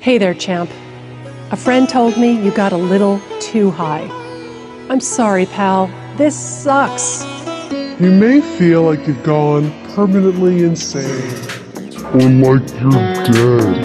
Hey 0.00 0.16
there, 0.16 0.32
champ. 0.32 0.70
A 1.50 1.56
friend 1.58 1.86
told 1.86 2.16
me 2.16 2.32
you 2.32 2.50
got 2.52 2.72
a 2.72 2.76
little 2.78 3.20
too 3.38 3.70
high. 3.70 4.08
I'm 4.88 4.98
sorry, 4.98 5.44
pal. 5.44 5.90
This 6.16 6.34
sucks. 6.34 7.22
You 8.00 8.10
may 8.10 8.40
feel 8.40 8.82
like 8.84 9.06
you've 9.06 9.22
gone 9.22 9.70
permanently 9.94 10.64
insane. 10.64 11.04
Or 12.14 12.30
like 12.30 12.64
you're 12.80 13.12
dead. 13.28 13.84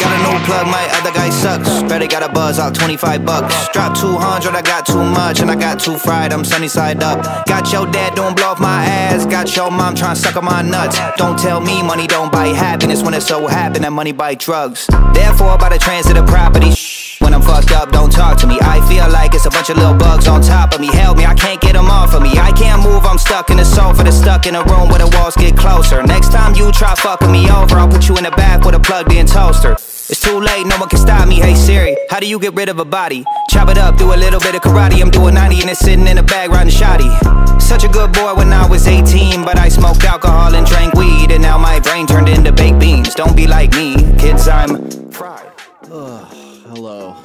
Got 0.00 0.12
a 0.12 0.18
new 0.18 0.38
plug, 0.46 0.66
my 0.66 0.82
other 0.90 0.95
guy 1.16 1.30
sucks. 1.30 1.82
Better 1.88 2.06
got 2.06 2.22
a 2.28 2.32
buzz 2.32 2.58
out 2.58 2.74
25 2.74 3.24
bucks. 3.24 3.68
Drop 3.72 3.96
200, 3.96 4.54
I 4.54 4.62
got 4.62 4.84
too 4.84 5.02
much, 5.02 5.40
and 5.40 5.50
I 5.50 5.56
got 5.56 5.80
too 5.80 5.96
fried, 5.96 6.32
I'm 6.32 6.44
sunny 6.44 6.68
side 6.68 7.02
up. 7.02 7.18
Got 7.46 7.72
your 7.72 7.86
dad 7.90 8.14
don't 8.14 8.36
blow 8.36 8.52
off 8.52 8.60
my 8.60 8.84
ass. 8.84 9.24
Got 9.24 9.56
your 9.56 9.70
mom 9.70 9.94
trying 9.94 10.14
to 10.14 10.20
suck 10.20 10.36
on 10.36 10.44
my 10.44 10.62
nuts. 10.62 10.98
Don't 11.16 11.38
tell 11.38 11.60
me 11.60 11.82
money 11.82 12.06
don't 12.06 12.30
buy 12.30 12.48
happiness 12.48 13.02
when 13.02 13.14
it 13.14 13.22
so 13.22 13.46
happen 13.46 13.82
that 13.82 13.92
money 13.92 14.12
buy 14.12 14.34
drugs. 14.34 14.86
Therefore, 15.14 15.56
by 15.58 15.70
the 15.70 15.78
transit 15.78 16.16
of 16.16 16.26
property. 16.26 16.70
Shh, 16.72 17.20
When 17.22 17.32
I'm 17.32 17.42
fucked 17.42 17.72
up, 17.72 17.90
don't 17.92 18.12
talk 18.12 18.38
to 18.40 18.46
me. 18.46 18.58
I 18.60 18.86
feel 18.88 19.08
like 19.10 19.34
it's 19.34 19.46
a 19.46 19.50
bunch 19.50 19.70
of 19.70 19.78
little 19.78 19.94
bugs 19.94 20.28
on 20.28 20.42
top 20.42 20.74
of 20.74 20.80
me. 20.80 20.88
Help 20.88 21.16
me, 21.16 21.24
I 21.24 21.34
can't 21.34 21.60
get 21.60 21.72
them 21.72 21.86
off 21.86 22.14
of 22.14 22.22
me. 22.22 22.32
I 22.38 22.52
can't 22.52 22.82
move, 22.82 23.04
I'm 23.06 23.18
stuck 23.18 23.50
in 23.50 23.56
the 23.56 23.64
sofa 23.64 24.02
that's 24.04 24.18
stuck 24.18 24.46
in 24.46 24.54
a 24.54 24.62
room 24.64 24.90
where 24.90 25.00
the 25.00 25.10
walls 25.16 25.36
get 25.36 25.56
closer. 25.56 26.02
Next 26.02 26.30
time 26.30 26.54
you 26.54 26.70
try 26.72 26.94
fucking 26.94 27.32
me 27.32 27.50
over, 27.50 27.76
I'll 27.76 27.88
put 27.88 28.08
you 28.08 28.16
in 28.18 28.24
the 28.24 28.32
back 28.32 28.64
with 28.64 28.74
a 28.74 28.80
plugged 28.80 29.12
in 29.12 29.26
toaster. 29.26 29.76
It's 30.08 30.20
too 30.20 30.38
late, 30.38 30.64
no 30.66 30.78
one 30.78 30.88
can 30.88 31.00
stop 31.00 31.26
me. 31.26 31.36
Hey 31.40 31.56
Siri, 31.56 31.96
how 32.08 32.20
do 32.20 32.28
you 32.28 32.38
get 32.38 32.54
rid 32.54 32.68
of 32.68 32.78
a 32.78 32.84
body? 32.84 33.24
Chop 33.50 33.68
it 33.70 33.76
up, 33.76 33.98
do 33.98 34.14
a 34.14 34.14
little 34.14 34.38
bit 34.38 34.54
of 34.54 34.60
karate. 34.60 35.02
I'm 35.02 35.10
doing 35.10 35.34
90 35.34 35.62
and 35.62 35.70
it's 35.70 35.80
sitting 35.80 36.06
in 36.06 36.18
a 36.18 36.22
bag 36.22 36.50
riding 36.50 36.72
shoddy. 36.72 37.10
Such 37.58 37.82
a 37.82 37.88
good 37.88 38.12
boy 38.12 38.34
when 38.36 38.52
I 38.52 38.68
was 38.68 38.86
18, 38.86 39.44
but 39.44 39.58
I 39.58 39.68
smoked 39.68 40.04
alcohol 40.04 40.54
and 40.54 40.64
drank 40.64 40.94
weed, 40.94 41.32
and 41.32 41.42
now 41.42 41.58
my 41.58 41.80
brain 41.80 42.06
turned 42.06 42.28
into 42.28 42.52
baked 42.52 42.78
beans. 42.78 43.16
Don't 43.16 43.34
be 43.36 43.48
like 43.48 43.72
me, 43.72 43.96
kids, 44.16 44.46
I'm 44.46 45.10
fried. 45.10 45.50
Hello. 45.82 47.16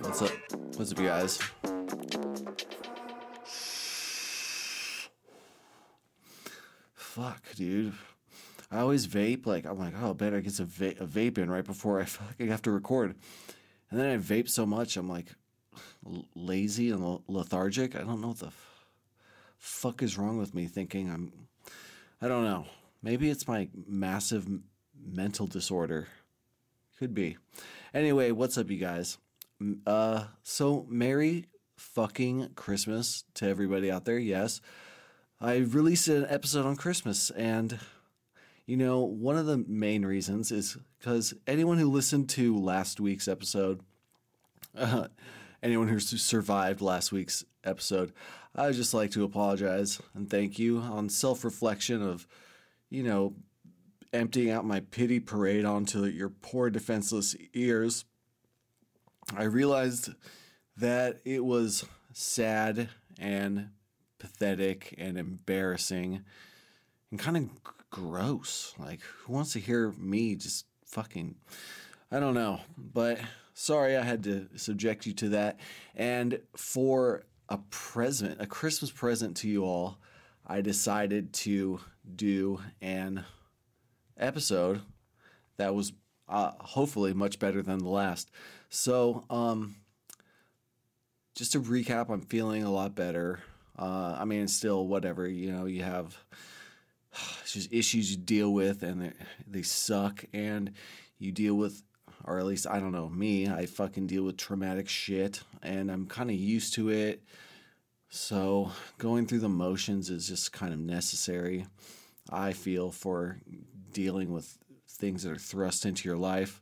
What's 0.00 0.22
up? 0.22 0.30
What's 0.76 0.92
up, 0.92 0.98
you 0.98 1.08
guys? 1.08 1.38
Fuck, 6.94 7.42
dude. 7.54 7.92
I 8.70 8.80
always 8.80 9.06
vape. 9.06 9.46
Like, 9.46 9.64
I'm 9.64 9.78
like, 9.78 9.94
oh, 10.00 10.14
better 10.14 10.40
get 10.40 10.58
a, 10.58 10.64
va- 10.64 10.94
a 11.00 11.06
vape 11.06 11.38
in 11.38 11.50
right 11.50 11.64
before 11.64 12.00
I 12.00 12.04
fucking 12.06 12.48
have 12.48 12.62
to 12.62 12.70
record. 12.70 13.14
And 13.90 14.00
then 14.00 14.10
I 14.10 14.16
vape 14.20 14.48
so 14.48 14.66
much, 14.66 14.96
I'm 14.96 15.08
like 15.08 15.28
l- 16.06 16.26
lazy 16.34 16.90
and 16.90 17.02
l- 17.02 17.22
lethargic. 17.28 17.94
I 17.94 18.00
don't 18.00 18.20
know 18.20 18.28
what 18.28 18.38
the 18.40 18.46
f- 18.46 18.86
fuck 19.58 20.02
is 20.02 20.18
wrong 20.18 20.38
with 20.38 20.54
me 20.54 20.66
thinking 20.66 21.10
I'm. 21.10 21.32
I 22.20 22.28
don't 22.28 22.44
know. 22.44 22.66
Maybe 23.02 23.30
it's 23.30 23.46
my 23.46 23.68
massive 23.86 24.46
m- 24.46 24.64
mental 25.00 25.46
disorder. 25.46 26.08
Could 26.98 27.14
be. 27.14 27.36
Anyway, 27.94 28.30
what's 28.32 28.56
up, 28.58 28.70
you 28.70 28.78
guys? 28.78 29.18
Uh, 29.86 30.24
so 30.42 30.86
Merry 30.88 31.46
fucking 31.76 32.50
Christmas 32.56 33.24
to 33.34 33.46
everybody 33.46 33.90
out 33.90 34.04
there. 34.06 34.18
Yes, 34.18 34.60
I 35.40 35.56
released 35.56 36.08
an 36.08 36.26
episode 36.28 36.64
on 36.66 36.76
Christmas, 36.76 37.30
and 37.30 37.78
you 38.66 38.76
know, 38.76 39.00
one 39.00 39.36
of 39.36 39.46
the 39.46 39.58
main 39.68 40.04
reasons 40.04 40.50
is 40.50 40.76
because 40.98 41.32
anyone 41.46 41.78
who 41.78 41.88
listened 41.90 42.28
to 42.30 42.58
last 42.58 43.00
week's 43.00 43.28
episode, 43.28 43.80
uh, 44.76 45.06
anyone 45.62 45.88
who 45.88 46.00
survived 46.00 46.80
last 46.80 47.12
week's 47.12 47.44
episode, 47.62 48.12
I 48.54 48.66
would 48.66 48.74
just 48.74 48.92
like 48.92 49.12
to 49.12 49.24
apologize 49.24 50.00
and 50.14 50.28
thank 50.28 50.58
you 50.58 50.78
on 50.78 51.08
self 51.08 51.44
reflection 51.44 52.02
of, 52.02 52.26
you 52.90 53.04
know, 53.04 53.34
emptying 54.12 54.50
out 54.50 54.64
my 54.64 54.80
pity 54.80 55.20
parade 55.20 55.64
onto 55.64 56.04
your 56.04 56.30
poor 56.30 56.68
defenseless 56.68 57.36
ears. 57.54 58.04
I 59.36 59.44
realized 59.44 60.10
that 60.76 61.20
it 61.24 61.44
was 61.44 61.84
sad 62.12 62.88
and 63.18 63.70
pathetic 64.18 64.94
and 64.98 65.18
embarrassing 65.18 66.24
and 67.10 67.20
kind 67.20 67.36
of 67.36 67.50
gross. 67.96 68.74
Like, 68.78 69.00
who 69.00 69.32
wants 69.32 69.54
to 69.54 69.58
hear 69.58 69.92
me 69.96 70.34
just 70.34 70.66
fucking. 70.84 71.34
I 72.12 72.20
don't 72.20 72.34
know. 72.34 72.60
But 72.76 73.18
sorry 73.54 73.96
I 73.96 74.02
had 74.02 74.22
to 74.24 74.48
subject 74.56 75.06
you 75.06 75.14
to 75.14 75.30
that. 75.30 75.58
And 75.94 76.40
for 76.54 77.24
a 77.48 77.56
present, 77.70 78.38
a 78.38 78.46
Christmas 78.46 78.90
present 78.90 79.38
to 79.38 79.48
you 79.48 79.64
all, 79.64 79.96
I 80.46 80.60
decided 80.60 81.32
to 81.32 81.80
do 82.14 82.60
an 82.82 83.24
episode 84.18 84.82
that 85.56 85.74
was 85.74 85.94
uh, 86.28 86.52
hopefully 86.60 87.14
much 87.14 87.38
better 87.38 87.62
than 87.62 87.78
the 87.78 87.88
last. 87.88 88.30
So, 88.68 89.24
um, 89.30 89.76
just 91.34 91.52
to 91.52 91.60
recap, 91.60 92.10
I'm 92.10 92.20
feeling 92.20 92.62
a 92.62 92.70
lot 92.70 92.94
better. 92.94 93.40
Uh, 93.78 94.16
I 94.18 94.26
mean, 94.26 94.48
still, 94.48 94.86
whatever, 94.86 95.26
you 95.26 95.50
know, 95.50 95.64
you 95.64 95.82
have 95.82 96.16
it's 97.42 97.52
just 97.52 97.72
issues 97.72 98.10
you 98.10 98.16
deal 98.16 98.52
with 98.52 98.82
and 98.82 99.12
they, 99.46 99.62
suck. 99.62 100.24
And 100.32 100.72
you 101.18 101.32
deal 101.32 101.54
with 101.54 101.82
or 102.24 102.38
at 102.38 102.46
least 102.46 102.66
I 102.66 102.80
don't 102.80 102.92
know 102.92 103.08
me 103.08 103.48
I 103.48 103.66
fucking 103.66 104.06
deal 104.06 104.24
with 104.24 104.36
traumatic 104.36 104.88
shit 104.88 105.42
and 105.62 105.90
I'm 105.90 106.06
kind 106.06 106.30
of 106.30 106.36
used 106.36 106.74
to 106.74 106.90
it. 106.90 107.22
So 108.08 108.70
going 108.98 109.26
through 109.26 109.40
the 109.40 109.48
motions 109.48 110.10
is 110.10 110.28
just 110.28 110.52
kind 110.52 110.72
of 110.72 110.78
necessary 110.78 111.66
I 112.30 112.52
feel 112.52 112.90
for 112.90 113.38
dealing 113.92 114.32
with 114.32 114.58
things 114.88 115.22
that 115.22 115.32
are 115.32 115.38
thrust 115.38 115.86
into 115.86 116.08
your 116.08 116.18
life 116.18 116.60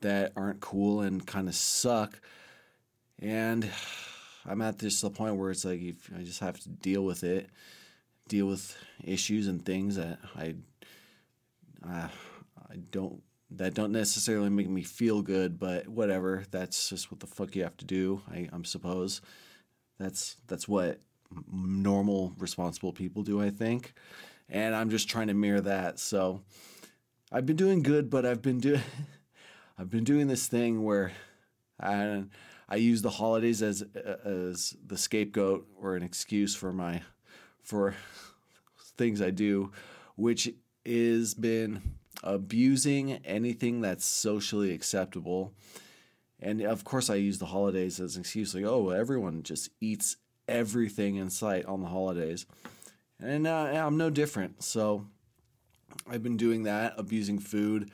that 0.00 0.32
aren't 0.36 0.60
cool 0.60 1.00
and 1.00 1.26
kind 1.26 1.48
of 1.48 1.54
suck. 1.54 2.20
And 3.18 3.68
I'm 4.46 4.62
at 4.62 4.78
this 4.78 5.00
the 5.00 5.10
point 5.10 5.36
where 5.36 5.50
it's 5.50 5.64
like 5.64 5.80
I 6.16 6.22
just 6.22 6.40
have 6.40 6.58
to 6.60 6.68
deal 6.68 7.04
with 7.04 7.24
it 7.24 7.48
deal 8.32 8.46
with 8.46 8.74
issues 9.04 9.46
and 9.46 9.62
things 9.62 9.96
that 9.96 10.18
I 10.34 10.54
uh, 11.86 12.08
I 12.70 12.76
don't 12.90 13.22
that 13.50 13.74
don't 13.74 13.92
necessarily 13.92 14.48
make 14.48 14.70
me 14.70 14.82
feel 14.82 15.20
good, 15.20 15.58
but 15.58 15.86
whatever. 15.86 16.44
That's 16.50 16.88
just 16.88 17.10
what 17.10 17.20
the 17.20 17.26
fuck 17.26 17.54
you 17.54 17.62
have 17.62 17.76
to 17.76 17.84
do. 17.84 18.22
I 18.32 18.48
I'm 18.50 18.64
suppose 18.64 19.20
that's 19.98 20.36
that's 20.46 20.66
what 20.66 21.00
normal 21.52 22.32
responsible 22.38 22.94
people 22.94 23.22
do. 23.22 23.42
I 23.42 23.50
think, 23.50 23.92
and 24.48 24.74
I'm 24.74 24.88
just 24.88 25.10
trying 25.10 25.26
to 25.26 25.34
mirror 25.34 25.60
that. 25.60 25.98
So 25.98 26.40
I've 27.30 27.44
been 27.44 27.56
doing 27.56 27.82
good, 27.82 28.08
but 28.08 28.24
I've 28.24 28.40
been 28.40 28.60
doing 28.60 28.80
I've 29.78 29.90
been 29.90 30.04
doing 30.04 30.26
this 30.26 30.46
thing 30.46 30.84
where 30.84 31.12
I 31.78 32.24
I 32.66 32.76
use 32.76 33.02
the 33.02 33.10
holidays 33.10 33.62
as 33.62 33.82
as 34.24 34.74
the 34.86 34.96
scapegoat 34.96 35.68
or 35.78 35.96
an 35.96 36.02
excuse 36.02 36.54
for 36.54 36.72
my 36.72 37.02
for 37.62 37.94
things 38.96 39.22
I 39.22 39.30
do, 39.30 39.72
which 40.16 40.52
is 40.84 41.34
been 41.34 41.80
abusing 42.22 43.12
anything 43.24 43.80
that's 43.80 44.04
socially 44.04 44.72
acceptable. 44.72 45.52
And 46.40 46.60
of 46.62 46.84
course, 46.84 47.08
I 47.08 47.14
use 47.16 47.38
the 47.38 47.46
holidays 47.46 48.00
as 48.00 48.16
an 48.16 48.22
excuse, 48.22 48.54
like, 48.54 48.64
oh, 48.64 48.90
everyone 48.90 49.42
just 49.42 49.70
eats 49.80 50.16
everything 50.48 51.16
in 51.16 51.30
sight 51.30 51.64
on 51.66 51.80
the 51.80 51.88
holidays. 51.88 52.46
And 53.20 53.46
uh, 53.46 53.70
I'm 53.74 53.96
no 53.96 54.10
different. 54.10 54.62
So 54.62 55.06
I've 56.08 56.22
been 56.22 56.36
doing 56.36 56.64
that, 56.64 56.94
abusing 56.96 57.38
food, 57.38 57.90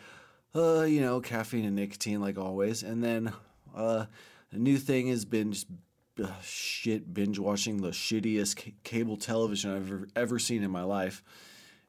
uh, 0.54 0.82
you 0.82 1.00
know, 1.00 1.20
caffeine 1.20 1.66
and 1.66 1.76
nicotine, 1.76 2.20
like 2.20 2.38
always. 2.38 2.82
And 2.82 3.04
then 3.04 3.32
uh, 3.76 4.06
a 4.50 4.56
new 4.56 4.78
thing 4.78 5.08
has 5.08 5.26
been 5.26 5.52
just 5.52 5.66
shit 6.42 7.12
binge 7.12 7.38
watching 7.38 7.80
the 7.80 7.90
shittiest 7.90 8.60
c- 8.60 8.74
cable 8.84 9.16
television 9.16 9.74
I've 9.74 9.86
ever, 9.90 10.08
ever 10.16 10.38
seen 10.38 10.62
in 10.62 10.70
my 10.70 10.82
life 10.82 11.22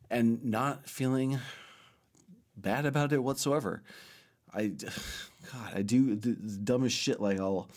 and 0.09 0.44
not 0.44 0.88
feeling 0.90 1.40
bad 2.56 2.85
about 2.85 3.13
it 3.13 3.23
whatsoever. 3.23 3.84
I, 4.53 4.67
God, 5.52 5.73
I 5.73 5.81
do 5.81 6.16
the 6.16 6.34
dumbest 6.34 6.97
shit. 6.97 7.20
Like 7.20 7.40
I'll, 7.40 7.70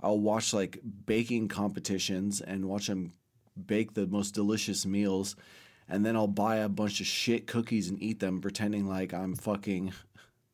I'll 0.00 0.18
watch 0.18 0.52
like 0.52 0.80
baking 1.06 1.48
competitions 1.48 2.40
and 2.40 2.66
watch 2.66 2.86
them 2.86 3.12
bake 3.66 3.94
the 3.94 4.06
most 4.06 4.34
delicious 4.34 4.84
meals, 4.84 5.36
and 5.88 6.04
then 6.04 6.16
I'll 6.16 6.26
buy 6.26 6.56
a 6.56 6.68
bunch 6.68 7.00
of 7.00 7.06
shit 7.06 7.46
cookies 7.46 7.88
and 7.88 8.02
eat 8.02 8.20
them, 8.20 8.40
pretending 8.40 8.86
like 8.86 9.14
I'm 9.14 9.34
fucking, 9.34 9.92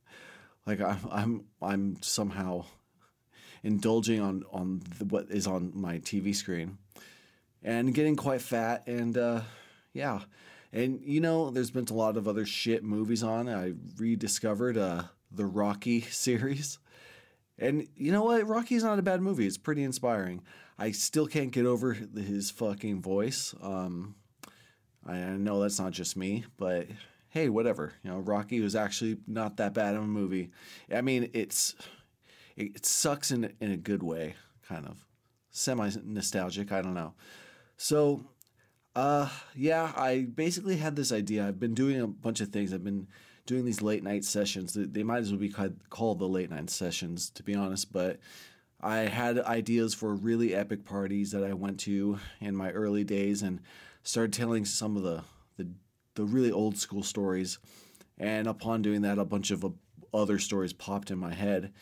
like 0.67 0.81
I'm 0.81 0.99
I'm 1.11 1.45
I'm 1.61 1.97
somehow 2.01 2.65
indulging 3.63 4.21
on 4.21 4.45
on 4.53 4.83
the, 4.99 5.05
what 5.05 5.31
is 5.31 5.47
on 5.47 5.73
my 5.75 5.99
TV 5.99 6.35
screen, 6.35 6.79
and 7.63 7.95
getting 7.95 8.17
quite 8.17 8.41
fat 8.41 8.87
and 8.87 9.17
uh, 9.17 9.41
yeah, 9.93 10.21
and 10.73 11.01
you 11.05 11.21
know 11.21 11.51
there's 11.51 11.71
been 11.71 11.87
a 11.89 11.95
lot 11.95 12.17
of 12.17 12.27
other 12.27 12.47
shit 12.47 12.83
movies 12.85 13.23
on. 13.23 13.49
I 13.49 13.75
rediscovered 13.97 14.77
uh, 14.77 15.05
the 15.31 15.47
Rocky 15.47 16.01
series. 16.11 16.79
And 17.59 17.87
you 17.97 18.11
know 18.11 18.25
what? 18.25 18.47
Rocky's 18.47 18.83
not 18.83 18.99
a 18.99 19.03
bad 19.03 19.21
movie. 19.21 19.47
It's 19.47 19.59
pretty 19.59 19.85
inspiring. 19.85 20.43
I 20.79 20.91
still 20.91 21.27
can't 21.27 21.53
get 21.53 21.67
over 21.67 21.93
his 21.93 22.51
fucking 22.51 23.03
voice. 23.03 23.55
Um, 23.63 24.17
I 25.07 25.17
I 25.17 25.37
know 25.37 25.61
that's 25.61 25.79
not 25.79 25.93
just 25.93 26.17
me, 26.17 26.45
but 26.57 26.89
hey, 27.29 27.49
whatever. 27.49 27.93
You 28.03 28.11
know, 28.11 28.19
Rocky 28.19 28.61
was 28.61 28.75
actually 28.75 29.19
not 29.27 29.59
that 29.59 29.75
bad 29.75 29.95
of 29.95 30.03
a 30.03 30.07
movie. 30.07 30.51
I 30.93 31.03
mean, 31.03 31.31
it's 31.35 31.75
it, 32.57 32.77
it 32.77 32.87
sucks 32.87 33.31
in 33.31 33.53
in 33.61 33.71
a 33.71 33.77
good 33.77 34.03
way, 34.03 34.35
kind 34.67 34.87
of 34.87 35.05
semi 35.51 35.91
nostalgic. 36.05 36.73
I 36.73 36.83
don't 36.83 36.95
know. 36.95 37.15
So, 37.77 38.25
uh, 38.95 39.29
yeah, 39.55 39.93
I 39.97 40.23
basically 40.23 40.77
had 40.77 40.97
this 40.97 41.13
idea. 41.13 41.47
I've 41.47 41.61
been 41.61 41.75
doing 41.75 42.01
a 42.01 42.07
bunch 42.07 42.41
of 42.41 42.49
things. 42.49 42.73
I've 42.73 42.85
been 42.85 43.09
doing 43.47 43.65
these 43.65 43.83
late 43.83 44.05
night 44.05 44.25
sessions. 44.25 44.75
They- 44.75 45.03
might 45.03 45.19
as 45.19 45.33
well 45.33 45.41
be 45.41 45.49
called- 45.49 45.89
called 45.91 46.19
the 46.21 46.29
late 46.29 46.51
night 46.51 46.71
sessions, 46.71 47.29
to 47.31 47.43
be 47.43 47.55
honest. 47.55 47.93
But 47.93 48.21
I 48.81 48.99
had 48.99 49.39
ideas 49.39 49.95
for 49.95 50.15
really 50.15 50.55
epic 50.55 50.85
parties 50.85 51.33
that 51.33 51.45
I 51.45 51.53
went 51.55 51.81
to 51.81 52.19
in 52.41 52.57
my 52.57 52.71
early 52.71 53.05
days, 53.05 53.43
and 53.43 53.61
started 54.03 54.33
telling 54.33 54.65
some 54.65 54.97
of 54.97 55.03
the 55.03 55.25
the, 55.57 55.69
the 56.15 56.25
really 56.25 56.51
old 56.51 56.79
school 56.79 57.03
stories. 57.03 57.59
And 58.19 58.47
upon 58.47 58.83
doing 58.83 59.03
that, 59.03 59.19
a 59.19 59.25
bunch 59.25 59.51
of 59.51 59.65
uh, 59.65 59.71
other 60.15 60.39
stories 60.39 60.73
popped 60.73 61.11
in 61.11 61.19
my 61.19 61.35
head. 61.35 61.73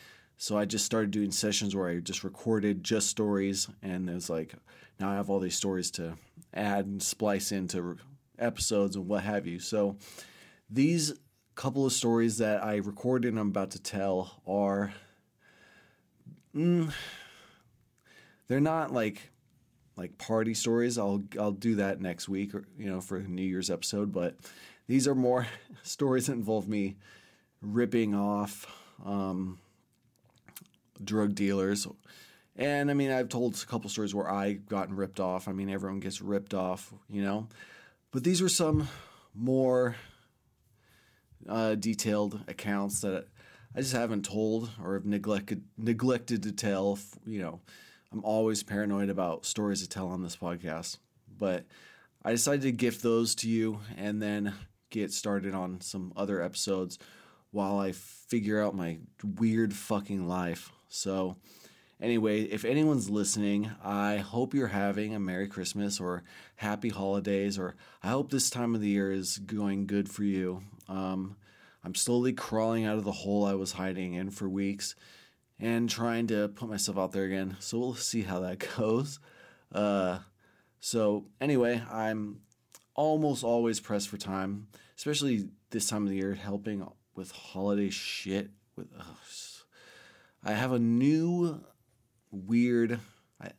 So 0.42 0.56
I 0.56 0.64
just 0.64 0.87
started 0.87 1.10
doing 1.10 1.32
sessions 1.32 1.76
where 1.76 1.87
I 1.87 2.00
just 2.00 2.25
recorded 2.25 2.82
just 2.82 3.08
stories, 3.08 3.69
and 3.82 4.08
it 4.08 4.14
was 4.14 4.31
like 4.31 4.54
now 4.98 5.10
I 5.10 5.16
have 5.16 5.28
all 5.28 5.38
these 5.38 5.54
stories 5.54 5.90
to 5.92 6.14
add 6.54 6.87
and 6.87 7.02
splice 7.02 7.52
into 7.52 7.98
episodes 8.38 8.96
and 8.96 9.06
what 9.06 9.22
have 9.22 9.46
you. 9.46 9.58
So 9.58 9.98
these 10.70 11.12
couple 11.56 11.84
of 11.84 11.92
stories 11.92 12.38
that 12.38 12.64
I 12.64 12.76
recorded 12.76 13.28
and 13.28 13.38
I'm 13.38 13.48
about 13.48 13.72
to 13.72 13.82
tell 13.82 14.40
are, 14.46 14.94
mm, 16.56 16.90
they're 18.48 18.60
not 18.60 18.94
like 18.94 19.32
like 19.94 20.16
party 20.16 20.54
stories. 20.54 20.96
I'll 20.96 21.22
I'll 21.38 21.52
do 21.52 21.75
that 21.75 22.00
next 22.00 22.31
week, 22.31 22.54
or 22.54 22.64
you 22.78 22.86
know, 22.90 23.02
for 23.02 23.19
a 23.19 23.28
New 23.28 23.43
Year's 23.43 23.70
episode. 23.70 24.10
But 24.10 24.38
these 24.86 25.06
are 25.06 25.14
more 25.14 25.48
stories 25.82 26.28
that 26.28 26.32
involve 26.32 26.66
me 26.66 26.96
ripping 27.60 28.14
off 28.14 28.66
um, 29.04 29.58
drug 31.02 31.35
dealers. 31.35 31.87
And 32.56 32.91
I 32.91 32.94
mean, 32.94 33.11
I've 33.11 33.29
told 33.29 33.55
a 33.55 33.67
couple 33.67 33.88
stories 33.91 34.14
where 34.14 34.31
I 34.31 34.52
gotten 34.52 34.97
ripped 34.97 35.20
off. 35.20 35.49
I 35.49 35.52
mean, 35.52 35.70
everyone 35.70 36.00
gets 36.00 36.20
ripped 36.20 36.55
off, 36.55 36.93
you 37.08 37.23
know. 37.23 37.49
But 38.11 38.25
these 38.25 38.43
were 38.43 38.49
some 38.49 38.88
more 39.35 39.97
uh, 41.49 41.76
detailed 41.76 42.41
accounts 42.49 43.00
that 43.00 43.26
I 43.75 43.81
just 43.81 43.93
haven't 43.93 44.25
told 44.25 44.70
or 44.82 44.94
have 44.94 45.06
neglected 45.06 45.62
neglected 45.79 46.43
to 46.43 46.52
tell. 46.52 46.99
You 47.25 47.41
know, 47.41 47.61
I'm 48.12 48.25
always 48.25 48.62
paranoid 48.62 49.11
about 49.11 49.46
stories 49.46 49.82
to 49.82 49.88
tell 49.88 50.08
on 50.08 50.23
this 50.23 50.37
podcast, 50.37 50.99
but 51.38 51.67
I 52.25 52.32
decided 52.32 52.62
to 52.62 52.73
gift 52.73 53.03
those 53.03 53.35
to 53.37 53.49
you 53.49 53.81
and 53.96 54.20
then 54.20 54.55
get 54.91 55.12
started 55.12 55.55
on 55.55 55.81
some 55.81 56.12
other 56.17 56.43
episodes 56.43 56.99
while 57.53 57.79
I 57.79 57.93
figure 57.93 58.61
out 58.61 58.75
my 58.75 58.99
weird 59.38 59.73
fucking 59.73 60.29
life. 60.29 60.73
So, 60.90 61.37
anyway, 62.00 62.42
if 62.42 62.64
anyone's 62.64 63.08
listening, 63.08 63.70
I 63.82 64.16
hope 64.16 64.54
you're 64.54 64.66
having 64.66 65.14
a 65.14 65.20
Merry 65.20 65.46
Christmas 65.46 66.00
or 66.00 66.25
Happy 66.56 66.88
Holidays, 66.88 67.58
or 67.58 67.76
I 68.02 68.08
hope 68.08 68.31
this 68.31 68.50
time 68.50 68.75
of 68.75 68.81
the 68.81 68.88
year 68.88 69.12
is 69.12 69.38
going 69.38 69.87
good 69.87 70.10
for 70.10 70.25
you. 70.25 70.62
Um, 70.88 71.37
I'm 71.84 71.94
slowly 71.94 72.32
crawling 72.32 72.84
out 72.84 72.98
of 72.98 73.04
the 73.04 73.12
hole 73.12 73.46
I 73.46 73.54
was 73.54 73.72
hiding 73.72 74.14
in 74.14 74.31
for 74.31 74.48
weeks 74.48 74.96
and 75.60 75.88
trying 75.88 76.26
to 76.26 76.48
put 76.48 76.69
myself 76.69 76.98
out 76.98 77.12
there 77.12 77.25
again. 77.25 77.56
So 77.60 77.78
we'll 77.78 77.94
see 77.94 78.22
how 78.22 78.40
that 78.40 78.58
goes. 78.76 79.20
Uh, 79.72 80.19
so 80.81 81.26
anyway, 81.40 81.82
I'm 81.88 82.40
almost 82.94 83.44
always 83.44 83.78
pressed 83.78 84.08
for 84.08 84.16
time, 84.16 84.66
especially 84.96 85.50
this 85.70 85.88
time 85.88 86.02
of 86.02 86.08
the 86.08 86.16
year, 86.16 86.34
helping 86.34 86.84
with 87.14 87.31
holiday 87.31 87.90
shit. 87.90 88.50
With 88.75 88.88
ugh. 88.98 89.06
I 90.42 90.52
have 90.52 90.72
a 90.72 90.78
new 90.78 91.60
weird 92.31 92.98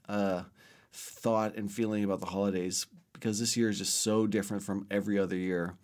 uh, 0.08 0.44
thought 0.92 1.56
and 1.56 1.72
feeling 1.72 2.04
about 2.04 2.20
the 2.20 2.26
holidays 2.26 2.88
because 3.14 3.40
this 3.40 3.56
year 3.56 3.70
is 3.70 3.78
just 3.78 4.02
so 4.02 4.26
different 4.26 4.64
from 4.64 4.88
every 4.90 5.20
other 5.20 5.36
year. 5.36 5.76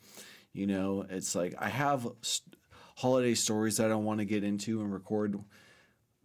You 0.53 0.65
know, 0.65 1.05
it's 1.07 1.35
like 1.35 1.53
I 1.59 1.69
have 1.69 2.07
st- 2.21 2.55
holiday 2.95 3.35
stories 3.35 3.77
that 3.77 3.85
I 3.85 3.89
don't 3.89 4.05
want 4.05 4.19
to 4.19 4.25
get 4.25 4.43
into 4.43 4.81
and 4.81 4.91
record, 4.91 5.39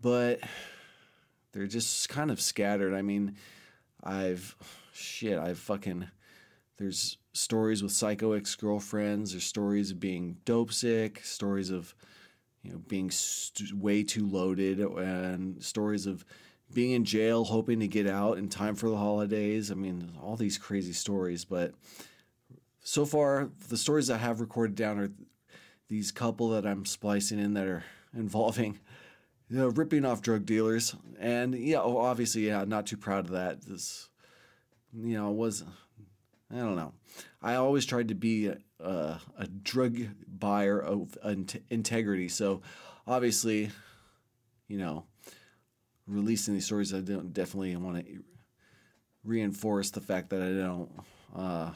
but 0.00 0.40
they're 1.52 1.66
just 1.66 2.08
kind 2.08 2.30
of 2.30 2.40
scattered. 2.40 2.94
I 2.94 3.02
mean, 3.02 3.36
I've 4.02 4.56
shit, 4.94 5.38
I've 5.38 5.58
fucking 5.58 6.08
there's 6.78 7.18
stories 7.34 7.82
with 7.82 7.92
psycho 7.92 8.32
ex 8.32 8.56
girlfriends. 8.56 9.32
There's 9.32 9.44
stories 9.44 9.90
of 9.90 10.00
being 10.00 10.38
dope 10.46 10.72
sick. 10.72 11.22
Stories 11.25 11.70
of 11.70 11.94
you 12.62 12.73
know 12.73 12.79
being 12.88 13.11
st- 13.11 13.73
way 13.75 14.03
too 14.03 14.26
loaded, 14.26 14.81
and 14.81 15.62
stories 15.62 16.06
of 16.06 16.25
being 16.73 16.93
in 16.93 17.05
jail, 17.05 17.44
hoping 17.44 17.81
to 17.81 17.88
get 17.88 18.06
out 18.06 18.38
in 18.38 18.49
time 18.49 18.75
for 18.75 18.88
the 18.88 18.97
holidays. 18.97 19.70
I 19.70 19.75
mean, 19.75 20.12
all 20.23 20.37
these 20.37 20.59
crazy 20.59 20.93
stories. 20.93 21.44
But 21.44 21.73
so 22.81 23.05
far, 23.05 23.50
the 23.69 23.76
stories 23.76 24.11
I 24.11 24.19
have 24.19 24.41
recorded 24.41 24.76
down 24.76 24.99
are 24.99 25.11
these 25.88 26.11
couple 26.11 26.50
that 26.50 26.67
I'm 26.67 26.87
splicing 26.87 27.38
in 27.38 27.55
that 27.55 27.67
are 27.67 27.85
involving 28.14 28.79
you 29.53 29.59
know, 29.59 29.69
ripping 29.69 30.06
off 30.06 30.23
drug 30.23 30.47
dealers. 30.47 30.97
And 31.20 31.55
yeah, 31.55 31.81
obviously, 31.81 32.47
yeah, 32.47 32.64
not 32.64 32.87
too 32.87 32.97
proud 32.97 33.26
of 33.26 33.32
that. 33.32 33.61
This, 33.67 34.09
you 34.94 35.14
know, 35.19 35.31
was 35.31 35.62
I 36.50 36.56
don't 36.56 36.76
know. 36.76 36.94
I 37.43 37.56
always 37.56 37.85
tried 37.85 38.09
to 38.09 38.14
be 38.14 38.50
a, 38.82 39.20
a, 39.38 39.46
drug 39.46 39.99
buyer 40.26 40.79
of 40.79 41.17
integrity. 41.70 42.29
So 42.29 42.62
obviously, 43.06 43.70
you 44.69 44.79
know, 44.79 45.05
releasing 46.06 46.55
these 46.55 46.67
stories, 46.67 46.93
I 46.93 47.00
don't 47.00 47.32
definitely 47.32 47.76
want 47.76 48.05
to 48.05 48.25
reinforce 49.25 49.90
the 49.90 50.00
fact 50.00 50.31
that 50.31 50.43
I 50.43 50.52
don't 50.52 50.90
uh, 51.34 51.70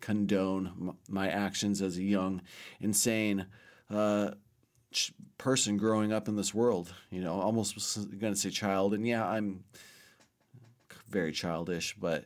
condone 0.00 0.96
my 1.08 1.28
actions 1.28 1.82
as 1.82 1.96
a 1.98 2.02
young, 2.02 2.42
insane 2.80 3.46
uh, 3.90 4.30
ch- 4.92 5.12
person 5.38 5.76
growing 5.76 6.12
up 6.12 6.28
in 6.28 6.36
this 6.36 6.54
world. 6.54 6.92
You 7.10 7.20
know, 7.20 7.40
almost 7.40 7.96
going 8.18 8.34
to 8.34 8.38
say 8.38 8.50
child, 8.50 8.94
and 8.94 9.06
yeah, 9.06 9.26
I'm 9.26 9.64
very 11.08 11.32
childish, 11.32 11.94
but 11.98 12.24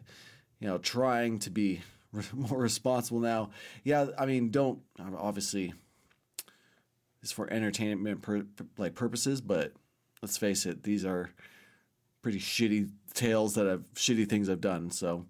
you 0.60 0.68
know, 0.68 0.78
trying 0.78 1.38
to 1.40 1.50
be 1.50 1.80
more 2.32 2.58
responsible 2.58 3.20
now. 3.20 3.50
Yeah, 3.84 4.06
I 4.18 4.26
mean, 4.26 4.50
don't 4.50 4.80
obviously 5.16 5.72
it's 7.22 7.32
for 7.32 7.50
entertainment 7.52 8.24
like 8.78 8.94
purposes, 8.94 9.40
but 9.40 9.72
let's 10.22 10.38
face 10.38 10.66
it, 10.66 10.82
these 10.82 11.04
are 11.04 11.30
pretty 12.22 12.38
shitty 12.38 12.90
tales 13.14 13.54
that 13.54 13.68
I've 13.68 13.92
shitty 13.94 14.28
things 14.28 14.48
I've 14.48 14.60
done. 14.60 14.90
So 14.90 15.26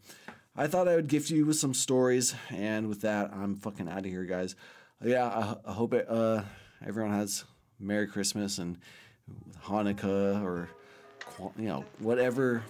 I 0.57 0.67
thought 0.67 0.89
I 0.89 0.97
would 0.97 1.09
gift 1.09 1.31
you 1.31 1.47
with 1.47 1.57
some 1.57 1.75
stories, 1.75 2.35
and 2.51 2.89
with 2.89 3.03
that, 3.03 3.33
I'm 3.33 3.57
fucking 3.57 3.89
out 3.89 3.99
of 3.99 4.05
here, 4.05 4.25
guys. 4.25 4.57
Yeah, 5.03 5.27
I, 5.27 5.71
I 5.71 5.73
hope 5.73 5.95
it, 5.95 6.07
uh, 6.09 6.43
everyone 6.85 7.13
has 7.13 7.45
Merry 7.79 8.07
Christmas 8.07 8.59
and 8.59 8.79
Hanukkah 9.65 10.43
or 10.43 10.69
you 11.57 11.69
know 11.69 11.85
whatever 12.01 12.63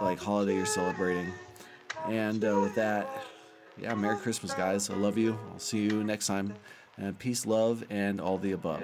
like 0.00 0.18
holiday 0.18 0.56
you're 0.56 0.66
celebrating. 0.66 1.32
And 2.08 2.44
uh, 2.44 2.60
with 2.60 2.74
that, 2.74 3.08
yeah, 3.82 3.94
Merry 3.94 4.16
Christmas, 4.16 4.54
guys. 4.54 4.88
I 4.90 4.94
love 4.94 5.18
you. 5.18 5.36
I'll 5.52 5.58
see 5.58 5.80
you 5.80 6.04
next 6.04 6.26
time. 6.26 6.54
And 6.96 7.18
peace, 7.18 7.46
love, 7.46 7.84
and 7.90 8.20
all 8.20 8.38
the 8.38 8.52
above. 8.52 8.82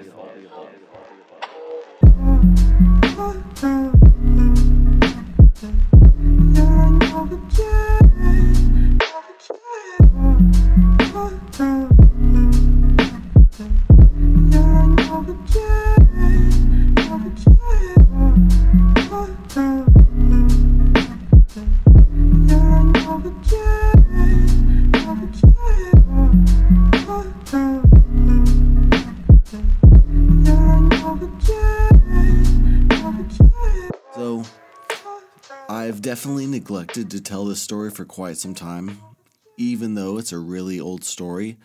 Neglected 36.89 37.11
to 37.11 37.21
tell 37.21 37.45
this 37.45 37.61
story 37.61 37.91
for 37.91 38.03
quite 38.03 38.35
some 38.37 38.55
time, 38.55 38.99
even 39.57 39.93
though 39.93 40.17
it's 40.17 40.31
a 40.31 40.39
really 40.39 40.79
old 40.79 41.03
story. 41.03 41.55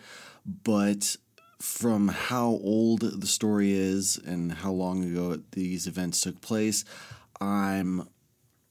But 0.45 1.17
from 1.59 2.09
how 2.09 2.59
old 2.63 3.01
the 3.01 3.25
story 3.25 3.73
is 3.73 4.17
and 4.23 4.51
how 4.51 4.71
long 4.71 5.03
ago 5.03 5.41
these 5.51 5.87
events 5.87 6.21
took 6.21 6.41
place, 6.41 6.85
I'm 7.41 8.07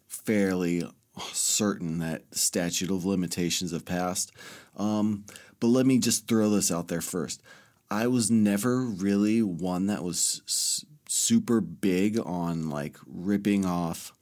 fairly 0.07 0.85
certain 1.33 1.99
that 1.99 2.23
statute 2.33 2.91
of 2.91 3.05
limitations 3.05 3.73
have 3.73 3.85
passed. 3.85 4.31
Um, 4.77 5.25
but 5.59 5.69
let 5.69 5.87
me 5.87 5.99
just 5.99 6.29
throw 6.29 6.51
this 6.51 6.71
out 6.71 6.87
there 6.87 7.01
first. 7.01 7.43
I 7.91 8.07
was 8.07 8.31
never 8.31 8.85
really 8.85 9.43
one 9.43 9.87
that 9.89 10.05
was 10.05 10.41
s- 10.47 10.85
super 11.09 11.61
big 11.61 12.17
on 12.25 12.71
like 12.71 12.97
ripping 13.07 13.65
off 13.65 14.13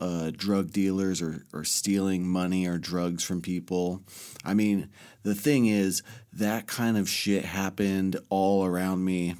uh, 0.00 0.30
drug 0.34 0.72
dealers 0.72 1.20
or, 1.20 1.44
or 1.52 1.62
stealing 1.62 2.26
money 2.26 2.66
or 2.66 2.78
drugs 2.78 3.22
from 3.22 3.42
people. 3.42 4.02
I 4.44 4.54
mean, 4.54 4.88
the 5.22 5.34
thing 5.34 5.66
is, 5.66 6.02
that 6.32 6.66
kind 6.66 6.96
of 6.96 7.08
shit 7.08 7.44
happened 7.44 8.18
all 8.30 8.64
around 8.64 9.04
me 9.04 9.34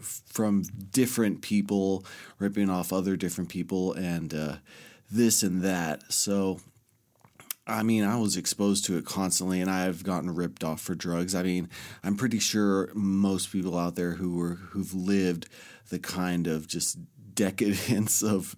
from 0.00 0.62
different 0.92 1.42
people 1.42 2.04
ripping 2.38 2.70
off 2.70 2.92
other 2.92 3.16
different 3.16 3.50
people 3.50 3.92
and 3.94 4.32
uh, 4.32 4.56
this 5.10 5.42
and 5.42 5.62
that. 5.62 6.12
So, 6.12 6.60
I 7.66 7.82
mean, 7.82 8.04
I 8.04 8.16
was 8.18 8.36
exposed 8.36 8.84
to 8.86 8.96
it 8.96 9.04
constantly, 9.04 9.60
and 9.60 9.70
I've 9.70 10.04
gotten 10.04 10.34
ripped 10.34 10.62
off 10.62 10.80
for 10.80 10.94
drugs. 10.94 11.34
I 11.34 11.42
mean, 11.42 11.68
I'm 12.02 12.16
pretty 12.16 12.38
sure 12.38 12.90
most 12.94 13.50
people 13.50 13.78
out 13.78 13.96
there 13.96 14.12
who 14.12 14.36
were 14.36 14.54
who've 14.54 14.94
lived 14.94 15.48
the 15.88 15.98
kind 15.98 16.46
of 16.46 16.68
just 16.68 16.98
decadence 17.34 18.22
of 18.22 18.54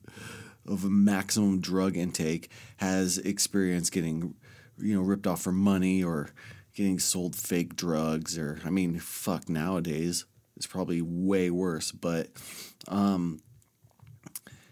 of 0.68 0.84
maximum 0.84 1.60
drug 1.60 1.96
intake 1.96 2.50
has 2.78 3.18
experienced 3.18 3.92
getting, 3.92 4.34
you 4.78 4.94
know, 4.94 5.02
ripped 5.02 5.26
off 5.26 5.42
for 5.42 5.52
money 5.52 6.02
or 6.02 6.30
getting 6.74 6.98
sold 6.98 7.34
fake 7.34 7.74
drugs, 7.76 8.36
or 8.36 8.60
I 8.64 8.70
mean, 8.70 8.98
fuck, 8.98 9.48
nowadays 9.48 10.24
it's 10.56 10.66
probably 10.66 11.02
way 11.02 11.50
worse, 11.50 11.92
but. 11.92 12.28
Um, 12.88 13.40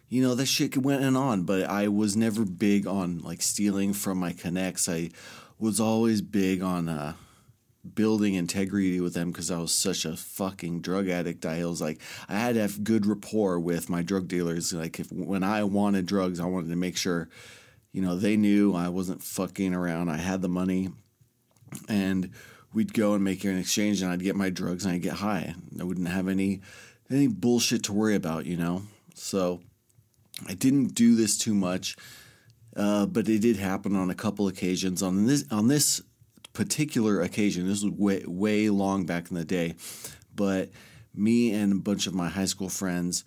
you 0.08 0.22
know 0.22 0.36
that 0.36 0.46
shit 0.46 0.76
went 0.76 1.02
and 1.02 1.16
on 1.16 1.42
but 1.42 1.64
i 1.64 1.88
was 1.88 2.14
never 2.14 2.44
big 2.44 2.86
on 2.86 3.18
like 3.20 3.42
stealing 3.42 3.92
from 3.92 4.18
my 4.18 4.32
connects 4.32 4.88
i 4.88 5.10
was 5.58 5.80
always 5.80 6.20
big 6.20 6.62
on 6.62 6.88
uh 6.88 7.14
building 7.94 8.34
integrity 8.34 9.00
with 9.00 9.14
them 9.14 9.30
because 9.30 9.50
i 9.50 9.58
was 9.58 9.74
such 9.74 10.04
a 10.04 10.16
fucking 10.16 10.80
drug 10.80 11.08
addict. 11.08 11.44
I 11.44 11.64
was 11.66 11.80
like 11.80 12.00
i 12.28 12.34
had 12.34 12.54
to 12.54 12.62
have 12.62 12.82
good 12.82 13.06
rapport 13.06 13.58
with 13.60 13.90
my 13.90 14.02
drug 14.02 14.26
dealers. 14.26 14.72
Like 14.72 14.98
if 14.98 15.12
when 15.12 15.42
i 15.42 15.62
wanted 15.64 16.06
drugs 16.06 16.40
i 16.40 16.46
wanted 16.46 16.70
to 16.70 16.76
make 16.76 16.96
sure 16.96 17.28
you 17.92 18.00
know 18.02 18.16
they 18.16 18.36
knew 18.36 18.74
i 18.74 18.88
wasn't 18.88 19.22
fucking 19.22 19.74
around. 19.74 20.08
I 20.08 20.16
had 20.16 20.42
the 20.42 20.48
money. 20.48 20.90
And 21.88 22.30
we'd 22.72 22.94
go 22.94 23.14
and 23.14 23.24
make 23.24 23.44
an 23.44 23.58
exchange 23.58 24.00
and 24.00 24.10
i'd 24.10 24.22
get 24.22 24.36
my 24.36 24.50
drugs 24.50 24.84
and 24.84 24.94
i'd 24.94 25.02
get 25.02 25.14
high. 25.14 25.54
I 25.78 25.84
wouldn't 25.84 26.08
have 26.08 26.28
any 26.28 26.62
any 27.10 27.26
bullshit 27.26 27.84
to 27.84 27.92
worry 27.92 28.14
about 28.14 28.46
you 28.46 28.56
know? 28.56 28.82
So 29.14 29.60
I 30.48 30.54
didn't 30.54 30.94
do 30.94 31.14
this 31.14 31.38
too 31.38 31.54
much, 31.54 31.96
uh, 32.76 33.06
but 33.06 33.28
it 33.28 33.40
did 33.40 33.56
happen 33.56 33.94
on 33.94 34.10
a 34.10 34.14
couple 34.14 34.48
occasions. 34.48 35.02
On 35.02 35.26
this 35.26 35.44
on 35.50 35.68
this 35.68 36.02
particular 36.54 37.20
occasion, 37.20 37.68
this 37.68 37.82
was 37.82 37.92
way 37.92 38.22
way 38.26 38.70
long 38.70 39.04
back 39.04 39.30
in 39.30 39.36
the 39.36 39.44
day, 39.44 39.74
but 40.34 40.70
me 41.14 41.52
and 41.52 41.72
a 41.72 41.76
bunch 41.76 42.06
of 42.06 42.14
my 42.14 42.28
high 42.28 42.46
school 42.46 42.70
friends, 42.70 43.24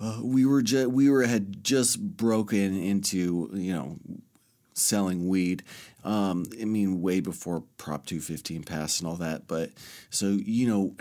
uh, 0.00 0.20
we 0.22 0.46
were 0.46 0.62
ju- 0.62 0.88
we 0.88 1.10
were 1.10 1.24
had 1.24 1.62
just 1.62 2.00
broken 2.16 2.76
into 2.76 3.50
you 3.52 3.74
know 3.74 3.98
selling 4.72 5.28
weed. 5.28 5.62
Um, 6.04 6.46
I 6.60 6.64
mean, 6.64 7.02
way 7.02 7.20
before 7.20 7.64
Prop 7.76 8.06
two 8.06 8.20
fifteen 8.20 8.62
passed 8.62 9.00
and 9.00 9.08
all 9.08 9.16
that. 9.16 9.46
But 9.46 9.72
so 10.08 10.28
you 10.28 10.68
know 10.68 10.94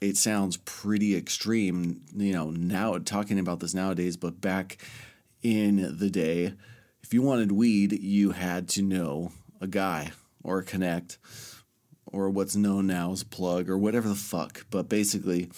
it 0.00 0.16
sounds 0.16 0.58
pretty 0.58 1.16
extreme, 1.16 2.02
you 2.14 2.32
know, 2.32 2.50
now 2.50 2.98
talking 2.98 3.38
about 3.38 3.58
this 3.60 3.74
nowadays, 3.74 4.16
but 4.16 4.40
back 4.40 4.78
in 5.42 5.96
the 5.98 6.08
day, 6.08 6.54
if 7.02 7.12
you 7.12 7.22
wanted 7.22 7.50
weed, 7.50 7.92
you 7.92 8.30
had 8.30 8.68
to 8.68 8.82
know 8.82 9.32
a 9.60 9.66
guy 9.66 10.12
or 10.42 10.62
connect 10.62 11.18
or 12.06 12.30
what's 12.30 12.56
known 12.56 12.86
now 12.86 13.12
as 13.12 13.22
plug 13.22 13.68
or 13.68 13.78
whatever 13.78 14.08
the 14.08 14.14
fuck. 14.14 14.66
But 14.70 14.88
basically, 14.88 15.50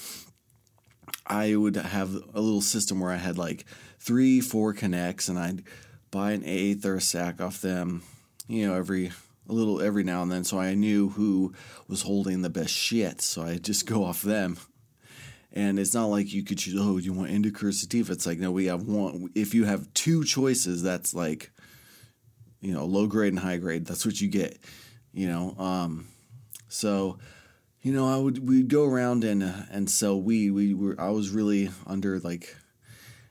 I 1.26 1.54
would 1.54 1.76
have 1.76 2.14
a 2.34 2.40
little 2.40 2.60
system 2.60 3.00
where 3.00 3.12
I 3.12 3.16
had 3.16 3.38
like 3.38 3.64
three, 3.98 4.40
four 4.40 4.72
connects 4.72 5.28
and 5.28 5.38
I'd 5.38 5.62
buy 6.10 6.32
an 6.32 6.42
eighth 6.44 6.84
or 6.84 6.96
a 6.96 7.00
sack 7.00 7.40
off 7.40 7.60
them, 7.60 8.02
you 8.48 8.66
know, 8.66 8.74
every 8.74 9.12
a 9.48 9.52
little 9.52 9.80
every 9.80 10.04
now 10.04 10.22
and 10.22 10.30
then, 10.30 10.44
so 10.44 10.58
I 10.58 10.74
knew 10.74 11.10
who 11.10 11.52
was 11.88 12.02
holding 12.02 12.42
the 12.42 12.50
best 12.50 12.72
shit. 12.72 13.20
So 13.20 13.42
I 13.42 13.56
just 13.56 13.86
go 13.86 14.04
off 14.04 14.22
them. 14.22 14.56
And 15.52 15.80
it's 15.80 15.94
not 15.94 16.06
like 16.06 16.32
you 16.32 16.44
could 16.44 16.58
choose. 16.58 16.76
Oh, 16.78 16.98
you 16.98 17.12
want 17.12 17.30
indica 17.30 17.66
or 17.66 17.72
sativa? 17.72 18.12
It's 18.12 18.26
like 18.26 18.38
no, 18.38 18.52
we 18.52 18.66
have 18.66 18.84
one. 18.84 19.30
If 19.34 19.52
you 19.52 19.64
have 19.64 19.92
two 19.94 20.22
choices, 20.24 20.82
that's 20.82 21.12
like, 21.12 21.50
you 22.60 22.72
know, 22.72 22.84
low 22.84 23.06
grade 23.06 23.32
and 23.32 23.40
high 23.40 23.56
grade. 23.56 23.86
That's 23.86 24.04
what 24.04 24.20
you 24.20 24.28
get. 24.28 24.58
You 25.12 25.28
know, 25.28 25.54
um, 25.58 26.06
so, 26.68 27.18
you 27.82 27.92
know, 27.92 28.08
I 28.08 28.16
would 28.16 28.48
we'd 28.48 28.68
go 28.68 28.84
around 28.84 29.24
and 29.24 29.42
uh, 29.42 29.52
and 29.70 29.90
sell 29.90 30.20
weed. 30.20 30.50
We 30.50 30.74
were 30.74 31.00
I 31.00 31.10
was 31.10 31.30
really 31.30 31.70
under 31.86 32.18
like 32.20 32.56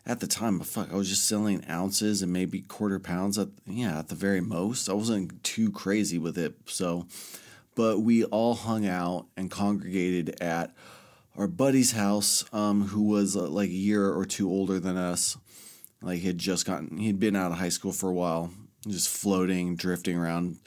at 0.06 0.20
the 0.20 0.28
time, 0.28 0.60
fuck, 0.62 0.92
I 0.92 0.96
was 0.96 1.08
just 1.08 1.28
selling 1.28 1.64
ounces 1.70 2.24
and 2.24 2.34
maybe 2.34 2.62
quarter 2.62 3.00
pounds 3.00 3.38
at 3.38 3.50
yeah, 3.68 4.00
at 4.00 4.08
the 4.08 4.16
very 4.16 4.42
most. 4.42 4.90
I 4.90 4.94
wasn't 4.94 5.44
too 5.44 5.72
crazy 5.72 6.18
with 6.18 6.38
it. 6.38 6.56
So, 6.66 7.06
but 7.76 8.00
we 8.00 8.24
all 8.26 8.56
hung 8.56 8.88
out 8.88 9.28
and 9.38 9.52
congregated 9.52 10.42
at 10.42 10.74
our 11.38 11.48
buddy's 11.48 11.92
house, 11.92 12.44
um, 12.52 12.88
who 12.88 13.04
was 13.04 13.36
uh, 13.36 13.48
like 13.48 13.70
a 13.70 13.74
year 13.74 14.12
or 14.12 14.26
two 14.26 14.50
older 14.50 14.80
than 14.80 14.98
us. 14.98 15.38
Like 16.02 16.20
he 16.20 16.28
had 16.28 16.38
just 16.38 16.66
gotten, 16.66 16.98
he'd 16.98 17.20
been 17.20 17.36
out 17.36 17.52
of 17.52 17.58
high 17.58 17.70
school 17.70 17.92
for 17.92 18.10
a 18.10 18.14
while, 18.14 18.52
just 18.88 19.10
floating, 19.10 19.76
drifting 19.76 20.18
around, 20.18 20.58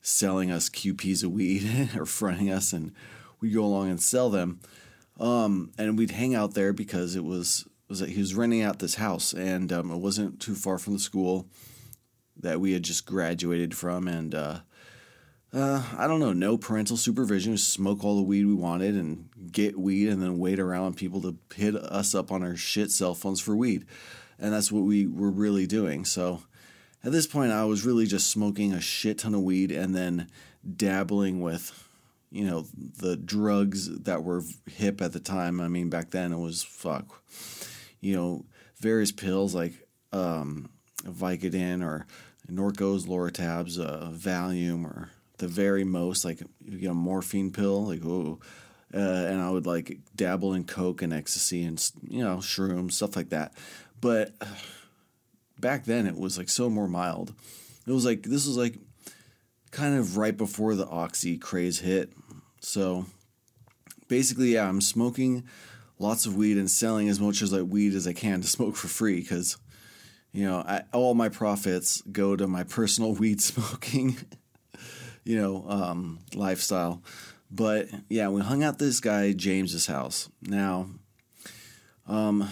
selling 0.00 0.50
us 0.50 0.68
QPs 0.68 1.24
of 1.24 1.32
weed 1.32 1.90
or 1.96 2.06
fronting 2.06 2.50
us, 2.50 2.72
and 2.72 2.92
we'd 3.40 3.54
go 3.54 3.64
along 3.64 3.90
and 3.90 4.00
sell 4.00 4.30
them. 4.30 4.60
Um, 5.18 5.72
and 5.78 5.98
we'd 5.98 6.10
hang 6.10 6.34
out 6.34 6.54
there 6.54 6.72
because 6.72 7.16
it 7.16 7.24
was 7.24 7.66
was 7.88 8.00
that 8.00 8.10
he 8.10 8.18
was 8.18 8.34
renting 8.34 8.62
out 8.62 8.80
this 8.80 8.96
house, 8.96 9.32
and 9.32 9.72
um, 9.72 9.90
it 9.90 9.98
wasn't 9.98 10.40
too 10.40 10.54
far 10.54 10.78
from 10.78 10.94
the 10.94 10.98
school 10.98 11.46
that 12.36 12.60
we 12.60 12.72
had 12.72 12.82
just 12.82 13.06
graduated 13.06 13.76
from, 13.76 14.08
and 14.08 14.34
uh, 14.34 14.60
uh, 15.52 15.82
I 15.96 16.06
don't 16.06 16.20
know, 16.20 16.32
no 16.32 16.58
parental 16.58 16.96
supervision, 16.96 17.54
just 17.54 17.72
smoke 17.72 18.04
all 18.04 18.16
the 18.16 18.22
weed 18.22 18.44
we 18.44 18.54
wanted 18.54 18.94
and 18.94 19.28
get 19.52 19.78
weed, 19.78 20.08
and 20.08 20.20
then 20.20 20.38
wait 20.38 20.58
around 20.58 20.96
people 20.96 21.20
to 21.22 21.36
hit 21.54 21.76
us 21.76 22.14
up 22.14 22.32
on 22.32 22.42
our 22.42 22.56
shit 22.56 22.90
cell 22.90 23.14
phones 23.14 23.40
for 23.40 23.56
weed, 23.56 23.86
and 24.38 24.52
that's 24.52 24.72
what 24.72 24.82
we 24.82 25.06
were 25.06 25.30
really 25.30 25.66
doing. 25.66 26.04
So 26.04 26.42
at 27.06 27.12
this 27.12 27.26
point, 27.26 27.52
I 27.52 27.64
was 27.64 27.86
really 27.86 28.06
just 28.06 28.28
smoking 28.28 28.72
a 28.74 28.80
shit 28.80 29.18
ton 29.18 29.34
of 29.34 29.42
weed, 29.42 29.72
and 29.72 29.94
then 29.94 30.28
dabbling 30.76 31.40
with 31.40 31.88
you 32.30 32.44
know 32.44 32.66
the 32.98 33.16
drugs 33.16 33.88
that 34.00 34.22
were 34.24 34.42
hip 34.70 35.00
at 35.00 35.12
the 35.14 35.20
time. 35.20 35.60
I 35.60 35.68
mean, 35.68 35.88
back 35.88 36.10
then 36.10 36.32
it 36.32 36.38
was 36.38 36.62
fuck 36.62 37.22
you 38.00 38.14
know, 38.14 38.44
various 38.78 39.12
pills 39.12 39.54
like 39.54 39.72
um, 40.12 40.68
Vicodin 41.02 41.84
or 41.84 42.06
Norco's, 42.48 43.06
Lortabs, 43.06 43.80
uh, 43.80 44.10
Valium, 44.12 44.84
or 44.84 45.10
the 45.38 45.48
very 45.48 45.84
most 45.84 46.24
like 46.24 46.40
you 46.64 46.78
get 46.78 46.90
a 46.90 46.94
morphine 46.94 47.50
pill, 47.50 47.86
like 47.86 48.04
oh, 48.04 48.38
uh, 48.94 48.98
and 48.98 49.40
I 49.40 49.50
would 49.50 49.66
like 49.66 49.98
dabble 50.14 50.54
in 50.54 50.64
coke 50.64 51.02
and 51.02 51.12
ecstasy 51.12 51.64
and 51.64 51.90
you 52.08 52.22
know 52.22 52.36
shrooms, 52.36 52.92
stuff 52.92 53.16
like 53.16 53.30
that. 53.30 53.52
But 54.00 54.32
uh, 54.40 54.46
back 55.60 55.84
then 55.84 56.06
it 56.06 56.16
was 56.16 56.38
like 56.38 56.48
so 56.48 56.68
more 56.68 56.88
mild. 56.88 57.34
It 57.86 57.92
was 57.92 58.04
like 58.04 58.22
this 58.22 58.46
was 58.46 58.56
like 58.56 58.76
kind 59.70 59.96
of 59.96 60.16
right 60.16 60.36
before 60.36 60.74
the 60.74 60.86
oxy 60.86 61.38
craze 61.38 61.80
hit. 61.80 62.12
So 62.60 63.06
basically, 64.08 64.54
yeah, 64.54 64.68
I'm 64.68 64.80
smoking 64.80 65.44
lots 65.98 66.26
of 66.26 66.36
weed 66.36 66.58
and 66.58 66.70
selling 66.70 67.08
as 67.08 67.20
much 67.20 67.42
as 67.42 67.52
like 67.52 67.70
weed 67.70 67.94
as 67.94 68.06
I 68.06 68.12
can 68.12 68.40
to 68.40 68.46
smoke 68.46 68.76
for 68.76 68.88
free 68.88 69.20
because 69.20 69.56
you 70.32 70.44
know 70.44 70.58
I, 70.58 70.82
all 70.92 71.14
my 71.14 71.28
profits 71.28 72.02
go 72.12 72.36
to 72.36 72.46
my 72.46 72.64
personal 72.64 73.14
weed 73.20 73.40
smoking 73.40 74.16
you 75.24 75.40
know 75.40 75.64
um, 75.68 76.18
lifestyle 76.34 77.02
but 77.50 77.88
yeah 78.08 78.28
we 78.28 78.42
hung 78.42 78.62
out 78.62 78.78
this 78.78 79.00
guy 79.00 79.32
James's 79.32 79.86
house 79.86 80.28
now 80.42 80.88
um 82.06 82.48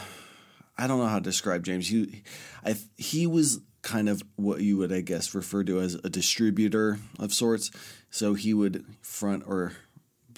I 0.76 0.86
don't 0.86 0.98
know 0.98 1.06
how 1.06 1.18
to 1.18 1.24
describe 1.24 1.64
James 1.64 1.88
he 1.88 2.22
I 2.64 2.76
he 2.96 3.26
was 3.26 3.60
kind 3.82 4.08
of 4.08 4.22
what 4.36 4.60
you 4.60 4.78
would 4.78 4.92
I 4.92 5.02
guess 5.02 5.34
refer 5.34 5.62
to 5.64 5.80
as 5.80 5.94
a 5.94 6.08
distributor 6.08 6.98
of 7.18 7.32
sorts 7.34 7.70
so 8.10 8.34
he 8.34 8.54
would 8.54 8.84
front 9.02 9.44
or 9.46 9.72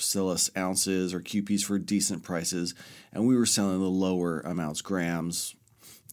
sell 0.00 0.30
us 0.30 0.50
ounces 0.56 1.14
or 1.14 1.20
QPs 1.20 1.64
for 1.64 1.78
decent 1.78 2.22
prices, 2.22 2.74
and 3.12 3.26
we 3.26 3.36
were 3.36 3.46
selling 3.46 3.80
the 3.80 3.86
lower 3.86 4.40
amounts, 4.40 4.82
grams, 4.82 5.54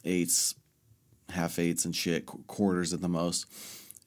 eights, 0.04 0.56
half 1.30 1.60
eights, 1.60 1.86
and 1.86 1.96
shit, 1.96 2.26
quarters 2.26 2.94
at 2.94 3.02
the 3.02 3.10
most, 3.10 3.46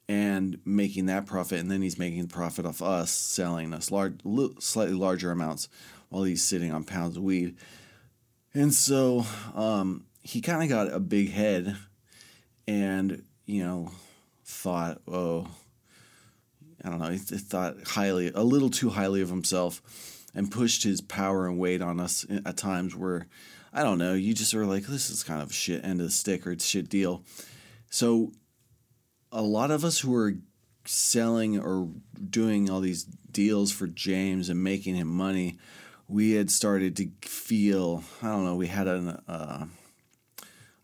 and 0.07 0.59
making 0.65 1.07
that 1.07 1.25
profit. 1.25 1.59
And 1.59 1.69
then 1.69 1.81
he's 1.81 1.99
making 1.99 2.27
profit 2.27 2.65
off 2.65 2.81
us 2.81 3.11
selling 3.11 3.73
us 3.73 3.91
large, 3.91 4.19
slightly 4.59 4.95
larger 4.95 5.31
amounts 5.31 5.69
while 6.09 6.23
he's 6.23 6.43
sitting 6.43 6.71
on 6.71 6.83
pounds 6.83 7.17
of 7.17 7.23
weed. 7.23 7.57
And 8.53 8.73
so 8.73 9.25
um, 9.55 10.05
he 10.27 10.41
kind 10.41 10.61
of 10.61 10.69
got 10.69 10.93
a 10.93 10.99
big 10.99 11.31
head, 11.31 11.75
and 12.67 13.23
you 13.45 13.63
know, 13.63 13.91
thought, 14.43 15.01
oh 15.07 15.47
I 16.83 16.89
don't 16.89 16.99
know, 16.99 17.09
he 17.09 17.17
thought 17.17 17.75
highly, 17.85 18.31
a 18.33 18.43
little 18.43 18.69
too 18.69 18.89
highly 18.89 19.21
of 19.21 19.29
himself 19.29 19.81
and 20.33 20.51
pushed 20.51 20.83
his 20.83 21.01
power 21.01 21.47
and 21.47 21.57
weight 21.57 21.81
on 21.81 21.99
us 21.99 22.25
at 22.45 22.57
times 22.57 22.95
where, 22.95 23.27
I 23.73 23.83
don't 23.83 23.97
know, 23.97 24.13
you 24.13 24.33
just 24.33 24.53
were 24.53 24.65
like, 24.65 24.85
this 24.85 25.09
is 25.09 25.23
kind 25.23 25.41
of 25.41 25.53
shit 25.53 25.83
end 25.83 25.99
of 25.99 26.07
the 26.07 26.11
stick 26.11 26.45
or 26.45 26.51
it's 26.51 26.65
shit 26.65 26.87
deal. 26.87 27.23
So 27.89 28.31
a 29.31 29.41
lot 29.41 29.71
of 29.71 29.83
us 29.83 29.99
who 29.99 30.15
are 30.15 30.35
selling 30.85 31.59
or 31.59 31.89
doing 32.29 32.69
all 32.69 32.79
these 32.79 33.03
deals 33.03 33.71
for 33.71 33.87
James 33.87 34.47
and 34.49 34.63
making 34.63 34.95
him 34.95 35.07
money, 35.07 35.57
we 36.07 36.33
had 36.33 36.51
started 36.51 36.95
to 36.97 37.09
feel, 37.21 38.03
I 38.21 38.27
don't 38.27 38.45
know, 38.45 38.55
we 38.55 38.67
had 38.67 38.87
an, 38.87 39.09
uh, 39.27 39.65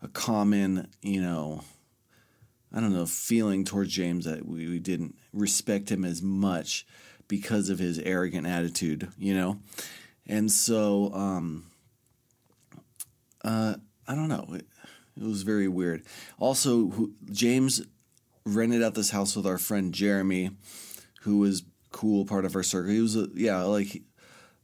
a 0.04 0.08
common, 0.08 0.88
you 1.02 1.20
know, 1.20 1.62
I 2.72 2.80
don't 2.80 2.92
know, 2.92 3.06
feeling 3.06 3.64
towards 3.64 3.90
James 3.90 4.26
that 4.26 4.46
we, 4.46 4.68
we 4.68 4.78
didn't 4.78 5.16
respect 5.32 5.90
him 5.90 6.04
as 6.04 6.20
much 6.20 6.86
because 7.26 7.70
of 7.70 7.78
his 7.78 7.98
arrogant 8.00 8.46
attitude, 8.46 9.08
you 9.16 9.34
know? 9.34 9.60
And 10.26 10.52
so, 10.52 11.12
um, 11.14 11.64
uh, 13.42 13.76
I 14.06 14.14
don't 14.14 14.28
know. 14.28 14.46
It, 14.52 14.66
it 15.16 15.22
was 15.22 15.42
very 15.42 15.68
weird. 15.68 16.02
Also, 16.38 16.88
who, 16.88 17.14
James 17.30 17.82
rented 18.44 18.82
out 18.82 18.94
this 18.94 19.10
house 19.10 19.34
with 19.34 19.46
our 19.46 19.58
friend 19.58 19.94
Jeremy, 19.94 20.50
who 21.22 21.38
was 21.38 21.62
cool, 21.92 22.26
part 22.26 22.44
of 22.44 22.56
our 22.56 22.62
circle. 22.62 22.92
He 22.92 23.00
was, 23.00 23.16
a, 23.16 23.28
yeah, 23.34 23.62
like 23.62 24.02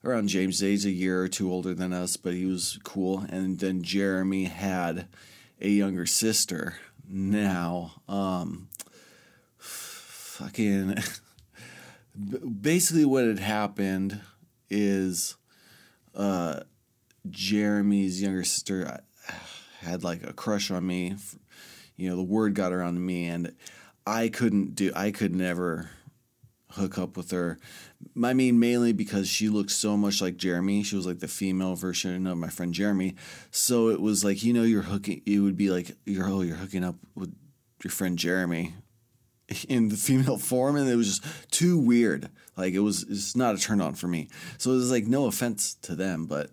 around 0.04 0.28
James' 0.28 0.62
age, 0.62 0.84
a 0.84 0.90
year 0.90 1.22
or 1.22 1.28
two 1.28 1.50
older 1.50 1.74
than 1.74 1.92
us, 1.92 2.16
but 2.16 2.34
he 2.34 2.44
was 2.44 2.78
cool. 2.84 3.24
And 3.28 3.58
then 3.58 3.82
Jeremy 3.82 4.44
had 4.44 5.08
a 5.60 5.68
younger 5.68 6.06
sister. 6.06 6.76
Now, 7.08 7.92
um, 8.08 8.68
fucking, 9.58 10.96
basically, 12.60 13.04
what 13.04 13.24
had 13.24 13.38
happened 13.38 14.20
is, 14.68 15.36
uh, 16.14 16.60
Jeremy's 17.28 18.22
younger 18.22 18.44
sister 18.44 19.00
had 19.80 20.04
like 20.04 20.22
a 20.22 20.32
crush 20.32 20.70
on 20.70 20.86
me. 20.86 21.16
You 21.96 22.10
know, 22.10 22.16
the 22.16 22.22
word 22.22 22.54
got 22.54 22.72
around 22.72 22.94
to 22.94 23.00
me, 23.00 23.26
and 23.26 23.54
I 24.06 24.28
couldn't 24.28 24.74
do. 24.74 24.92
I 24.94 25.10
could 25.10 25.34
never 25.34 25.90
hook 26.70 26.98
up 26.98 27.16
with 27.16 27.30
her. 27.32 27.58
I 28.22 28.32
mean, 28.32 28.58
mainly 28.58 28.92
because 28.92 29.28
she 29.28 29.48
looked 29.48 29.70
so 29.70 29.96
much 29.96 30.20
like 30.20 30.36
Jeremy. 30.36 30.82
She 30.82 30.96
was 30.96 31.06
like 31.06 31.20
the 31.20 31.28
female 31.28 31.74
version 31.74 32.26
of 32.26 32.38
my 32.38 32.48
friend 32.48 32.72
Jeremy. 32.72 33.14
So 33.50 33.88
it 33.88 34.00
was 34.00 34.24
like, 34.24 34.42
you 34.42 34.52
know, 34.52 34.62
you're 34.62 34.82
hooking, 34.82 35.22
it 35.26 35.38
would 35.38 35.56
be 35.56 35.70
like, 35.70 35.92
you're, 36.04 36.28
oh, 36.28 36.42
you're 36.42 36.56
hooking 36.56 36.84
up 36.84 36.96
with 37.14 37.34
your 37.84 37.90
friend 37.90 38.18
Jeremy 38.18 38.74
in 39.68 39.88
the 39.88 39.96
female 39.96 40.38
form. 40.38 40.76
And 40.76 40.88
it 40.88 40.96
was 40.96 41.18
just 41.18 41.50
too 41.52 41.78
weird. 41.78 42.28
Like 42.56 42.74
it 42.74 42.80
was, 42.80 43.04
it's 43.04 43.36
not 43.36 43.54
a 43.54 43.58
turn 43.58 43.80
on 43.80 43.94
for 43.94 44.08
me. 44.08 44.28
So 44.58 44.72
it 44.72 44.76
was 44.76 44.90
like, 44.90 45.06
no 45.06 45.26
offense 45.26 45.74
to 45.82 45.94
them. 45.94 46.26
But, 46.26 46.50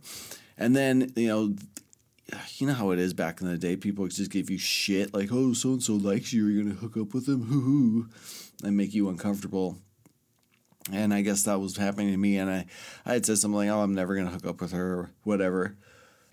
and 0.58 0.76
then, 0.76 1.12
you 1.16 1.28
know, 1.28 1.56
you 2.58 2.68
know 2.68 2.74
how 2.74 2.92
it 2.92 3.00
is 3.00 3.14
back 3.14 3.42
in 3.42 3.48
the 3.48 3.58
day. 3.58 3.78
People 3.78 4.08
just 4.08 4.32
give 4.32 4.50
you 4.50 4.58
shit 4.58 5.14
like, 5.14 5.30
oh, 5.32 5.54
so 5.54 5.70
and 5.70 5.84
so 5.84 5.94
likes 5.94 6.34
you. 6.34 6.48
You're 6.48 6.64
going 6.64 6.76
to 6.76 6.82
hook 6.82 6.98
up 6.98 7.14
with 7.14 7.26
them. 7.26 7.44
Hoo 7.44 7.62
hoo. 7.62 8.10
And 8.64 8.76
make 8.76 8.94
you 8.94 9.08
uncomfortable 9.08 9.78
and 10.92 11.14
I 11.14 11.22
guess 11.22 11.44
that 11.44 11.60
was 11.60 11.78
happening 11.78 12.12
to 12.12 12.18
me. 12.18 12.38
And 12.38 12.50
I, 12.50 12.66
I 13.06 13.14
had 13.14 13.26
said 13.26 13.38
something 13.38 13.58
like, 13.58 13.70
oh, 13.70 13.82
I'm 13.82 13.96
never 13.96 14.16
going 14.16 14.28
to 14.28 14.34
hook 14.34 14.46
up 14.46 14.62
with 14.62 14.72
her 14.72 14.94
or 14.94 15.12
whatever. 15.24 15.78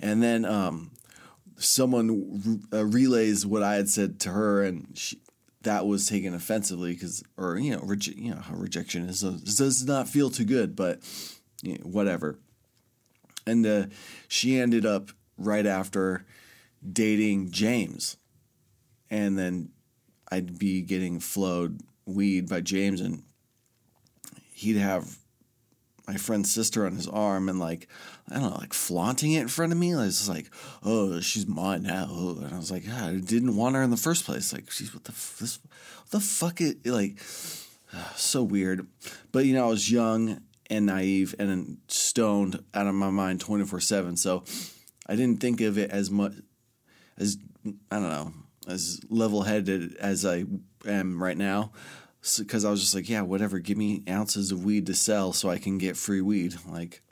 And 0.00 0.22
then 0.22 0.44
um, 0.44 0.92
someone 1.56 2.40
re- 2.44 2.78
uh, 2.78 2.84
relays 2.84 3.46
what 3.46 3.62
I 3.62 3.74
had 3.74 3.88
said 3.88 4.20
to 4.20 4.30
her, 4.30 4.62
and 4.62 4.88
she, 4.94 5.20
that 5.62 5.86
was 5.86 6.08
taken 6.08 6.34
offensively 6.34 6.92
because, 6.92 7.22
or, 7.36 7.58
you 7.58 7.72
know, 7.72 7.80
reje- 7.80 8.16
you 8.16 8.32
know 8.32 8.42
rejection 8.50 9.08
is. 9.08 9.20
Does 9.20 9.86
not 9.86 10.08
feel 10.08 10.30
too 10.30 10.44
good, 10.44 10.76
but 10.76 11.00
you 11.62 11.78
know, 11.78 11.84
whatever. 11.84 12.38
And 13.46 13.66
uh, 13.66 13.86
she 14.28 14.58
ended 14.58 14.86
up 14.86 15.10
right 15.36 15.66
after 15.66 16.24
dating 16.92 17.50
James. 17.50 18.16
And 19.10 19.38
then 19.38 19.70
I'd 20.30 20.58
be 20.58 20.82
getting 20.82 21.20
flowed 21.20 21.80
weed 22.06 22.48
by 22.48 22.60
James 22.60 23.00
and 23.00 23.22
he'd 24.54 24.76
have 24.76 25.18
my 26.06 26.16
friend's 26.16 26.50
sister 26.50 26.86
on 26.86 26.94
his 26.94 27.08
arm 27.08 27.48
and 27.48 27.58
like 27.58 27.88
I 28.30 28.34
don't 28.34 28.50
know, 28.50 28.56
like 28.56 28.72
flaunting 28.72 29.32
it 29.32 29.42
in 29.42 29.48
front 29.48 29.72
of 29.72 29.78
me. 29.78 29.94
I 29.94 30.04
was 30.04 30.28
like, 30.28 30.50
"Oh, 30.82 31.20
she's 31.20 31.46
mine 31.46 31.82
now," 31.82 32.36
and 32.38 32.54
I 32.54 32.56
was 32.56 32.70
like, 32.70 32.86
"Yeah, 32.86 33.06
I 33.06 33.16
didn't 33.16 33.56
want 33.56 33.74
her 33.76 33.82
in 33.82 33.90
the 33.90 33.96
first 33.96 34.24
place. 34.24 34.52
Like, 34.52 34.70
she's 34.70 34.94
what 34.94 35.04
the 35.04 35.12
this, 35.12 35.58
what 35.62 36.10
the 36.10 36.20
fuck 36.20 36.60
it 36.60 36.86
like." 36.86 37.18
So 38.16 38.42
weird, 38.42 38.88
but 39.30 39.46
you 39.46 39.54
know, 39.54 39.66
I 39.66 39.68
was 39.68 39.88
young 39.88 40.40
and 40.68 40.86
naive 40.86 41.32
and 41.38 41.76
stoned 41.86 42.58
out 42.74 42.88
of 42.88 42.94
my 42.94 43.10
mind 43.10 43.40
twenty 43.40 43.64
four 43.64 43.78
seven. 43.78 44.16
So 44.16 44.42
I 45.06 45.14
didn't 45.14 45.40
think 45.40 45.60
of 45.60 45.78
it 45.78 45.92
as 45.92 46.10
much 46.10 46.32
as 47.16 47.38
I 47.92 48.00
don't 48.00 48.10
know 48.10 48.32
as 48.66 49.00
level 49.10 49.42
headed 49.42 49.94
as 49.96 50.24
I 50.26 50.44
am 50.86 51.22
right 51.22 51.36
now 51.36 51.70
because 52.38 52.64
I 52.64 52.70
was 52.70 52.80
just 52.80 52.94
like, 52.94 53.08
yeah, 53.08 53.20
whatever, 53.20 53.58
give 53.58 53.76
me 53.76 54.02
ounces 54.08 54.50
of 54.50 54.64
weed 54.64 54.86
to 54.86 54.94
sell 54.94 55.32
so 55.32 55.50
I 55.50 55.58
can 55.58 55.78
get 55.78 55.96
free 55.96 56.20
weed. 56.20 56.54
Like, 56.66 57.02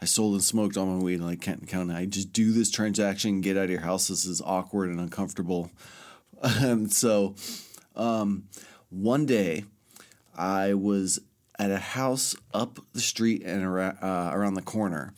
I 0.00 0.04
sold 0.04 0.34
and 0.34 0.42
smoked 0.42 0.76
all 0.76 0.86
my 0.86 1.02
weed, 1.02 1.22
I 1.22 1.36
can't 1.36 1.66
count. 1.66 1.90
I 1.90 2.06
just 2.06 2.32
do 2.32 2.52
this 2.52 2.70
transaction, 2.70 3.40
get 3.40 3.56
out 3.56 3.64
of 3.64 3.70
your 3.70 3.80
house. 3.80 4.08
This 4.08 4.24
is 4.24 4.40
awkward 4.40 4.90
and 4.90 5.00
uncomfortable. 5.00 5.70
and 6.42 6.92
so, 6.92 7.34
um, 7.96 8.44
one 8.88 9.26
day, 9.26 9.64
I 10.36 10.74
was 10.74 11.20
at 11.58 11.70
a 11.70 11.78
house 11.78 12.34
up 12.54 12.78
the 12.92 13.00
street 13.00 13.42
and 13.44 13.62
around, 13.62 13.98
uh, 14.00 14.30
around 14.32 14.54
the 14.54 14.62
corner. 14.62 15.12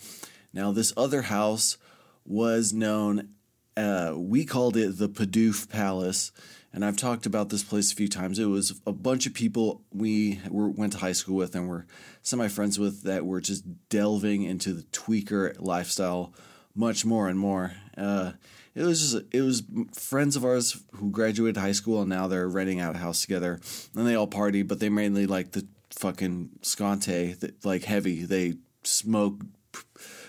Now, 0.53 0.73
this 0.73 0.93
other 0.97 1.23
house 1.23 1.79
was 2.25 2.73
known. 2.73 3.29
Uh, 3.77 4.15
we 4.17 4.45
called 4.45 4.77
it 4.77 4.99
the 4.99 5.09
Pidoof 5.09 5.69
Palace 5.69 6.33
and 6.73 6.85
I've 6.85 6.97
talked 6.97 7.27
about 7.27 7.51
this 7.51 7.63
place 7.63 7.93
a 7.93 7.97
few 7.97 8.09
times. 8.09 8.39
It 8.39 8.47
was 8.47 8.81
a 8.87 8.93
bunch 8.93 9.27
of 9.27 9.35
people 9.35 9.83
we 9.93 10.41
were, 10.49 10.69
went 10.69 10.93
to 10.95 10.99
high 10.99 11.13
school 11.13 11.37
with 11.37 11.55
and 11.55 11.69
were 11.69 11.87
semi 12.23 12.49
friends 12.49 12.79
with 12.79 13.03
that 13.03 13.27
were 13.27 13.41
just 13.41 13.65
delving 13.89 14.43
into 14.43 14.73
the 14.73 14.83
tweaker 14.85 15.55
lifestyle 15.61 16.33
much 16.75 17.05
more 17.05 17.29
and 17.29 17.39
more. 17.39 17.73
Uh, 17.97 18.33
it 18.75 18.83
was 18.83 19.01
just 19.01 19.27
it 19.33 19.43
was 19.43 19.63
friends 19.93 20.35
of 20.35 20.45
ours 20.45 20.83
who 20.95 21.11
graduated 21.11 21.59
high 21.59 21.73
school 21.73 22.01
and 22.01 22.09
now 22.09 22.27
they're 22.27 22.49
renting 22.49 22.81
out 22.81 22.95
a 22.95 22.99
house 22.99 23.21
together 23.21 23.61
and 23.95 24.07
they 24.07 24.15
all 24.15 24.27
party, 24.27 24.63
but 24.63 24.81
they 24.81 24.89
mainly 24.89 25.27
like 25.27 25.53
the 25.53 25.67
fucking 25.91 26.49
scante, 26.63 27.39
that 27.41 27.65
like 27.65 27.85
heavy. 27.85 28.25
They 28.25 28.55
smoke 28.83 29.43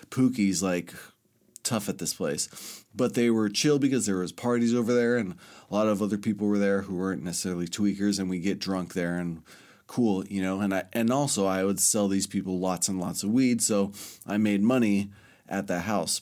pookies 0.10 0.62
like 0.62 0.94
tough 1.64 1.88
at 1.88 1.98
this 1.98 2.14
place 2.14 2.83
but 2.96 3.14
they 3.14 3.30
were 3.30 3.50
chill 3.50 3.80
because 3.80 4.06
there 4.06 4.18
was 4.18 4.32
parties 4.32 4.74
over 4.74 4.94
there 4.94 5.18
and 5.18 5.36
a 5.70 5.74
lot 5.74 5.88
of 5.88 6.02
other 6.02 6.18
people 6.18 6.48
were 6.48 6.60
there 6.60 6.84
who 6.84 6.96
weren't 6.96 7.24
necessarily 7.24 7.68
tweakers 7.68 8.20
and 8.20 8.30
we 8.30 8.40
get 8.40 8.60
drunk 8.60 8.94
there 8.94 9.18
and 9.18 9.42
cool 9.88 10.26
you 10.28 10.42
know? 10.42 10.62
And 10.62 10.74
I 10.74 10.84
and 10.94 11.12
also 11.12 11.46
I 11.46 11.64
would 11.64 11.80
sell 11.80 12.08
these 12.08 12.28
people 12.28 12.60
lots 12.60 12.88
and 12.88 13.00
lots 13.00 13.24
of 13.24 13.32
weed 13.32 13.62
so 13.62 13.92
I 14.26 14.38
made 14.38 14.62
money 14.62 15.10
at 15.48 15.68
that 15.68 15.82
house. 15.82 16.22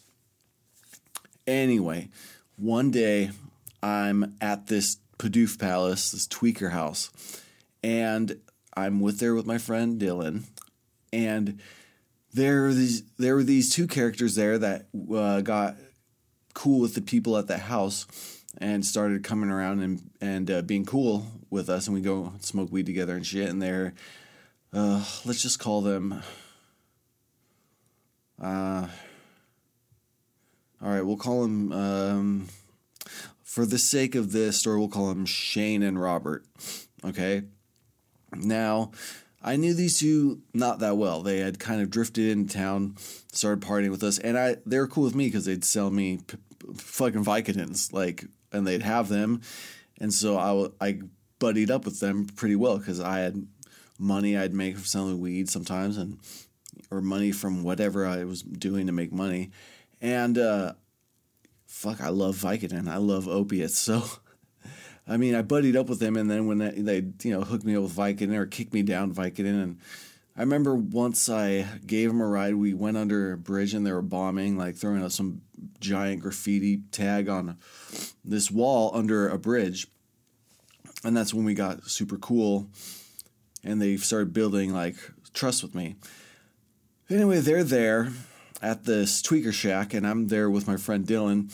Anyway 1.46 2.10
one 2.56 2.92
day 2.92 3.32
I'm 3.84 4.36
at 4.40 4.68
this 4.68 4.98
Pidoof 5.18 5.60
Palace 5.60 6.12
this 6.12 6.28
tweaker 6.28 6.72
house 6.72 7.12
and 7.84 8.40
I'm 8.76 9.00
with 9.00 9.20
there 9.20 9.36
with 9.36 9.46
my 9.46 9.58
friend 9.58 10.00
Dylan 10.00 10.44
and 11.12 11.60
there 12.34 12.62
were 12.62 12.74
these 12.74 13.04
there 13.18 13.36
were 13.36 13.44
these 13.44 13.74
two 13.74 13.88
characters 13.88 14.36
there 14.36 14.58
that 14.58 14.88
uh, 15.14 15.42
got 15.42 15.76
cool 16.54 16.80
with 16.80 16.96
the 16.96 17.02
people 17.02 17.38
at 17.38 17.48
the 17.48 17.58
house 17.58 18.06
and 18.58 18.86
started 18.86 19.24
coming 19.24 19.50
around 19.50 19.82
and 19.82 20.10
and 20.20 20.52
uh, 20.52 20.62
being 20.62 20.86
cool 20.86 21.26
with 21.50 21.70
us 21.70 21.88
and 21.88 21.96
we 21.96 22.02
go 22.02 22.34
smoke 22.40 22.72
weed 22.72 22.86
together 22.86 23.16
and 23.16 23.26
shit 23.26 23.50
and 23.50 23.62
they're 23.62 23.94
uh, 24.74 25.04
let's 25.26 25.42
just 25.42 25.60
call 25.60 25.82
them 25.82 26.22
uh, 28.42 28.88
all 30.82 30.90
right 30.90 31.06
we'll 31.06 31.18
call 31.18 31.44
them 31.44 31.72
um, 31.72 32.48
for 33.44 33.66
the 33.66 33.78
sake 33.78 34.16
of 34.16 34.32
this 34.32 34.58
story 34.58 34.80
we'll 34.80 34.88
call 34.88 35.10
them 35.10 35.26
shane 35.26 35.84
and 35.84 36.02
robert 36.02 36.46
okay? 37.04 37.44
Now 38.36 38.92
I 39.44 39.56
knew 39.56 39.74
these 39.74 40.00
two 40.00 40.42
not 40.54 40.80
that 40.80 40.98
well. 40.98 41.22
They 41.22 41.40
had 41.40 41.60
kind 41.60 41.82
of 41.82 41.90
drifted 41.90 42.30
into 42.30 42.54
town, 42.54 42.96
started 43.32 43.66
partying 43.66 43.90
with 43.90 44.04
us, 44.04 44.20
and 44.20 44.38
I 44.38 44.58
they 44.66 44.78
were 44.78 44.88
cool 44.88 45.04
with 45.04 45.16
me 45.16 45.28
because 45.28 45.46
they'd 45.46 45.66
sell 45.66 45.90
me 45.90 46.18
p- 46.28 46.38
p- 46.60 46.74
fucking 46.76 47.24
Vicodins, 47.26 47.92
like, 47.92 48.26
and 48.52 48.68
they'd 48.68 48.84
have 48.84 49.10
them, 49.10 49.42
and 50.00 50.14
so 50.14 50.38
I 50.38 50.86
I 50.88 51.00
buddied 51.40 51.72
up 51.72 51.86
with 51.86 52.00
them 52.00 52.28
pretty 52.28 52.56
well 52.56 52.78
because 52.78 53.00
I 53.00 53.20
had 53.20 53.48
money 53.98 54.38
I'd 54.38 54.54
make 54.54 54.76
from 54.76 54.86
selling 54.86 55.20
weed 55.20 55.50
sometimes, 55.50 55.98
and 55.98 56.20
or 56.92 57.02
money 57.02 57.32
from 57.32 57.64
whatever 57.64 58.06
I 58.06 58.24
was 58.26 58.44
doing 58.44 58.86
to 58.88 58.94
make 58.94 59.12
money, 59.12 59.50
and 60.02 60.38
uh, 60.38 60.74
fuck, 61.66 62.00
I 62.00 62.10
love 62.10 62.36
Vicodin. 62.36 62.88
I 62.88 62.98
love 62.98 63.28
opiates, 63.28 63.80
so 63.80 64.04
I 65.08 65.18
mean, 65.18 65.36
I 65.36 65.42
buddied 65.42 65.76
up 65.76 65.90
with 65.90 66.00
them, 66.00 66.16
and 66.16 66.30
then 66.30 66.48
when 66.48 66.60
they, 66.60 66.72
they 66.72 67.06
you 67.24 67.34
know 67.34 67.42
hooked 67.42 67.66
me 67.66 67.76
up 67.76 67.84
with 67.84 67.96
Vicodin 67.96 68.36
or 68.36 68.46
kicked 68.46 68.74
me 68.74 68.84
down 68.84 69.14
Vicodin, 69.14 69.62
and 69.62 69.80
I 70.38 70.42
remember 70.42 70.76
once 70.76 71.28
I 71.28 71.68
gave 71.86 72.10
them 72.10 72.22
a 72.22 72.28
ride. 72.28 72.56
We 72.56 72.74
went 72.74 72.98
under 72.98 73.34
a 73.34 73.38
bridge 73.38 73.74
and 73.74 73.86
they 73.86 73.92
were 73.92 74.02
bombing, 74.02 74.58
like 74.58 74.76
throwing 74.76 75.04
out 75.04 75.12
some 75.12 75.42
giant 75.80 76.22
graffiti 76.22 76.82
tag 76.92 77.30
on 77.30 77.58
this 78.24 78.50
wall 78.50 78.92
under 78.94 79.28
a 79.28 79.38
bridge, 79.38 79.88
and 81.04 81.16
that's 81.16 81.34
when 81.34 81.46
we 81.46 81.54
got 81.54 81.86
super 81.86 82.18
cool, 82.18 82.68
and 83.64 83.82
they 83.82 83.98
started 83.98 84.34
building 84.34 84.74
like 84.74 84.96
trust 85.34 85.64
with 85.64 85.76
me. 85.76 85.96
Anyway, 87.10 87.40
they're 87.40 87.64
there 87.64 88.10
at 88.62 88.86
this 88.86 89.22
tweaker 89.22 89.52
shack, 89.52 89.94
and 89.94 90.08
I'm 90.08 90.28
there 90.28 90.50
with 90.50 90.68
my 90.68 90.78
friend 90.78 91.06
Dylan, 91.06 91.52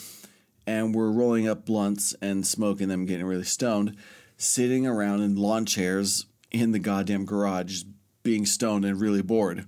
and 0.67 0.93
we're 0.93 1.09
rolling 1.09 1.47
up 1.47 1.65
blunts 1.65 2.13
and 2.21 2.45
smoking 2.45 2.89
them, 2.89 3.05
getting 3.05 3.25
really 3.25 3.45
stoned, 3.45 3.95
sitting 4.35 4.85
around 4.85 5.21
in 5.21 5.35
lawn 5.35 5.65
chairs 5.65 6.25
in 6.51 6.73
the 6.73 6.79
goddamn 6.79 7.25
garage, 7.25 7.83
being 8.21 8.45
stoned 8.45 8.83
and 8.83 8.99
really 8.99 9.21
bored. 9.21 9.65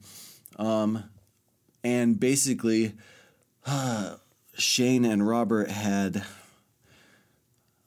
Um, 0.57 1.05
and 1.83 2.19
basically, 2.19 2.93
uh, 3.65 4.15
Shane 4.57 5.05
and 5.05 5.25
Robert 5.25 5.71
had, 5.71 6.21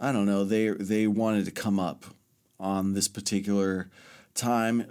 I 0.01 0.11
don't 0.11 0.25
know, 0.25 0.43
they 0.43 0.71
they 0.71 1.07
wanted 1.07 1.45
to 1.45 1.51
come 1.51 1.79
up 1.79 2.07
on 2.59 2.95
this 2.95 3.09
particular 3.09 3.91
time 4.35 4.91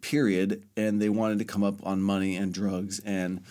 period, 0.00 0.64
and 0.74 1.02
they 1.02 1.10
wanted 1.10 1.38
to 1.40 1.44
come 1.44 1.62
up 1.62 1.84
on 1.86 2.00
money 2.00 2.34
and 2.34 2.54
drugs 2.54 2.98
and 3.00 3.42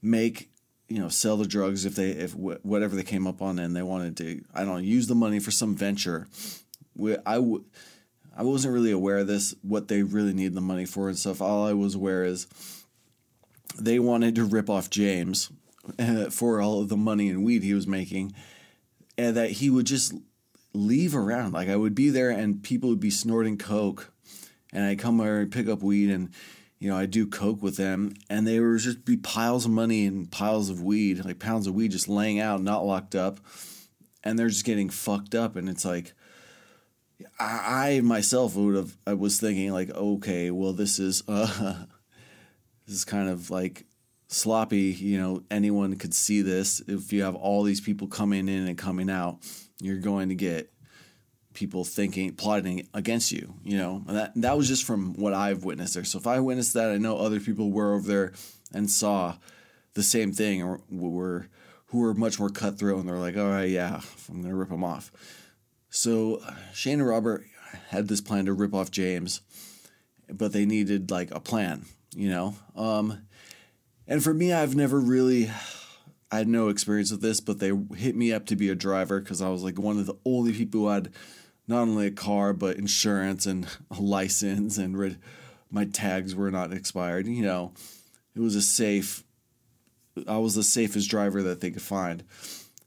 make 0.00 0.50
you 0.88 0.98
know 0.98 1.08
sell 1.08 1.36
the 1.36 1.46
drugs 1.46 1.84
if 1.84 1.94
they 1.94 2.10
if 2.10 2.34
whatever 2.34 2.94
they 2.94 3.02
came 3.02 3.26
up 3.26 3.42
on 3.42 3.58
and 3.58 3.74
they 3.74 3.82
wanted 3.82 4.16
to 4.18 4.42
I 4.54 4.64
don't 4.64 4.74
know 4.74 4.76
use 4.78 5.06
the 5.06 5.14
money 5.14 5.40
for 5.40 5.50
some 5.50 5.74
venture. 5.74 6.28
I 7.26 7.36
I 8.36 8.42
wasn't 8.42 8.74
really 8.74 8.92
aware 8.92 9.18
of 9.18 9.26
this 9.26 9.54
what 9.62 9.88
they 9.88 10.02
really 10.02 10.32
need 10.32 10.54
the 10.54 10.60
money 10.60 10.84
for 10.84 11.08
and 11.08 11.18
stuff. 11.18 11.40
All 11.40 11.66
I 11.66 11.72
was 11.72 11.94
aware 11.94 12.24
is 12.24 12.46
they 13.78 13.98
wanted 13.98 14.34
to 14.36 14.44
rip 14.44 14.70
off 14.70 14.90
James 14.90 15.50
for 16.30 16.60
all 16.60 16.80
of 16.80 16.88
the 16.88 16.96
money 16.96 17.28
and 17.28 17.44
weed 17.44 17.62
he 17.62 17.74
was 17.74 17.86
making, 17.86 18.34
and 19.18 19.36
that 19.36 19.52
he 19.52 19.70
would 19.70 19.86
just 19.86 20.14
leave 20.72 21.16
around. 21.16 21.52
Like 21.52 21.68
I 21.68 21.76
would 21.76 21.94
be 21.94 22.10
there 22.10 22.30
and 22.30 22.62
people 22.62 22.90
would 22.90 23.00
be 23.00 23.10
snorting 23.10 23.58
coke, 23.58 24.12
and 24.72 24.84
I'd 24.84 24.98
come 25.00 25.18
there 25.18 25.40
and 25.40 25.50
pick 25.50 25.68
up 25.68 25.82
weed 25.82 26.10
and 26.10 26.30
you 26.78 26.90
know, 26.90 26.96
I 26.96 27.06
do 27.06 27.26
coke 27.26 27.62
with 27.62 27.76
them, 27.76 28.14
and 28.28 28.46
they 28.46 28.60
would 28.60 28.80
just 28.80 29.04
be 29.04 29.16
piles 29.16 29.64
of 29.64 29.70
money 29.70 30.04
and 30.06 30.30
piles 30.30 30.68
of 30.68 30.82
weed, 30.82 31.24
like 31.24 31.38
pounds 31.38 31.66
of 31.66 31.74
weed, 31.74 31.90
just 31.90 32.08
laying 32.08 32.38
out, 32.38 32.62
not 32.62 32.84
locked 32.84 33.14
up, 33.14 33.40
and 34.22 34.38
they're 34.38 34.48
just 34.48 34.64
getting 34.64 34.90
fucked 34.90 35.34
up. 35.34 35.56
And 35.56 35.68
it's 35.68 35.84
like, 35.84 36.12
I, 37.40 37.96
I 37.96 38.00
myself 38.00 38.56
would 38.56 38.76
have, 38.76 38.96
I 39.06 39.14
was 39.14 39.40
thinking 39.40 39.72
like, 39.72 39.90
okay, 39.90 40.50
well, 40.50 40.74
this 40.74 40.98
is, 40.98 41.22
uh, 41.26 41.84
this 42.86 42.96
is 42.96 43.04
kind 43.04 43.30
of 43.30 43.50
like 43.50 43.86
sloppy. 44.28 44.92
You 44.92 45.18
know, 45.18 45.42
anyone 45.50 45.96
could 45.96 46.14
see 46.14 46.42
this. 46.42 46.82
If 46.86 47.10
you 47.10 47.22
have 47.22 47.34
all 47.34 47.62
these 47.62 47.80
people 47.80 48.06
coming 48.06 48.48
in 48.48 48.66
and 48.66 48.76
coming 48.76 49.08
out, 49.08 49.38
you're 49.80 49.98
going 49.98 50.28
to 50.28 50.34
get 50.34 50.70
people 51.56 51.84
thinking 51.84 52.34
plotting 52.34 52.86
against 52.92 53.32
you 53.32 53.54
you 53.64 53.78
know? 53.78 54.04
And 54.06 54.16
that 54.16 54.32
that 54.36 54.56
was 54.56 54.68
just 54.68 54.84
from 54.84 55.14
what 55.14 55.32
i've 55.32 55.64
witnessed 55.64 55.94
there. 55.94 56.04
So 56.04 56.18
if 56.18 56.26
i 56.26 56.38
witnessed 56.38 56.74
that 56.74 56.90
i 56.90 56.98
know 56.98 57.18
other 57.18 57.40
people 57.40 57.72
were 57.72 57.94
over 57.94 58.06
there 58.06 58.32
and 58.72 58.88
saw 58.88 59.36
the 59.94 60.02
same 60.02 60.32
thing 60.32 60.62
or 60.62 60.80
were 60.90 61.48
who 61.86 62.00
were 62.00 62.14
much 62.14 62.38
more 62.38 62.50
cutthroat 62.50 63.00
and 63.00 63.08
they're 63.08 63.18
like 63.18 63.36
all 63.36 63.48
right 63.48 63.70
yeah 63.70 64.00
i'm 64.28 64.42
gonna 64.42 64.54
rip 64.54 64.68
them 64.68 64.84
off. 64.84 65.10
So 65.88 66.42
shane 66.74 67.00
and 67.00 67.08
robert 67.08 67.44
had 67.88 68.06
this 68.06 68.20
plan 68.20 68.44
to 68.44 68.52
rip 68.52 68.74
off 68.74 68.90
james 68.90 69.40
but 70.30 70.52
they 70.52 70.66
needed 70.66 71.10
like 71.10 71.30
a 71.32 71.40
plan 71.40 71.86
you 72.14 72.28
know? 72.28 72.54
Um 72.76 73.26
and 74.06 74.22
for 74.22 74.34
me 74.34 74.52
i've 74.52 74.76
never 74.76 75.00
really 75.00 75.50
I 76.30 76.38
had 76.38 76.48
no 76.48 76.68
experience 76.68 77.10
with 77.10 77.22
this, 77.22 77.40
but 77.40 77.60
they 77.60 77.72
hit 77.96 78.16
me 78.16 78.32
up 78.32 78.46
to 78.46 78.56
be 78.56 78.68
a 78.68 78.74
driver 78.74 79.20
because 79.20 79.40
I 79.40 79.48
was 79.48 79.62
like 79.62 79.78
one 79.78 79.98
of 79.98 80.06
the 80.06 80.16
only 80.24 80.52
people 80.52 80.82
who 80.82 80.88
had 80.88 81.12
not 81.68 81.82
only 81.82 82.06
a 82.06 82.12
car 82.12 82.52
but 82.52 82.76
insurance 82.76 83.46
and 83.46 83.66
a 83.90 84.00
license 84.00 84.78
and 84.78 84.96
rid- 84.96 85.18
my 85.70 85.84
tags 85.84 86.34
were 86.34 86.50
not 86.50 86.72
expired. 86.72 87.26
You 87.26 87.42
know, 87.42 87.72
it 88.34 88.40
was 88.40 88.54
a 88.54 88.62
safe. 88.62 89.24
I 90.26 90.38
was 90.38 90.54
the 90.54 90.62
safest 90.62 91.10
driver 91.10 91.42
that 91.42 91.60
they 91.60 91.70
could 91.70 91.82
find, 91.82 92.24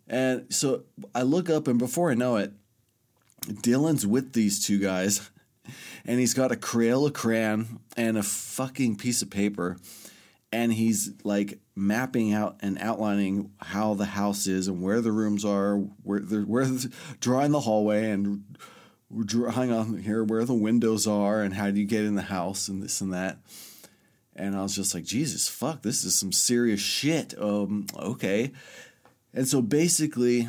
and 0.08 0.46
so 0.54 0.84
I 1.14 1.22
look 1.22 1.50
up 1.50 1.68
and 1.68 1.78
before 1.78 2.10
I 2.10 2.16
know 2.16 2.38
it, 2.38 2.54
Dylan's 3.48 4.06
with 4.08 4.34
these 4.34 4.66
two 4.66 4.80
guys, 4.80 5.30
and 6.06 6.20
he's 6.20 6.34
got 6.34 6.52
a 6.52 6.56
Crayola 6.56 7.14
crayon 7.14 7.80
and 7.96 8.18
a 8.18 8.24
fucking 8.24 8.96
piece 8.96 9.22
of 9.22 9.30
paper, 9.30 9.78
and 10.52 10.74
he's 10.74 11.12
like 11.24 11.60
mapping 11.76 12.34
out 12.34 12.58
and 12.62 12.78
outlining 12.80 13.52
how 13.60 13.94
the 13.94 14.06
house 14.06 14.48
is 14.48 14.68
and 14.68 14.82
where 14.82 15.02
the 15.02 15.12
rooms 15.12 15.46
are, 15.46 15.78
where 16.04 16.20
the 16.20 16.42
where 16.42 16.66
the, 16.66 16.92
drawing 17.20 17.52
the 17.52 17.60
hallway 17.62 18.10
and 18.10 18.44
drawing 19.26 19.72
on 19.72 19.98
here 19.98 20.24
where 20.24 20.46
the 20.46 20.54
windows 20.54 21.08
are 21.08 21.42
and 21.42 21.54
how 21.54 21.70
do 21.72 21.80
you 21.80 21.86
get 21.86 22.06
in 22.06 22.16
the 22.16 22.24
house 22.24 22.68
and 22.68 22.82
this 22.82 23.02
and 23.02 23.14
that. 23.14 23.38
And 24.36 24.56
I 24.56 24.62
was 24.62 24.76
just 24.76 24.94
like, 24.94 25.04
Jesus, 25.04 25.50
fuck, 25.50 25.82
this 25.82 26.04
is 26.06 26.16
some 26.16 26.32
serious 26.32 26.80
shit. 26.80 27.34
Um, 27.40 27.88
okay. 27.98 28.52
And 29.34 29.48
so 29.48 29.62
basically, 29.62 30.48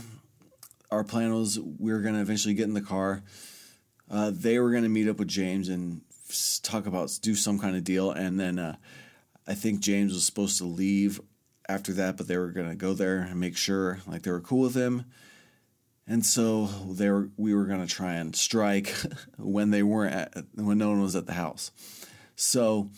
our 0.90 1.04
plan 1.04 1.34
was 1.34 1.58
we 1.58 1.92
were 1.92 2.00
going 2.00 2.14
to 2.14 2.20
eventually 2.20 2.54
get 2.54 2.68
in 2.68 2.74
the 2.74 2.80
car. 2.80 3.22
Uh, 4.10 4.30
they 4.32 4.58
were 4.58 4.70
going 4.70 4.82
to 4.84 4.88
meet 4.88 5.08
up 5.08 5.18
with 5.18 5.28
James 5.28 5.68
and 5.68 6.02
talk 6.62 6.86
about 6.86 7.18
do 7.22 7.34
some 7.34 7.58
kind 7.58 7.76
of 7.76 7.84
deal, 7.84 8.10
and 8.10 8.38
then 8.38 8.58
uh, 8.58 8.76
I 9.50 9.54
think 9.54 9.80
James 9.80 10.12
was 10.12 10.24
supposed 10.24 10.58
to 10.58 10.64
leave 10.64 11.20
after 11.68 11.92
that, 11.94 12.16
but 12.16 12.28
they 12.28 12.38
were 12.38 12.52
gonna 12.52 12.76
go 12.76 12.94
there 12.94 13.18
and 13.18 13.40
make 13.40 13.56
sure 13.56 13.98
like 14.06 14.22
they 14.22 14.30
were 14.30 14.40
cool 14.40 14.60
with 14.60 14.76
him. 14.76 15.06
And 16.06 16.24
so 16.24 16.66
they 16.66 17.10
were 17.10 17.30
we 17.36 17.52
were 17.52 17.64
gonna 17.64 17.88
try 17.88 18.14
and 18.14 18.36
strike 18.36 18.94
when 19.38 19.70
they 19.70 19.82
weren't 19.82 20.14
at, 20.14 20.44
when 20.54 20.78
no 20.78 20.90
one 20.90 21.02
was 21.02 21.16
at 21.16 21.26
the 21.26 21.32
house. 21.32 21.72
So 22.36 22.90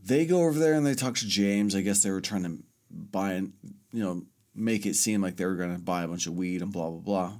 they 0.00 0.26
go 0.26 0.44
over 0.44 0.60
there 0.60 0.74
and 0.74 0.86
they 0.86 0.94
talk 0.94 1.16
to 1.16 1.26
James. 1.26 1.74
I 1.74 1.80
guess 1.80 2.04
they 2.04 2.12
were 2.12 2.20
trying 2.20 2.44
to 2.44 2.58
buy 2.88 3.32
and 3.32 3.52
you 3.92 4.04
know 4.04 4.22
make 4.54 4.86
it 4.86 4.94
seem 4.94 5.20
like 5.20 5.38
they 5.38 5.44
were 5.44 5.56
gonna 5.56 5.80
buy 5.80 6.04
a 6.04 6.08
bunch 6.08 6.28
of 6.28 6.36
weed 6.36 6.62
and 6.62 6.72
blah 6.72 6.88
blah 6.88 7.00
blah. 7.00 7.32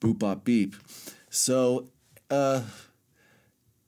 Boop 0.00 0.18
bop 0.18 0.42
beep. 0.42 0.74
So 1.28 1.88
uh 2.30 2.62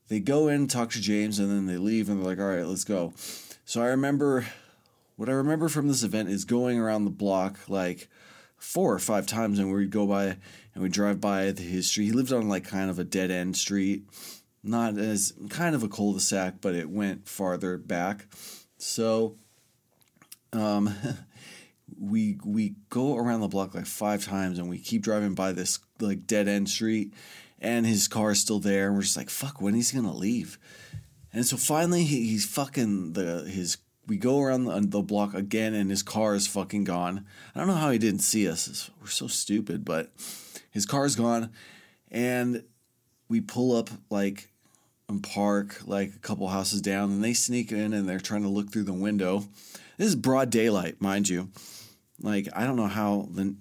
they 0.09 0.21
go 0.21 0.49
in, 0.49 0.67
talk 0.67 0.91
to 0.91 1.01
James, 1.01 1.39
and 1.39 1.51
then 1.51 1.67
they 1.67 1.77
leave, 1.77 2.09
and 2.09 2.19
they're 2.19 2.29
like, 2.29 2.41
"All 2.41 2.55
right, 2.55 2.67
let's 2.67 2.85
go." 2.85 3.13
So 3.65 3.83
I 3.83 3.89
remember 3.89 4.47
what 5.17 5.29
I 5.29 5.33
remember 5.33 5.69
from 5.69 5.89
this 5.89 6.03
event 6.03 6.29
is 6.29 6.45
going 6.45 6.79
around 6.79 7.05
the 7.05 7.11
block 7.11 7.59
like 7.69 8.09
four 8.57 8.93
or 8.93 8.99
five 8.99 9.27
times, 9.27 9.59
and 9.59 9.73
we'd 9.73 9.91
go 9.91 10.07
by 10.07 10.37
and 10.75 10.83
we'd 10.83 10.93
drive 10.93 11.21
by 11.21 11.51
the, 11.51 11.63
his 11.63 11.89
street. 11.89 12.07
He 12.07 12.13
lived 12.13 12.33
on 12.33 12.49
like 12.49 12.65
kind 12.65 12.89
of 12.89 12.99
a 12.99 13.05
dead 13.05 13.31
end 13.31 13.57
street, 13.57 14.05
not 14.63 14.97
as 14.97 15.33
kind 15.51 15.75
of 15.75 15.83
a 15.83 15.89
cul-de-sac, 15.89 16.61
but 16.61 16.75
it 16.75 16.89
went 16.89 17.29
farther 17.29 17.77
back. 17.77 18.27
So, 18.79 19.37
um, 20.53 20.95
we 22.01 22.39
we 22.45 22.75
go 22.91 23.17
around 23.17 23.41
the 23.41 23.49
block 23.49 23.75
like 23.75 23.87
five 23.87 24.25
times, 24.25 24.59
and 24.59 24.69
we 24.69 24.79
keep 24.79 25.03
driving 25.03 25.35
by 25.35 25.53
this 25.53 25.81
like 26.01 26.27
dead 26.27 26.49
end 26.49 26.69
street 26.69 27.13
and 27.61 27.87
his 27.87 28.09
car 28.09 28.33
is 28.33 28.41
still 28.41 28.61
there. 28.61 28.87
And 28.89 28.97
we're 28.97 29.03
just 29.03 29.17
like, 29.17 29.31
fuck, 29.31 29.61
when 29.61 29.75
he's 29.75 29.93
gonna 29.93 30.15
leave? 30.15 30.59
And 31.33 31.45
so 31.45 31.57
finally, 31.57 32.05
he, 32.05 32.29
he's 32.29 32.47
fucking 32.47 33.13
the 33.13 33.45
his. 33.45 33.79
We 34.07 34.17
go 34.17 34.41
around 34.41 34.65
the, 34.65 34.81
the, 34.81 35.03
block 35.03 35.35
again, 35.35 35.75
and 35.75 35.91
his 35.91 36.03
car 36.03 36.35
is 36.35 36.47
fucking 36.47 36.85
gone. 36.85 37.27
I 37.55 37.59
don't 37.59 37.69
know 37.69 37.75
how 37.75 37.91
he 37.91 37.99
didn't 37.99 38.21
see 38.21 38.49
us. 38.49 38.91
We're 39.03 39.09
so 39.09 39.27
stupid, 39.27 39.85
but 39.85 40.11
his 40.71 40.87
car's 40.87 41.15
gone, 41.15 41.51
and 42.11 42.65
we 43.29 43.43
pull 43.43 43.77
up 43.77 43.91
like 44.09 44.49
and 45.09 45.23
park 45.23 45.83
like 45.87 46.15
a 46.15 46.19
couple 46.19 46.49
houses 46.49 46.81
down, 46.81 47.11
and 47.11 47.25
they 47.25 47.35
sneak 47.35 47.71
in 47.73 47.93
and 47.93 48.09
they're 48.09 48.21
trying 48.21 48.43
to 48.43 48.49
look 48.49 48.71
through 48.71 48.85
the 48.85 48.93
window. 48.93 49.45
This 49.97 50.09
is 50.09 50.17
broad 50.17 50.51
daylight, 50.51 51.01
mind 51.01 51.29
you. 51.29 51.51
Like 52.21 52.49
I 52.55 52.65
don't 52.65 52.77
know 52.77 52.87
how 52.87 53.29
the. 53.31 53.55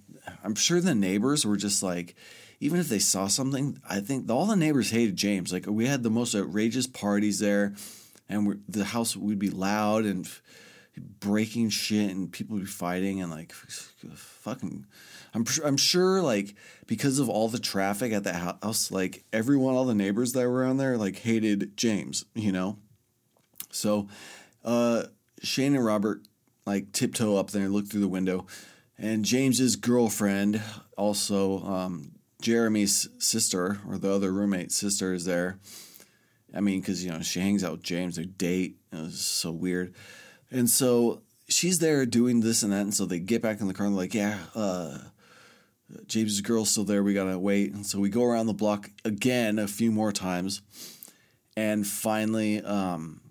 I'm 0.43 0.55
sure 0.55 0.81
the 0.81 0.95
neighbors 0.95 1.45
were 1.45 1.57
just 1.57 1.81
like 1.81 2.15
even 2.59 2.79
if 2.79 2.89
they 2.89 2.99
saw 2.99 3.27
something, 3.27 3.79
I 3.87 3.99
think 3.99 4.29
all 4.29 4.45
the 4.45 4.55
neighbors 4.55 4.91
hated 4.91 5.15
James. 5.15 5.53
Like 5.53 5.65
we 5.67 5.85
had 5.85 6.03
the 6.03 6.09
most 6.09 6.35
outrageous 6.35 6.87
parties 6.87 7.39
there, 7.39 7.73
and 8.27 8.61
the 8.67 8.85
house 8.85 9.15
would 9.15 9.39
be 9.39 9.49
loud 9.49 10.05
and 10.05 10.27
breaking 11.19 11.69
shit, 11.69 12.11
and 12.11 12.31
people 12.31 12.55
would 12.55 12.65
be 12.65 12.71
fighting 12.71 13.21
and 13.21 13.31
like 13.31 13.51
fucking. 13.53 14.85
I'm 15.33 15.45
I'm 15.63 15.77
sure 15.77 16.21
like 16.21 16.55
because 16.87 17.19
of 17.19 17.29
all 17.29 17.47
the 17.47 17.59
traffic 17.59 18.11
at 18.11 18.23
that 18.23 18.59
house, 18.63 18.91
like 18.91 19.23
everyone, 19.31 19.75
all 19.75 19.85
the 19.85 19.93
neighbors 19.93 20.33
that 20.33 20.47
were 20.47 20.61
around 20.61 20.77
there, 20.77 20.97
like 20.97 21.17
hated 21.17 21.77
James. 21.77 22.25
You 22.33 22.51
know, 22.51 22.77
so 23.71 24.07
uh, 24.65 25.03
Shane 25.43 25.75
and 25.75 25.85
Robert 25.85 26.21
like 26.65 26.91
tiptoe 26.91 27.37
up 27.37 27.51
there 27.51 27.63
and 27.63 27.73
look 27.73 27.87
through 27.87 28.01
the 28.01 28.07
window 28.07 28.45
and 28.97 29.23
James's 29.23 29.75
girlfriend, 29.75 30.61
also 30.97 31.63
um, 31.63 32.13
Jeremy's 32.41 33.09
sister 33.17 33.79
or 33.87 33.97
the 33.97 34.11
other 34.11 34.31
roommate's 34.31 34.75
sister, 34.75 35.13
is 35.13 35.25
there. 35.25 35.59
I 36.55 36.61
mean, 36.61 36.79
because 36.79 37.03
you 37.03 37.11
know 37.11 37.21
she 37.21 37.39
hangs 37.39 37.63
out 37.63 37.71
with 37.73 37.83
James, 37.83 38.15
they 38.15 38.25
date. 38.25 38.77
It 38.91 38.99
was 38.99 39.19
so 39.19 39.51
weird, 39.51 39.93
and 40.51 40.69
so 40.69 41.21
she's 41.49 41.79
there 41.79 42.05
doing 42.05 42.41
this 42.41 42.63
and 42.63 42.71
that, 42.71 42.81
and 42.81 42.93
so 42.93 43.05
they 43.05 43.19
get 43.19 43.41
back 43.41 43.59
in 43.59 43.67
the 43.67 43.73
car 43.73 43.85
and 43.85 43.95
they're 43.95 44.03
like, 44.03 44.13
"Yeah, 44.13 44.39
uh, 44.55 44.97
James's 46.07 46.41
girl's 46.41 46.71
still 46.71 46.85
there. 46.85 47.03
We 47.03 47.13
gotta 47.13 47.37
wait." 47.37 47.73
And 47.73 47.85
so 47.85 47.99
we 47.99 48.09
go 48.09 48.23
around 48.23 48.47
the 48.47 48.53
block 48.53 48.91
again 49.03 49.59
a 49.59 49.67
few 49.67 49.91
more 49.91 50.11
times, 50.11 50.61
and 51.57 51.85
finally, 51.85 52.61
um, 52.61 53.21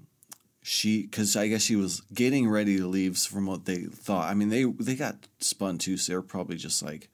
she 0.62 1.02
because 1.02 1.36
I 1.36 1.46
guess 1.48 1.62
she 1.62 1.76
was 1.76 2.00
getting 2.12 2.48
ready 2.48 2.76
to 2.76 2.86
leave 2.86 3.16
from 3.16 3.46
what 3.46 3.64
they 3.64 3.84
thought. 3.84 4.28
I 4.28 4.34
mean, 4.34 4.50
they 4.50 4.64
they 4.64 4.94
got 4.94 5.28
spun 5.38 5.78
too, 5.78 5.96
so 5.96 6.12
they're 6.12 6.22
probably 6.22 6.56
just 6.56 6.82
like 6.82 7.08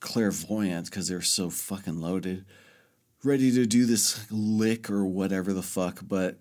clairvoyant 0.00 0.86
because 0.86 1.08
they're 1.08 1.20
so 1.20 1.50
fucking 1.50 2.00
loaded, 2.00 2.44
ready 3.24 3.50
to 3.52 3.66
do 3.66 3.86
this 3.86 4.26
lick 4.30 4.90
or 4.90 5.04
whatever 5.04 5.52
the 5.52 5.62
fuck. 5.62 6.00
But 6.06 6.38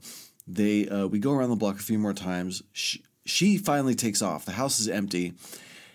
they 0.48 0.88
uh, 0.88 1.08
we 1.08 1.20
go 1.20 1.34
around 1.34 1.50
the 1.50 1.56
block 1.56 1.80
a 1.80 1.84
few 1.84 2.00
more 2.00 2.14
times. 2.14 2.64
She, 2.72 3.04
she 3.26 3.58
finally 3.58 3.96
takes 3.96 4.22
off. 4.22 4.46
The 4.46 4.52
house 4.54 4.80
is 4.80 4.88
empty, 4.88 5.34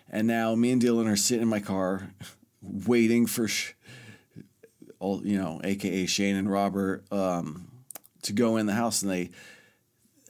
and 0.08 0.26
now 0.26 0.54
me 0.54 0.72
and 0.72 0.82
Dylan 0.82 1.10
are 1.10 1.16
sitting 1.16 1.42
in 1.42 1.48
my 1.48 1.60
car, 1.60 2.12
waiting 2.62 3.26
for. 3.26 3.48
Sh- 3.48 3.72
all 4.98 5.22
you 5.24 5.38
know, 5.38 5.60
aka 5.64 6.04
Shane 6.04 6.36
and 6.36 6.52
Robert, 6.52 7.10
um, 7.10 7.70
to 8.20 8.34
go 8.34 8.58
in 8.58 8.66
the 8.66 8.74
house, 8.74 9.00
and 9.00 9.10
they 9.10 9.30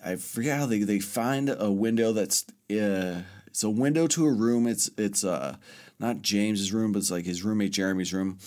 I 0.04 0.16
forget 0.16 0.58
how 0.58 0.66
they, 0.66 0.80
they 0.80 1.00
find 1.00 1.54
a 1.58 1.70
window 1.70 2.12
that's 2.12 2.46
uh, 2.70 3.22
it's 3.46 3.62
a 3.62 3.70
window 3.70 4.06
to 4.08 4.26
a 4.26 4.32
room. 4.32 4.66
It's 4.66 4.90
it's 4.96 5.24
uh 5.24 5.56
not 6.00 6.22
James's 6.22 6.72
room, 6.72 6.92
but 6.92 7.00
it's 7.00 7.10
like 7.10 7.24
his 7.24 7.44
roommate 7.44 7.72
Jeremy's 7.72 8.12
room. 8.12 8.38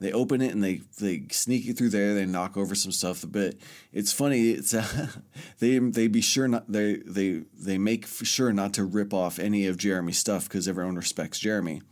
They 0.00 0.12
open 0.12 0.42
it 0.42 0.52
and 0.52 0.62
they 0.62 0.80
they 1.00 1.24
sneak 1.30 1.68
it 1.68 1.78
through 1.78 1.90
there. 1.90 2.14
They 2.14 2.26
knock 2.26 2.56
over 2.56 2.74
some 2.74 2.92
stuff. 2.92 3.24
But 3.26 3.54
it's 3.92 4.12
funny. 4.12 4.50
It's 4.50 4.74
uh, 4.74 5.08
they 5.60 5.78
they 5.78 6.08
be 6.08 6.20
sure 6.20 6.48
not 6.48 6.70
they 6.70 6.96
they 6.96 7.42
they 7.56 7.78
make 7.78 8.06
sure 8.06 8.52
not 8.52 8.74
to 8.74 8.84
rip 8.84 9.14
off 9.14 9.38
any 9.38 9.66
of 9.66 9.78
Jeremy's 9.78 10.18
stuff 10.18 10.44
because 10.44 10.66
everyone 10.66 10.96
respects 10.96 11.38
Jeremy. 11.38 11.82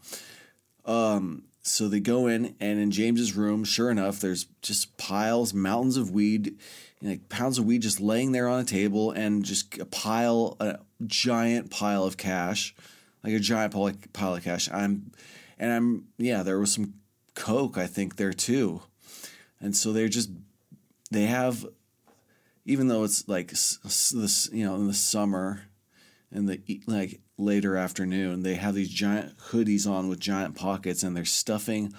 Um, 0.85 1.45
so 1.63 1.87
they 1.87 2.01
go 2.01 2.27
in 2.27 2.57
and 2.59 2.81
in 2.81 2.91
James's 2.91 3.37
room, 3.37 3.63
sure 3.63 3.89
enough, 3.89 4.19
there's 4.19 4.47
just 4.63 4.97
piles, 4.97 5.55
mountains 5.55 5.97
of 5.97 6.11
weed 6.11 6.59
like 7.03 7.29
pounds 7.29 7.59
of 7.59 7.65
weed 7.65 7.83
just 7.83 8.01
laying 8.01 8.33
there 8.33 8.49
on 8.49 8.61
a 8.61 8.65
table 8.65 9.11
and 9.11 9.45
just 9.45 9.79
a 9.79 9.85
pile, 9.85 10.57
a 10.61 10.79
giant 11.05 11.71
pile 11.71 12.05
of 12.05 12.17
cash, 12.17 12.75
like 13.23 13.35
a 13.35 13.41
giant 13.41 13.73
pile, 13.73 13.93
pile 14.13 14.37
of 14.37 14.45
cash. 14.45 14.71
I'm, 14.73 15.13
and 15.59 15.73
I'm, 15.73 16.09
yeah, 16.19 16.43
there 16.43 16.59
was 16.59 16.73
some 16.73 16.95
coke, 17.35 17.79
I 17.79 17.87
think, 17.87 18.17
there 18.17 18.33
too. 18.33 18.83
And 19.61 19.77
so 19.77 19.93
they're 19.93 20.09
just, 20.09 20.31
they 21.11 21.27
have, 21.27 21.67
even 22.65 22.89
though 22.89 23.05
it's 23.05 23.29
like 23.29 23.51
this, 23.51 24.49
you 24.53 24.65
know, 24.65 24.75
in 24.77 24.87
the 24.87 24.95
summer, 24.95 25.63
in 26.31 26.47
the 26.47 26.83
like 26.87 27.21
later 27.37 27.77
afternoon, 27.77 28.43
they 28.43 28.55
have 28.55 28.75
these 28.75 28.89
giant 28.89 29.37
hoodies 29.39 29.89
on 29.89 30.09
with 30.09 30.21
giant 30.21 30.55
pockets, 30.55 31.03
and 31.03 31.17
they're 31.17 31.25
stuffing 31.25 31.93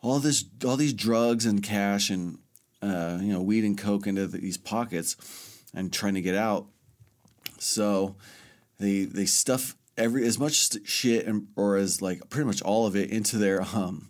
all 0.00 0.18
this, 0.18 0.44
all 0.64 0.76
these 0.76 0.92
drugs 0.94 1.44
and 1.44 1.62
cash 1.62 2.10
and 2.10 2.38
uh, 2.80 3.18
you 3.20 3.32
know, 3.32 3.42
weed 3.42 3.64
and 3.64 3.76
coke 3.76 4.06
into 4.06 4.26
these 4.26 4.56
pockets 4.56 5.16
and 5.74 5.92
trying 5.92 6.14
to 6.14 6.20
get 6.20 6.34
out. 6.34 6.66
So 7.58 8.16
they 8.78 9.04
they 9.04 9.26
stuff 9.26 9.76
every 9.98 10.26
as 10.26 10.38
much 10.38 10.86
shit 10.86 11.26
and, 11.26 11.48
or 11.56 11.76
as 11.76 12.00
like 12.00 12.28
pretty 12.30 12.46
much 12.46 12.62
all 12.62 12.86
of 12.86 12.96
it 12.96 13.10
into 13.10 13.36
their 13.36 13.62
um 13.62 14.08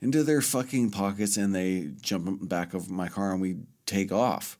into 0.00 0.24
their 0.24 0.40
fucking 0.40 0.90
pockets 0.90 1.36
and 1.36 1.54
they 1.54 1.90
jump 2.00 2.48
back 2.48 2.74
of 2.74 2.90
my 2.90 3.08
car 3.08 3.32
and 3.32 3.40
we 3.40 3.56
take 3.86 4.10
off. 4.10 4.58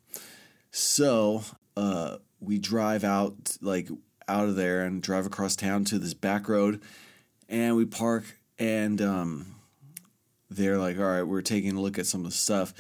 So 0.70 1.42
uh, 1.76 2.18
we 2.38 2.58
drive 2.58 3.02
out 3.02 3.56
like 3.60 3.88
out 4.28 4.48
of 4.48 4.54
there 4.54 4.82
and 4.82 5.02
drive 5.02 5.26
across 5.26 5.56
town 5.56 5.84
to 5.86 5.98
this 5.98 6.14
back 6.14 6.48
road 6.48 6.80
and 7.48 7.74
we 7.74 7.84
park 7.84 8.24
and 8.56 9.02
um, 9.02 9.56
they're 10.48 10.78
like, 10.78 10.96
all 10.98 11.04
right, 11.04 11.22
we're 11.22 11.42
taking 11.42 11.76
a 11.76 11.80
look 11.80 11.98
at 11.98 12.06
some 12.06 12.20
of 12.20 12.30
the 12.30 12.36
stuff 12.36 12.72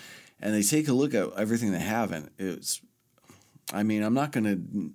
and 0.42 0.52
they 0.52 0.62
take 0.62 0.88
a 0.88 0.92
look 0.92 1.14
at 1.14 1.32
everything 1.38 1.70
they 1.70 1.78
have, 1.78 2.10
and 2.10 2.28
it's. 2.36 2.80
I 3.72 3.84
mean, 3.84 4.02
I'm 4.02 4.12
not 4.12 4.32
going 4.32 4.44
to 4.44 4.90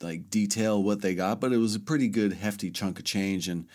like 0.00 0.30
detail 0.30 0.82
what 0.82 1.02
they 1.02 1.14
got, 1.14 1.40
but 1.40 1.52
it 1.52 1.58
was 1.58 1.74
a 1.74 1.80
pretty 1.80 2.08
good 2.08 2.34
hefty 2.34 2.70
chunk 2.70 2.98
of 2.98 3.04
change 3.04 3.48
and 3.48 3.66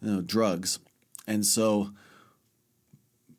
you 0.00 0.12
know, 0.12 0.20
drugs, 0.20 0.78
and 1.26 1.44
so 1.44 1.90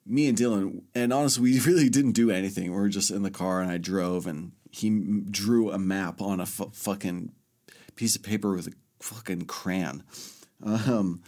me 0.05 0.27
and 0.27 0.37
Dylan, 0.37 0.81
and 0.93 1.13
honestly, 1.13 1.43
we 1.51 1.59
really 1.59 1.89
didn't 1.89 2.11
do 2.13 2.31
anything. 2.31 2.71
We 2.71 2.77
were 2.77 2.89
just 2.89 3.11
in 3.11 3.23
the 3.23 3.31
car, 3.31 3.61
and 3.61 3.71
I 3.71 3.77
drove, 3.77 4.27
and 4.27 4.51
he 4.71 4.89
drew 5.29 5.71
a 5.71 5.77
map 5.77 6.21
on 6.21 6.39
a 6.39 6.43
f- 6.43 6.73
fucking 6.73 7.31
piece 7.95 8.15
of 8.15 8.23
paper 8.23 8.53
with 8.53 8.67
a 8.67 8.73
fucking 8.99 9.45
crayon. 9.45 10.03
Um, 10.63 11.21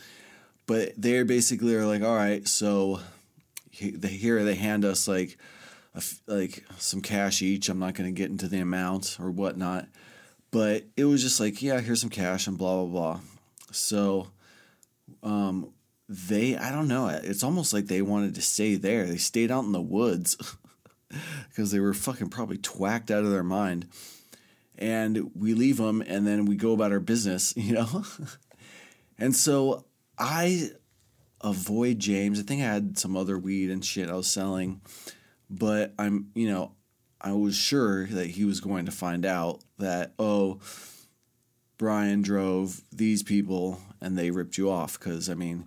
but 0.65 0.93
they 0.97 1.21
basically 1.23 1.75
are 1.75 1.85
like, 1.85 2.03
all 2.03 2.15
right, 2.15 2.47
so 2.47 2.99
here 3.71 4.43
they 4.43 4.55
hand 4.55 4.85
us 4.85 5.07
like 5.07 5.37
like 6.27 6.63
some 6.77 7.01
cash 7.01 7.41
each. 7.41 7.69
I'm 7.69 7.79
not 7.79 7.93
going 7.95 8.13
to 8.13 8.17
get 8.17 8.31
into 8.31 8.47
the 8.47 8.59
amount 8.59 9.17
or 9.19 9.29
whatnot, 9.29 9.87
but 10.53 10.83
it 10.95 11.05
was 11.05 11.23
just 11.23 11.39
like, 11.39 11.61
yeah, 11.61 11.79
here's 11.81 11.99
some 11.99 12.11
cash 12.11 12.45
and 12.45 12.57
blah 12.57 12.83
blah 12.83 12.85
blah. 12.85 13.19
So, 13.71 14.27
um, 15.23 15.73
they 16.07 16.55
I 16.55 16.71
don't 16.71 16.87
know. 16.87 17.07
It's 17.07 17.43
almost 17.43 17.73
like 17.73 17.87
they 17.87 18.03
wanted 18.03 18.35
to 18.35 18.41
stay 18.41 18.75
there. 18.75 19.05
They 19.05 19.17
stayed 19.17 19.51
out 19.51 19.65
in 19.65 19.71
the 19.71 19.81
woods 19.81 20.37
because 21.49 21.71
they 21.71 21.79
were 21.79 21.95
fucking 21.95 22.29
probably 22.29 22.59
twacked 22.59 23.09
out 23.09 23.23
of 23.23 23.31
their 23.31 23.43
mind. 23.43 23.87
And 24.77 25.31
we 25.35 25.55
leave 25.55 25.77
them, 25.77 26.03
and 26.05 26.25
then 26.25 26.45
we 26.45 26.55
go 26.55 26.73
about 26.73 26.91
our 26.91 26.99
business, 26.99 27.53
you 27.57 27.73
know. 27.73 28.05
and 29.17 29.35
so 29.35 29.85
I 30.17 30.69
avoid 31.41 31.97
James. 31.97 32.39
I 32.39 32.43
think 32.43 32.61
I 32.61 32.65
had 32.65 32.97
some 32.99 33.17
other 33.17 33.39
weed 33.39 33.71
and 33.71 33.83
shit 33.83 34.09
I 34.09 34.13
was 34.13 34.27
selling 34.27 34.81
but 35.53 35.93
I'm, 35.99 36.31
you 36.35 36.49
know, 36.49 36.71
I 37.23 37.31
was 37.33 37.55
sure 37.55 38.05
that 38.07 38.27
he 38.31 38.43
was 38.43 38.59
going 38.59 38.85
to 38.85 38.91
find 38.91 39.25
out 39.25 39.61
that, 39.79 40.13
oh, 40.19 40.59
Brian 41.77 42.21
drove 42.21 42.81
these 42.91 43.23
people 43.23 43.79
and 44.01 44.17
they 44.17 44.29
ripped 44.29 44.57
you 44.57 44.69
off. 44.69 44.99
Because, 44.99 45.29
I 45.29 45.33
mean, 45.33 45.65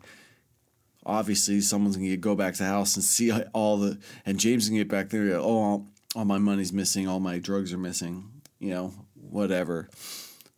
obviously 1.05 1.61
someone's 1.61 1.97
going 1.97 2.11
to 2.11 2.17
go 2.17 2.35
back 2.35 2.55
to 2.55 2.63
the 2.63 2.69
house 2.69 2.95
and 2.95 3.05
see 3.05 3.33
all 3.55 3.79
the, 3.79 3.99
and 4.27 4.39
James 4.39 4.69
can 4.69 4.77
get 4.77 4.89
back 4.89 5.09
there, 5.09 5.35
oh, 5.37 5.43
all, 5.43 5.87
all 6.15 6.25
my 6.25 6.39
money's 6.39 6.73
missing, 6.73 7.09
all 7.09 7.21
my 7.21 7.39
drugs 7.39 7.73
are 7.73 7.79
missing, 7.79 8.31
you 8.59 8.71
know, 8.71 8.93
whatever. 9.15 9.89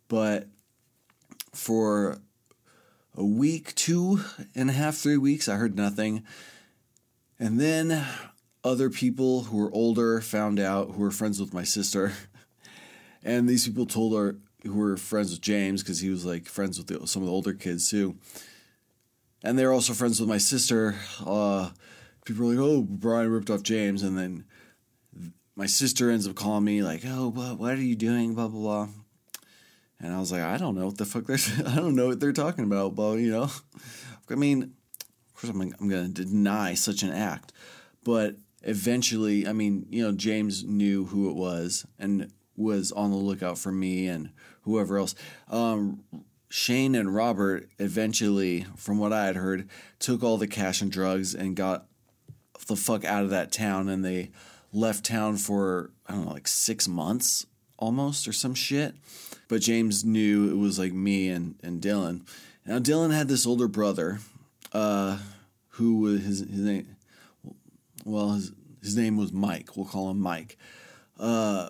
But 0.07 0.47
for 1.53 2.17
a 3.15 3.23
week, 3.23 3.73
two 3.75 4.21
and 4.55 4.69
a 4.69 4.73
half, 4.73 4.95
three 4.95 5.17
weeks, 5.17 5.47
I 5.47 5.55
heard 5.55 5.75
nothing. 5.75 6.23
And 7.39 7.59
then 7.59 8.05
other 8.63 8.89
people 8.89 9.43
who 9.43 9.57
were 9.57 9.71
older 9.73 10.21
found 10.21 10.59
out 10.59 10.91
who 10.91 11.01
were 11.01 11.11
friends 11.11 11.39
with 11.39 11.53
my 11.53 11.63
sister. 11.63 12.13
and 13.23 13.47
these 13.47 13.67
people 13.67 13.85
told 13.85 14.13
our 14.13 14.35
who 14.63 14.73
were 14.73 14.97
friends 14.97 15.31
with 15.31 15.41
James 15.41 15.81
because 15.81 15.99
he 15.99 16.09
was 16.09 16.25
like 16.25 16.45
friends 16.45 16.77
with 16.77 16.87
the, 16.87 17.07
some 17.07 17.21
of 17.21 17.27
the 17.27 17.33
older 17.33 17.53
kids 17.53 17.89
too. 17.89 18.17
And 19.41 19.57
they're 19.57 19.71
also 19.71 19.93
friends 19.93 20.19
with 20.19 20.27
my 20.27 20.37
sister. 20.37 20.95
Uh, 21.25 21.69
people 22.25 22.45
were 22.45 22.53
like, 22.53 22.61
"Oh, 22.61 22.81
Brian 22.81 23.31
ripped 23.31 23.49
off 23.49 23.63
James," 23.63 24.03
and 24.03 24.17
then 24.17 24.43
my 25.55 25.65
sister 25.65 26.09
ends 26.09 26.27
up 26.27 26.35
calling 26.35 26.65
me 26.65 26.83
like, 26.83 27.03
"Oh, 27.05 27.29
what, 27.29 27.57
what 27.57 27.73
are 27.73 27.81
you 27.81 27.95
doing?" 27.95 28.35
Blah 28.35 28.49
blah 28.49 28.59
blah. 28.59 28.87
And 30.01 30.13
I 30.13 30.19
was 30.19 30.31
like, 30.31 30.41
"I 30.41 30.57
don't 30.57 30.75
know 30.75 30.87
what 30.87 30.97
the 30.97 31.05
fuck 31.05 31.25
they're. 31.25 31.37
I 31.65 31.75
don't 31.75 31.95
know 31.95 32.07
what 32.07 32.19
they're 32.19 32.33
talking 32.33 32.65
about." 32.65 32.95
Well, 32.95 33.17
you 33.17 33.31
know, 33.31 33.49
I 34.29 34.35
mean, 34.35 34.63
of 34.63 35.41
course, 35.41 35.53
I'm, 35.53 35.73
I'm 35.79 35.89
to 35.89 36.25
deny 36.25 36.73
such 36.73 37.01
an 37.03 37.11
act, 37.11 37.53
but 38.03 38.35
eventually, 38.63 39.47
I 39.47 39.53
mean, 39.53 39.85
you 39.89 40.03
know, 40.03 40.11
James 40.11 40.63
knew 40.63 41.05
who 41.05 41.29
it 41.29 41.35
was 41.35 41.85
and 41.97 42.31
was 42.55 42.91
on 42.91 43.11
the 43.11 43.17
lookout 43.17 43.57
for 43.57 43.71
me 43.71 44.07
and 44.07 44.31
whoever 44.61 44.97
else. 44.97 45.15
Um, 45.49 46.03
Shane 46.49 46.95
and 46.95 47.13
Robert 47.13 47.69
eventually, 47.77 48.65
from 48.75 48.97
what 48.97 49.13
I 49.13 49.25
had 49.25 49.35
heard, 49.35 49.69
took 49.99 50.23
all 50.23 50.37
the 50.37 50.47
cash 50.47 50.81
and 50.81 50.91
drugs 50.91 51.35
and 51.35 51.55
got 51.55 51.85
the 52.67 52.75
fuck 52.75 53.05
out 53.05 53.23
of 53.23 53.29
that 53.29 53.51
town 53.51 53.87
and 53.87 54.03
they 54.03 54.31
left 54.73 55.05
town 55.05 55.37
for, 55.37 55.91
I 56.07 56.13
don't 56.13 56.25
know, 56.25 56.31
like 56.31 56.47
six 56.47 56.87
months 56.87 57.45
almost 57.77 58.27
or 58.27 58.33
some 58.33 58.53
shit. 58.53 58.95
But 59.47 59.61
James 59.61 60.03
knew 60.03 60.49
it 60.49 60.57
was 60.57 60.77
like 60.77 60.93
me 60.93 61.29
and, 61.29 61.55
and 61.63 61.81
Dylan. 61.81 62.27
Now, 62.65 62.79
Dylan 62.79 63.13
had 63.13 63.27
this 63.27 63.47
older 63.47 63.67
brother 63.67 64.19
uh, 64.73 65.19
who 65.69 65.99
was 65.99 66.23
his, 66.23 66.39
his 66.41 66.59
name 66.59 66.95
well, 68.09 68.31
his, 68.31 68.51
his 68.81 68.97
name 68.97 69.17
was 69.17 69.31
Mike. 69.31 69.75
We'll 69.75 69.85
call 69.85 70.09
him 70.09 70.19
Mike. 70.19 70.57
Uh, 71.19 71.69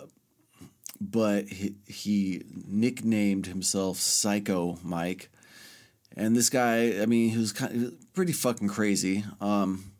but 1.00 1.48
he, 1.48 1.74
he 1.86 2.42
nicknamed 2.66 3.46
himself 3.46 3.98
Psycho 3.98 4.78
Mike. 4.82 5.30
And 6.16 6.36
this 6.36 6.50
guy, 6.50 7.00
I 7.00 7.06
mean, 7.06 7.30
he 7.30 7.38
was 7.38 7.52
kind 7.52 7.84
of 7.84 8.12
pretty 8.14 8.32
fucking 8.32 8.68
crazy. 8.68 9.24
Um, 9.40 9.92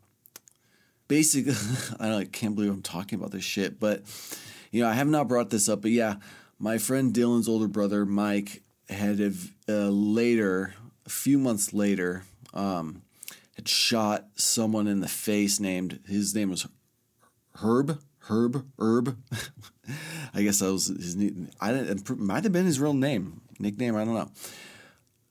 basically, 1.09 1.55
I, 2.00 2.14
I 2.14 2.24
can't 2.24 2.55
believe 2.55 2.70
I'm 2.70 2.83
talking 2.83 3.18
about 3.18 3.31
this 3.31 3.44
shit, 3.44 3.79
but 3.79 4.03
you 4.70 4.83
know, 4.83 4.88
I 4.88 4.94
have 4.94 5.09
not 5.09 5.29
brought 5.29 5.50
this 5.50 5.68
up, 5.68 5.83
but 5.83 5.90
yeah, 5.90 6.16
my 6.59 6.79
friend 6.79 7.12
Dylan's 7.12 7.48
older 7.48 7.68
brother 7.68 8.05
Mike 8.05 8.62
had 8.88 9.20
uh, 9.68 9.72
later, 9.88 10.74
a 11.07 11.11
few 11.11 11.38
months 11.38 11.72
later, 11.72 12.24
um, 12.53 13.03
had 13.60 13.68
shot 13.68 14.26
someone 14.34 14.86
in 14.86 15.00
the 15.00 15.08
face. 15.08 15.60
Named 15.60 16.00
his 16.06 16.34
name 16.34 16.50
was 16.50 16.66
Herb. 17.56 18.00
Herb. 18.20 18.66
Herb. 18.78 19.18
I 20.34 20.42
guess 20.42 20.60
that 20.60 20.72
was 20.72 20.86
his. 20.86 21.16
I 21.60 21.72
didn't. 21.72 22.18
Might 22.18 22.44
have 22.44 22.52
been 22.52 22.66
his 22.66 22.80
real 22.80 22.94
name, 22.94 23.42
nickname. 23.58 23.96
I 23.96 24.04
don't 24.04 24.14
know. 24.14 24.30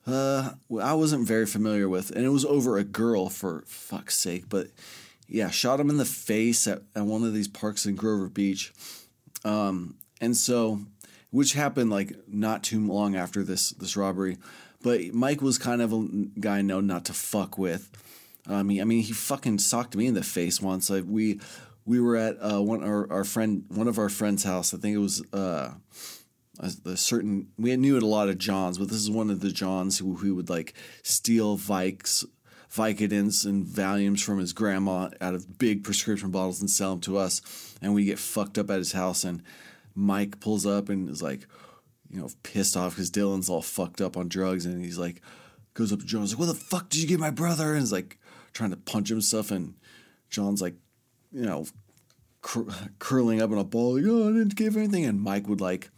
Uh, 0.05 0.51
I 0.81 0.93
wasn't 0.93 1.27
very 1.27 1.45
familiar 1.45 1.89
with, 1.89 2.11
and 2.11 2.25
it 2.25 2.29
was 2.29 2.45
over 2.45 2.77
a 2.77 2.83
girl 2.83 3.29
for 3.29 3.63
fuck's 3.67 4.17
sake. 4.17 4.45
But 4.49 4.67
yeah, 5.27 5.49
shot 5.49 5.79
him 5.79 5.89
in 5.89 5.97
the 5.97 6.05
face 6.05 6.67
at, 6.67 6.81
at 6.95 7.05
one 7.05 7.23
of 7.23 7.33
these 7.33 7.47
parks 7.47 7.85
in 7.85 7.95
Grover 7.95 8.29
Beach. 8.29 8.73
Um, 9.43 9.95
and 10.21 10.35
so, 10.35 10.81
which 11.31 11.53
happened 11.53 11.89
like 11.89 12.13
not 12.27 12.63
too 12.63 12.85
long 12.85 13.15
after 13.15 13.43
this 13.43 13.71
this 13.71 13.97
robbery. 13.97 14.37
But 14.81 15.13
Mike 15.13 15.41
was 15.41 15.57
kind 15.57 15.81
of 15.81 15.93
a 15.93 16.07
guy 16.39 16.61
known 16.61 16.87
not 16.87 17.05
to 17.05 17.13
fuck 17.13 17.57
with. 17.57 17.89
Um, 18.49 18.67
mean, 18.67 18.81
I 18.81 18.83
mean, 18.83 19.03
he 19.03 19.13
fucking 19.13 19.59
socked 19.59 19.95
me 19.95 20.07
in 20.07 20.15
the 20.15 20.23
face 20.23 20.59
once. 20.59 20.89
Like 20.89 21.05
we 21.07 21.39
we 21.85 21.99
were 21.99 22.17
at 22.17 22.37
uh, 22.41 22.61
one 22.61 22.83
our, 22.83 23.09
our 23.11 23.23
friend 23.23 23.63
one 23.69 23.87
of 23.87 23.99
our 23.99 24.09
friends' 24.09 24.43
house. 24.43 24.73
I 24.73 24.77
think 24.77 24.95
it 24.95 24.99
was 24.99 25.23
uh, 25.31 25.73
a, 26.59 26.71
a, 26.85 26.97
certain 26.97 27.49
we 27.57 27.75
knew 27.77 27.95
it 27.95 28.03
a 28.03 28.07
lot 28.07 28.27
of 28.27 28.39
Johns, 28.39 28.79
but 28.79 28.89
this 28.89 28.97
is 28.97 29.09
one 29.09 29.29
of 29.29 29.39
the 29.39 29.51
Johns 29.51 29.99
who 29.99 30.15
who 30.15 30.35
would 30.35 30.49
like 30.49 30.73
steal 31.03 31.57
Vikes. 31.57 32.25
Vicodins 32.71 33.47
and 33.47 33.65
Valiums 33.65 34.21
from 34.21 34.37
his 34.37 34.53
grandma 34.53 35.09
out 35.21 35.33
of 35.33 35.57
big 35.57 35.83
prescription 35.83 36.29
bottles 36.29 36.61
and 36.61 36.69
sell 36.69 36.91
them 36.91 37.01
to 37.01 37.17
us. 37.17 37.41
And 37.81 37.95
we 37.95 38.05
get 38.05 38.19
fucked 38.19 38.59
up 38.59 38.69
at 38.69 38.77
his 38.77 38.91
house. 38.91 39.23
And 39.23 39.41
Mike 39.95 40.39
pulls 40.39 40.67
up 40.67 40.87
and 40.87 41.09
is 41.09 41.23
like, 41.23 41.47
you 42.11 42.19
know, 42.19 42.29
pissed 42.43 42.77
off 42.77 42.93
because 42.93 43.09
Dylan's 43.09 43.49
all 43.49 43.63
fucked 43.63 44.01
up 44.01 44.15
on 44.15 44.29
drugs. 44.29 44.67
And 44.67 44.85
he's 44.85 44.99
like, 44.99 45.19
goes 45.73 45.91
up 45.91 46.01
to 46.01 46.05
John's 46.05 46.31
like, 46.31 46.39
what 46.39 46.45
the 46.45 46.53
fuck 46.53 46.89
did 46.89 47.01
you 47.01 47.07
get 47.07 47.19
my 47.19 47.31
brother? 47.31 47.71
And 47.71 47.79
he's 47.79 47.91
like 47.91 48.19
trying 48.53 48.71
to 48.71 48.77
punch 48.77 49.09
himself. 49.09 49.51
And 49.51 49.75
John's 50.29 50.61
like, 50.61 50.75
you 51.31 51.45
know, 51.45 51.65
cur- 52.41 52.67
curling 52.99 53.41
up 53.41 53.51
in 53.51 53.57
a 53.57 53.63
ball, 53.63 53.95
like, 53.95 54.05
oh, 54.07 54.29
I 54.29 54.33
didn't 54.33 54.55
give 54.55 54.77
anything. 54.77 55.05
And 55.05 55.21
Mike 55.21 55.47
would 55.47 55.61
like, 55.61 55.89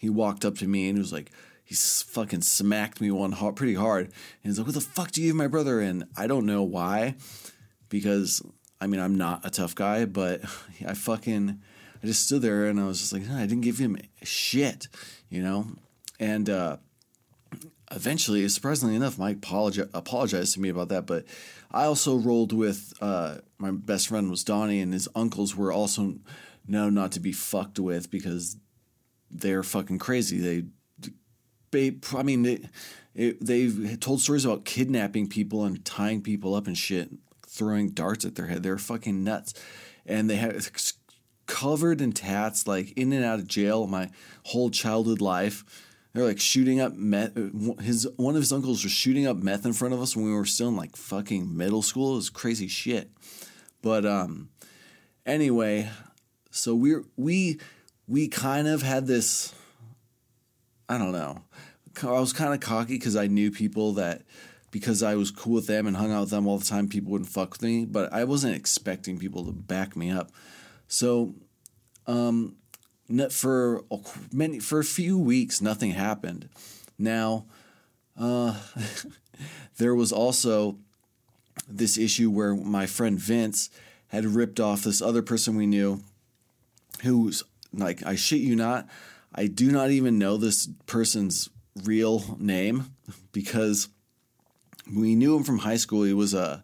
he 0.00 0.08
walked 0.08 0.44
up 0.44 0.56
to 0.58 0.66
me 0.66 0.88
and 0.88 0.98
he 0.98 1.00
was 1.00 1.12
like, 1.12 1.30
he 1.64 1.74
fucking 1.74 2.42
smacked 2.42 3.00
me 3.00 3.10
one 3.10 3.32
hard, 3.32 3.56
pretty 3.56 3.74
hard. 3.74 4.06
And 4.06 4.14
he's 4.42 4.58
like, 4.58 4.66
what 4.66 4.74
the 4.74 4.80
fuck 4.80 5.12
do 5.12 5.22
you 5.22 5.28
give 5.28 5.36
my 5.36 5.46
brother? 5.46 5.80
And 5.80 6.04
I 6.16 6.26
don't 6.26 6.46
know 6.46 6.62
why, 6.62 7.14
because 7.88 8.42
I 8.80 8.88
mean, 8.88 9.00
I'm 9.00 9.16
not 9.16 9.46
a 9.46 9.50
tough 9.50 9.74
guy, 9.74 10.04
but 10.04 10.42
I 10.86 10.94
fucking, 10.94 11.60
I 12.02 12.06
just 12.06 12.26
stood 12.26 12.42
there 12.42 12.66
and 12.66 12.80
I 12.80 12.86
was 12.86 12.98
just 12.98 13.12
like, 13.12 13.28
I 13.30 13.42
didn't 13.46 13.60
give 13.60 13.78
him 13.78 13.96
shit, 14.22 14.88
you 15.30 15.42
know? 15.42 15.66
And, 16.18 16.50
uh, 16.50 16.78
eventually, 17.94 18.48
surprisingly 18.48 18.96
enough, 18.96 19.18
Mike 19.18 19.40
apologi- 19.40 19.88
apologized 19.94 20.54
to 20.54 20.60
me 20.60 20.68
about 20.68 20.88
that. 20.88 21.06
But 21.06 21.24
I 21.70 21.84
also 21.84 22.16
rolled 22.16 22.52
with 22.52 22.92
uh, 23.00 23.38
my 23.58 23.70
best 23.70 24.08
friend 24.08 24.30
was 24.30 24.44
Donnie, 24.44 24.80
and 24.80 24.92
his 24.92 25.08
uncles 25.14 25.56
were 25.56 25.72
also 25.72 26.16
known 26.66 26.94
not 26.94 27.12
to 27.12 27.20
be 27.20 27.32
fucked 27.32 27.78
with 27.78 28.10
because 28.10 28.56
they're 29.30 29.62
fucking 29.62 29.98
crazy. 29.98 30.38
They, 30.38 31.10
they 31.70 31.98
I 32.16 32.22
mean, 32.22 32.42
they, 32.42 32.60
it, 33.14 33.44
they've 33.44 33.98
told 34.00 34.20
stories 34.20 34.44
about 34.44 34.64
kidnapping 34.64 35.28
people 35.28 35.64
and 35.64 35.84
tying 35.84 36.22
people 36.22 36.54
up 36.54 36.66
and 36.66 36.76
shit, 36.76 37.10
throwing 37.46 37.90
darts 37.90 38.24
at 38.24 38.34
their 38.34 38.46
head. 38.46 38.62
They're 38.62 38.78
fucking 38.78 39.22
nuts, 39.22 39.54
and 40.06 40.28
they 40.28 40.36
have 40.36 40.70
covered 41.46 42.00
in 42.00 42.12
tats, 42.12 42.66
like 42.66 42.92
in 42.92 43.12
and 43.12 43.24
out 43.24 43.38
of 43.38 43.46
jail 43.46 43.86
my 43.86 44.10
whole 44.44 44.70
childhood 44.70 45.20
life 45.20 45.64
they're 46.12 46.26
like 46.26 46.40
shooting 46.40 46.80
up 46.80 46.94
meth. 46.94 47.36
His 47.80 48.06
one 48.16 48.34
of 48.34 48.42
his 48.42 48.52
uncles 48.52 48.82
was 48.82 48.92
shooting 48.92 49.26
up 49.26 49.38
meth 49.38 49.64
in 49.64 49.72
front 49.72 49.94
of 49.94 50.02
us 50.02 50.14
when 50.14 50.26
we 50.26 50.32
were 50.32 50.44
still 50.44 50.68
in 50.68 50.76
like 50.76 50.96
fucking 50.96 51.56
middle 51.56 51.82
school. 51.82 52.12
It 52.12 52.16
was 52.16 52.30
crazy 52.30 52.68
shit. 52.68 53.10
But 53.80 54.04
um, 54.04 54.50
anyway, 55.24 55.90
so 56.50 56.74
we 56.74 56.96
we 57.16 57.60
we 58.06 58.28
kind 58.28 58.68
of 58.68 58.82
had 58.82 59.06
this. 59.06 59.54
I 60.88 60.98
don't 60.98 61.12
know. 61.12 61.42
I 62.02 62.20
was 62.20 62.32
kind 62.32 62.52
of 62.52 62.60
cocky 62.60 62.94
because 62.94 63.16
I 63.16 63.26
knew 63.26 63.50
people 63.50 63.92
that 63.94 64.22
because 64.70 65.02
I 65.02 65.14
was 65.14 65.30
cool 65.30 65.54
with 65.54 65.66
them 65.66 65.86
and 65.86 65.96
hung 65.96 66.12
out 66.12 66.22
with 66.22 66.30
them 66.30 66.46
all 66.46 66.58
the 66.58 66.64
time, 66.64 66.88
people 66.88 67.12
wouldn't 67.12 67.30
fuck 67.30 67.52
with 67.52 67.62
me. 67.62 67.84
But 67.84 68.12
I 68.12 68.24
wasn't 68.24 68.56
expecting 68.56 69.18
people 69.18 69.44
to 69.46 69.52
back 69.52 69.96
me 69.96 70.10
up. 70.10 70.30
So 70.88 71.34
um, 72.06 72.56
for 73.30 73.84
many 74.32 74.58
for 74.58 74.78
a 74.78 74.84
few 74.84 75.18
weeks 75.18 75.60
nothing 75.60 75.92
happened. 75.92 76.48
Now, 76.98 77.46
uh, 78.18 78.58
there 79.78 79.94
was 79.94 80.12
also 80.12 80.78
this 81.68 81.98
issue 81.98 82.30
where 82.30 82.54
my 82.54 82.86
friend 82.86 83.18
Vince 83.18 83.70
had 84.08 84.24
ripped 84.24 84.60
off 84.60 84.82
this 84.82 85.00
other 85.00 85.22
person 85.22 85.56
we 85.56 85.66
knew, 85.66 86.02
who's 87.02 87.42
like 87.72 88.04
I 88.04 88.14
shit 88.16 88.40
you 88.40 88.56
not, 88.56 88.86
I 89.34 89.46
do 89.46 89.70
not 89.70 89.90
even 89.90 90.18
know 90.18 90.36
this 90.36 90.68
person's 90.86 91.48
real 91.84 92.36
name 92.38 92.94
because 93.32 93.88
we 94.94 95.14
knew 95.14 95.36
him 95.36 95.44
from 95.44 95.58
high 95.58 95.76
school. 95.76 96.02
He 96.02 96.12
was 96.12 96.34
a 96.34 96.62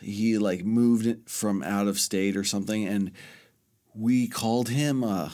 he 0.00 0.38
like 0.38 0.64
moved 0.64 1.28
from 1.28 1.62
out 1.62 1.88
of 1.88 2.00
state 2.00 2.36
or 2.36 2.44
something 2.44 2.86
and 2.86 3.12
we 3.94 4.26
called 4.26 4.68
him 4.68 5.04
uh, 5.04 5.30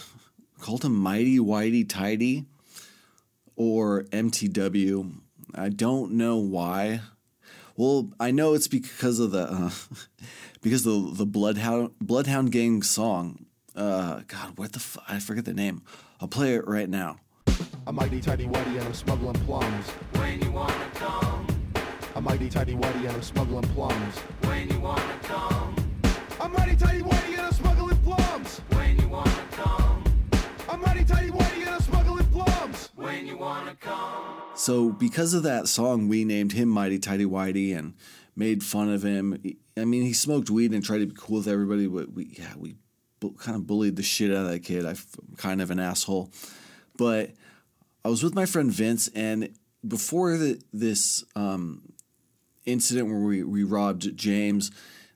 called 0.61 0.85
him 0.85 0.95
Mighty 0.95 1.39
Whitey 1.39 1.89
Tidy 1.89 2.45
or 3.57 4.05
MTW. 4.05 5.13
I 5.55 5.69
don't 5.69 6.13
know 6.13 6.37
why. 6.37 7.01
Well, 7.77 8.11
I 8.21 8.31
know 8.31 8.55
it's 8.55 8.69
because 8.69 9.19
of 9.19 9.31
the 9.31 9.51
uh, 9.51 9.71
because 10.63 10.85
the 10.85 11.11
the 11.13 11.27
Bloodhound 11.27 11.93
Bloodhound 12.01 12.53
Gang 12.53 12.83
song. 12.83 13.47
Uh, 13.75 14.23
God, 14.27 14.59
what 14.59 14.73
the 14.73 14.81
fuck? 14.81 15.05
I 15.09 15.21
forget 15.21 15.45
the 15.45 15.55
name. 15.55 15.83
I'll 16.21 16.29
play 16.29 16.55
it 16.55 16.67
right 16.67 16.89
now. 16.89 17.17
I'm 17.87 17.95
mighty 17.95 18.21
tidy 18.21 18.47
whitey 18.47 18.77
and 18.79 18.83
I'm 18.83 18.95
smuggling 18.95 19.35
plums. 19.47 19.89
When 20.13 20.41
you 20.43 20.51
wanna 20.51 20.91
come, 20.95 21.47
I'm 22.15 22.25
mighty 22.25 22.51
tidy 22.51 22.75
whitey 22.75 23.01
and 23.01 23.11
I'm 23.11 23.23
smuggling 23.23 23.63
plums. 23.69 24.19
when 24.43 24.69
you 24.69 24.81
wanna 24.81 25.19
come, 25.23 25.75
I'm 26.41 26.53
mighty 26.53 26.77
tidy 26.77 27.01
whitey 27.01 27.20
mighty 30.81 31.05
tidy 31.05 31.31
whitey 31.31 31.61
and 31.61 31.71
I'm 31.71 31.81
smuggling 31.81 32.27
plums. 32.27 32.91
when 32.97 33.27
you 33.27 33.37
wanna 33.37 33.75
come. 33.81 34.25
So 34.55 34.91
because 34.91 35.35
of 35.35 35.43
that 35.45 35.69
song, 35.69 36.09
we 36.09 36.25
named 36.25 36.53
him 36.53 36.69
Mighty 36.69 36.99
Tidy 36.99 37.25
Whitey 37.25 37.77
and 37.77 37.95
made 38.37 38.63
fun 38.63 38.93
of 38.93 39.03
him. 39.03 39.43
I 39.77 39.85
mean, 39.85 40.03
he 40.03 40.13
smoked 40.13 40.51
weed 40.51 40.73
and 40.73 40.85
tried 40.85 40.99
to 40.99 41.07
be 41.07 41.15
cool 41.17 41.39
with 41.39 41.49
everybody, 41.49 41.87
but 41.87 42.13
we 42.13 42.35
yeah 42.39 42.53
we 42.57 42.77
bu- 43.21 43.33
kind 43.35 43.57
of 43.57 43.67
bullied 43.67 43.97
the 43.97 44.03
shit 44.03 44.31
out 44.31 44.45
of 44.45 44.51
that 44.51 44.61
kid. 44.61 44.85
I'm 44.85 44.97
kind 45.37 45.63
of 45.63 45.71
an 45.71 45.81
asshole, 45.81 46.31
but 46.97 47.31
I 48.05 48.09
was 48.09 48.23
with 48.23 48.35
my 48.35 48.47
friend 48.47 48.71
Vince, 48.71 49.09
and 49.15 49.51
before 49.87 50.37
the, 50.37 50.61
this 50.73 51.25
um, 51.37 51.93
incident 52.67 53.09
where 53.09 53.19
we, 53.19 53.43
we 53.43 53.63
robbed 53.65 54.17
James, 54.17 54.71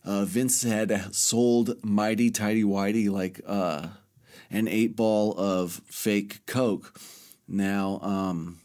uh, 0.05 0.25
Vince 0.25 0.63
had 0.63 1.15
sold 1.15 1.83
Mighty 1.85 2.31
Tidy 2.31 2.63
Whitey 2.63 3.11
like 3.11 3.41
uh, 3.47 3.89
an 4.55 4.69
eight 4.69 4.95
ball 4.95 5.35
of 5.37 5.81
fake 5.87 6.47
Coke. 6.47 6.99
Now, 7.49 7.99
um, 8.03 8.61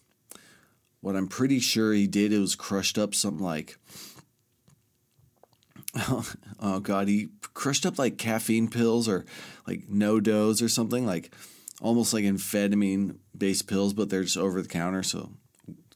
what 1.02 1.16
I'm 1.16 1.28
pretty 1.28 1.60
sure 1.60 1.94
he 1.94 2.08
did, 2.08 2.32
it 2.32 2.40
was 2.40 2.56
crushed 2.56 2.98
up 2.98 3.16
something 3.16 3.44
like, 3.44 3.78
oh 5.98 6.80
God, 6.82 7.08
he 7.08 7.30
crushed 7.54 7.86
up 7.86 7.98
like 7.98 8.18
caffeine 8.18 8.70
pills 8.70 9.10
or 9.10 9.26
like 9.66 9.88
NoDoz 9.88 10.64
or 10.64 10.70
something, 10.70 11.06
like 11.06 11.34
almost 11.82 12.14
like 12.14 12.24
amphetamine 12.24 13.16
based 13.36 13.68
pills, 13.68 13.94
but 13.94 14.10
they're 14.10 14.24
just 14.24 14.38
over 14.38 14.62
the 14.62 14.68
counter. 14.68 15.02
So 15.02 15.32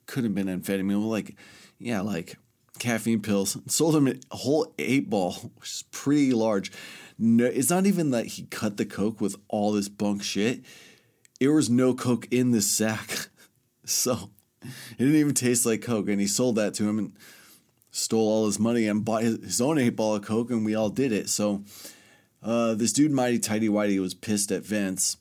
could 0.07 0.23
have 0.23 0.33
been 0.33 0.47
amphetamine. 0.47 0.99
Well, 0.99 1.09
like, 1.09 1.35
yeah, 1.77 2.01
like 2.01 2.37
caffeine 2.79 3.21
pills. 3.21 3.57
Sold 3.67 3.95
him 3.95 4.07
a 4.07 4.35
whole 4.35 4.73
eight 4.79 5.09
ball, 5.09 5.33
which 5.55 5.69
is 5.69 5.83
pretty 5.91 6.33
large. 6.33 6.71
No, 7.25 7.45
it's 7.45 7.69
not 7.69 7.85
even 7.85 8.11
that 8.11 8.25
he 8.25 8.43
cut 8.43 8.75
the 8.75 8.85
coke 8.85 9.21
with 9.21 9.37
all 9.47 9.71
this 9.71 9.87
bunk 9.87 10.23
shit. 10.23 10.59
There 11.39 11.53
was 11.53 11.69
no 11.69 11.93
coke 11.93 12.27
in 12.31 12.51
this 12.51 12.69
sack, 12.69 13.29
so 13.85 14.29
it 14.61 14.97
didn't 14.97 15.15
even 15.15 15.33
taste 15.33 15.65
like 15.65 15.81
coke. 15.81 16.09
And 16.09 16.19
he 16.19 16.27
sold 16.27 16.57
that 16.57 16.73
to 16.73 16.89
him 16.89 16.99
and 16.99 17.13
stole 17.91 18.27
all 18.27 18.45
his 18.45 18.59
money 18.59 18.87
and 18.87 19.05
bought 19.05 19.23
his, 19.23 19.41
his 19.41 19.61
own 19.61 19.77
eight 19.77 19.95
ball 19.95 20.15
of 20.15 20.23
coke, 20.23 20.49
and 20.49 20.65
we 20.65 20.75
all 20.75 20.89
did 20.89 21.13
it. 21.13 21.29
So 21.29 21.63
uh, 22.43 22.73
this 22.73 22.91
dude, 22.91 23.13
Mighty 23.13 23.39
Tidy 23.39 23.69
Whitey, 23.69 24.01
was 24.01 24.13
pissed 24.13 24.51
at 24.51 24.65
Vince 24.65 25.15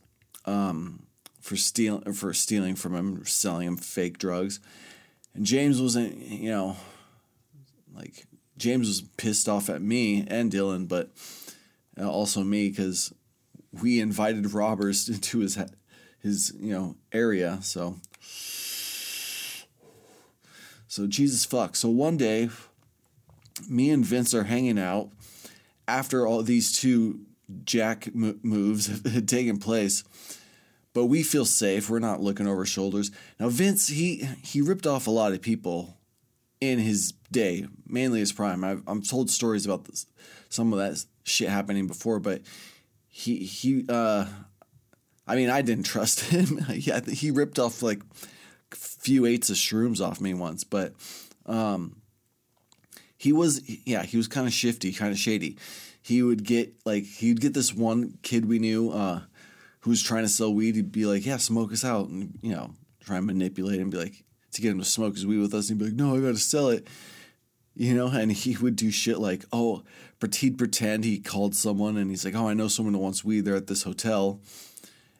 um, 0.45 1.07
for 1.41 1.55
stealing 1.55 2.13
for 2.15 2.35
stealing 2.35 2.75
from 2.75 2.97
him, 2.97 3.25
selling 3.27 3.69
him 3.69 3.77
fake 3.77 4.19
drugs. 4.19 4.59
And 5.37 5.47
James 5.47 5.81
wasn't, 5.81 6.17
you 6.17 6.51
know, 6.51 6.77
like 7.95 8.27
James 8.59 8.89
was 8.89 9.03
pissed 9.03 9.49
off 9.49 9.71
at 9.71 9.81
me 9.81 10.27
and 10.27 10.51
Dylan, 10.51 10.89
but 10.89 11.13
uh, 11.99 12.11
also 12.11 12.43
me 12.43 12.71
because 12.71 13.13
we 13.81 14.01
invited 14.01 14.53
robbers 14.53 15.09
into 15.09 15.41
his 15.41 15.59
his 16.21 16.53
you 16.59 16.73
know 16.73 16.97
area. 17.13 17.59
So 17.63 17.97
so 20.87 21.07
Jesus 21.07 21.45
fuck. 21.45 21.77
So 21.77 21.89
one 21.89 22.17
day, 22.17 22.51
me 23.69 23.91
and 23.91 24.05
Vince 24.05 24.35
are 24.35 24.45
hanging 24.45 24.79
out 24.79 25.11
after 25.89 26.27
all 26.27 26.43
these 26.43 26.73
two 26.73 27.21
jack 27.65 28.15
mo- 28.15 28.39
moves 28.43 28.87
had 29.13 29.29
taken 29.29 29.59
place. 29.59 30.05
But 30.95 31.07
we 31.07 31.23
feel 31.23 31.47
safe. 31.47 31.89
We're 31.89 32.01
not 32.01 32.21
looking 32.21 32.47
over 32.47 32.67
shoulders. 32.67 33.11
Now 33.41 33.49
Vince, 33.49 33.89
he 33.89 34.29
he 34.43 34.61
ripped 34.61 34.87
off 34.87 35.07
a 35.07 35.11
lot 35.11 35.33
of 35.33 35.41
people 35.41 35.97
in 36.61 36.79
his 36.79 37.13
day, 37.31 37.67
mainly 37.87 38.21
his 38.21 38.33
prime. 38.33 38.63
I've, 38.63 38.83
I'm 38.87 39.03
told 39.03 39.31
stories 39.31 39.65
about 39.65 39.87
this, 39.87 40.07
some 40.53 40.73
of 40.73 40.79
that 40.79 41.05
shit 41.25 41.49
happening 41.49 41.87
before, 41.87 42.21
but 42.21 42.43
he 43.09 43.39
he. 43.39 43.85
Uh, 43.89 44.27
I 45.27 45.37
mean, 45.37 45.51
I 45.51 45.63
didn't 45.63 45.85
trust 45.85 46.21
him. 46.31 46.65
yeah, 46.71 47.01
he 47.01 47.31
ripped 47.31 47.59
off 47.59 47.83
like 47.83 48.01
a 48.73 48.77
few 48.77 49.27
eights 49.27 49.51
of 49.51 49.57
shrooms 49.57 50.05
off 50.05 50.21
me 50.21 50.35
once, 50.35 50.65
but 50.65 50.95
um, 51.47 52.03
he 53.17 53.33
was 53.33 53.63
yeah 53.87 54.03
he 54.03 54.17
was 54.17 54.29
kind 54.29 54.47
of 54.47 54.53
shifty, 54.53 54.93
kind 54.93 55.13
of 55.13 55.19
shady. 55.19 55.57
He 56.03 56.23
would 56.23 56.45
get 56.45 56.75
like 56.85 57.05
he'd 57.05 57.41
get 57.41 57.55
this 57.55 57.73
one 57.75 58.19
kid 58.23 58.47
we 58.47 58.59
knew 58.59 58.91
uh, 58.91 59.21
who 59.81 59.91
was 59.91 60.03
trying 60.03 60.25
to 60.25 60.29
sell 60.29 60.53
weed. 60.53 60.75
He'd 60.75 60.93
be 60.93 61.07
like, 61.07 61.25
"Yeah, 61.25 61.37
smoke 61.37 61.73
us 61.73 61.85
out," 61.85 62.09
and 62.09 62.39
you 62.43 62.53
know, 62.53 62.73
try 63.01 63.17
and 63.19 63.27
manipulate 63.27 63.81
him, 63.81 63.91
be 63.91 63.99
like 63.99 64.25
to 64.53 64.61
get 64.61 64.73
him 64.73 64.81
to 64.81 64.85
smoke 64.85 65.15
his 65.15 65.27
weed 65.27 65.39
with 65.39 65.55
us. 65.55 65.71
And 65.71 65.81
he'd 65.81 65.85
be 65.85 65.91
like, 65.91 65.99
"No, 65.99 66.17
I 66.17 66.21
got 66.21 66.35
to 66.35 66.39
sell 66.39 66.69
it." 66.69 66.89
You 67.75 67.95
know, 67.95 68.09
and 68.09 68.31
he 68.31 68.57
would 68.57 68.77
do 68.77 68.91
shit 68.91 69.19
like, 69.19 69.45
oh, 69.53 69.83
but 70.21 70.37
he'd 70.37 70.59
pretend 70.59 71.05
he 71.05 71.19
called 71.19 71.55
someone 71.55 71.97
and 71.97 72.11
he's 72.11 72.25
like, 72.25 72.35
oh, 72.35 72.49
I 72.49 72.55
know 72.55 72.69
someone 72.69 72.95
who 72.95 73.01
wants 73.01 73.25
weed. 73.25 73.45
They're 73.45 73.57
at 73.57 73.67
this 73.67 73.83
hotel. 73.83 74.41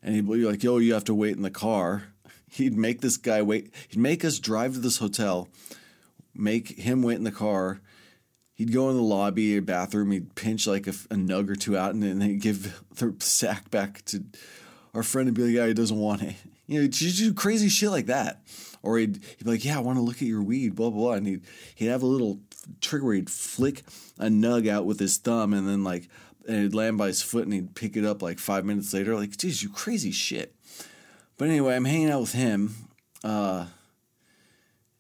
And 0.03 0.15
he'd 0.15 0.29
be 0.29 0.45
like, 0.45 0.63
yo, 0.63 0.79
you 0.79 0.95
have 0.95 1.05
to 1.05 1.15
wait 1.15 1.37
in 1.37 1.43
the 1.43 1.51
car. 1.51 2.05
He'd 2.51 2.77
make 2.77 3.01
this 3.01 3.17
guy 3.17 3.41
wait. 3.41 3.73
He'd 3.89 4.01
make 4.01 4.25
us 4.25 4.39
drive 4.39 4.75
to 4.75 4.81
this 4.81 4.99
hotel, 4.99 5.49
make 6.35 6.79
him 6.79 7.03
wait 7.03 7.17
in 7.17 7.25
the 7.25 7.31
car. 7.33 7.81
He'd 8.53 8.73
go 8.73 8.91
in 8.91 8.97
the 8.97 9.03
lobby 9.03 9.57
or 9.57 9.63
bathroom. 9.63 10.11
He'd 10.11 10.35
pinch 10.35 10.67
like 10.67 10.87
a, 10.87 10.91
a 10.91 11.17
nug 11.17 11.49
or 11.49 11.57
two 11.57 11.77
out 11.77 11.95
and 11.95 12.03
then 12.03 12.21
he'd 12.21 12.43
give 12.43 12.83
the 12.97 13.15
sack 13.21 13.71
back 13.71 14.05
to 14.07 14.23
our 14.95 15.03
friend 15.03 15.27
would 15.27 15.35
be 15.35 15.43
like, 15.43 15.53
yeah, 15.53 15.67
he 15.67 15.75
doesn't 15.75 15.99
want 15.99 16.23
it. 16.23 16.35
You 16.69 16.81
know, 16.81 16.87
just 16.87 17.19
do 17.19 17.35
crazy 17.35 17.69
shit 17.69 17.91
like 17.91 18.07
that. 18.07 18.41
Or 18.83 18.97
he'd, 18.97 19.17
he'd 19.17 19.45
be 19.45 19.51
like, 19.51 19.65
yeah, 19.65 19.77
I 19.77 19.81
want 19.81 19.99
to 19.99 20.03
look 20.03 20.17
at 20.17 20.29
your 20.29 20.43
weed, 20.43 20.75
blah, 20.75 20.89
blah, 20.89 21.01
blah. 21.01 21.13
And 21.15 21.27
he'd, 21.27 21.43
he'd 21.75 21.87
have 21.87 22.03
a 22.03 22.07
little 22.07 22.39
trick 22.81 23.03
where 23.03 23.15
he'd 23.15 23.29
flick 23.29 23.83
a 24.19 24.27
nug 24.27 24.67
out 24.69 24.87
with 24.87 24.99
his 24.99 25.19
thumb 25.19 25.53
and 25.53 25.69
then 25.69 25.85
like, 25.85 26.09
and 26.47 26.59
it'd 26.59 26.75
land 26.75 26.97
by 26.97 27.09
his 27.09 27.21
foot 27.21 27.45
and 27.45 27.53
he'd 27.53 27.75
pick 27.75 27.97
it 27.97 28.07
up 28.07 28.23
like 28.23 28.39
five 28.39 28.65
minutes 28.65 28.95
later. 28.95 29.15
Like, 29.17 29.37
geez, 29.37 29.63
you 29.63 29.69
crazy 29.69 30.13
shit. 30.13 30.55
But 31.37 31.49
anyway, 31.49 31.75
I'm 31.75 31.85
hanging 31.85 32.11
out 32.11 32.21
with 32.21 32.33
him. 32.33 32.75
Uh, 33.23 33.67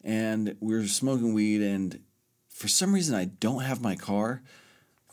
and 0.05 0.57
we 0.61 0.75
were 0.75 0.87
smoking 0.89 1.33
weed 1.33 1.63
and 1.63 2.01
for 2.49 2.69
some 2.69 2.93
reason 2.93 3.15
I 3.15 3.27
don't 3.27 3.63
have 3.63 3.81
my 3.81 3.95
car. 3.95 4.43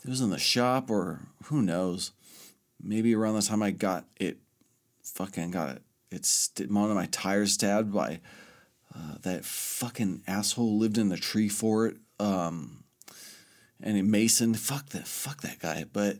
It 0.04 0.10
was 0.10 0.20
in 0.20 0.30
the 0.30 0.38
shop 0.38 0.90
or 0.90 1.20
who 1.44 1.62
knows. 1.62 2.12
Maybe 2.82 3.14
around 3.14 3.36
the 3.36 3.42
time 3.42 3.62
I 3.62 3.70
got 3.70 4.04
it 4.16 4.38
fucking 5.14 5.50
got 5.50 5.76
it. 5.76 5.82
It's 6.10 6.50
one 6.68 6.90
of 6.90 6.96
my 6.96 7.06
tires 7.06 7.52
stabbed 7.52 7.92
by 7.92 8.20
uh, 8.94 9.16
that 9.22 9.44
fucking 9.44 10.22
asshole 10.26 10.78
lived 10.78 10.98
in 10.98 11.08
the 11.08 11.16
tree 11.16 11.48
fort. 11.48 11.96
Um, 12.18 12.84
and 13.82 14.10
Mason, 14.10 14.54
fuck 14.54 14.90
that, 14.90 15.06
fuck 15.06 15.42
that 15.42 15.58
guy. 15.58 15.84
But 15.90 16.18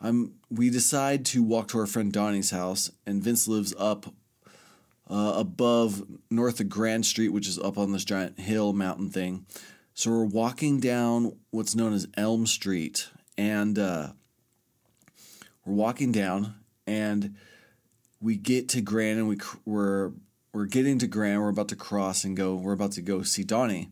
I'm. 0.00 0.34
We 0.50 0.70
decide 0.70 1.24
to 1.26 1.42
walk 1.42 1.68
to 1.68 1.78
our 1.78 1.86
friend 1.86 2.12
Donnie's 2.12 2.50
house, 2.50 2.90
and 3.06 3.22
Vince 3.22 3.46
lives 3.46 3.74
up 3.78 4.06
uh, 5.08 5.34
above 5.36 6.02
north 6.30 6.60
of 6.60 6.68
Grand 6.68 7.06
Street, 7.06 7.28
which 7.28 7.46
is 7.48 7.58
up 7.58 7.78
on 7.78 7.92
this 7.92 8.04
giant 8.04 8.40
hill 8.40 8.72
mountain 8.72 9.10
thing. 9.10 9.46
So 9.94 10.10
we're 10.10 10.24
walking 10.24 10.80
down 10.80 11.36
what's 11.50 11.76
known 11.76 11.92
as 11.92 12.08
Elm 12.16 12.46
Street, 12.46 13.08
and 13.36 13.78
uh, 13.78 14.08
we're 15.64 15.74
walking 15.74 16.12
down, 16.12 16.54
and 16.86 17.36
we 18.22 18.36
get 18.36 18.68
to 18.70 18.80
Grand, 18.80 19.18
and 19.18 19.28
we 19.28 19.38
we're 19.64 20.12
we're 20.52 20.66
getting 20.66 20.98
to 20.98 21.06
Grand. 21.06 21.40
We're 21.42 21.48
about 21.48 21.68
to 21.68 21.76
cross 21.76 22.24
and 22.24 22.36
go. 22.36 22.54
We're 22.54 22.72
about 22.72 22.92
to 22.92 23.02
go 23.02 23.22
see 23.22 23.42
Donnie. 23.44 23.88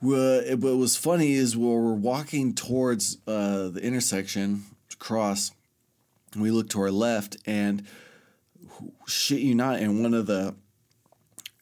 Well, 0.00 0.40
it- 0.40 0.60
what 0.60 0.76
was 0.76 0.96
funny 0.96 1.32
is 1.32 1.56
while 1.56 1.76
we're 1.80 1.92
walking 1.94 2.54
towards 2.54 3.18
uh, 3.26 3.68
the 3.68 3.80
intersection 3.82 4.64
to 4.90 4.96
cross, 4.98 5.50
we 6.36 6.50
look 6.50 6.68
to 6.70 6.80
our 6.80 6.90
left, 6.90 7.36
and 7.46 7.82
shit 9.06 9.40
you 9.40 9.54
not, 9.54 9.80
in 9.80 10.02
one 10.02 10.14
of 10.14 10.26
the 10.26 10.54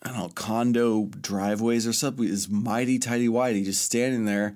I 0.03 0.09
don't 0.11 0.19
know 0.19 0.29
condo 0.35 1.07
driveways 1.07 1.87
or 1.87 1.93
something 1.93 2.27
is 2.27 2.49
mighty 2.49 2.99
tighty 2.99 3.29
whitey 3.29 3.65
just 3.65 3.83
standing 3.83 4.25
there 4.25 4.55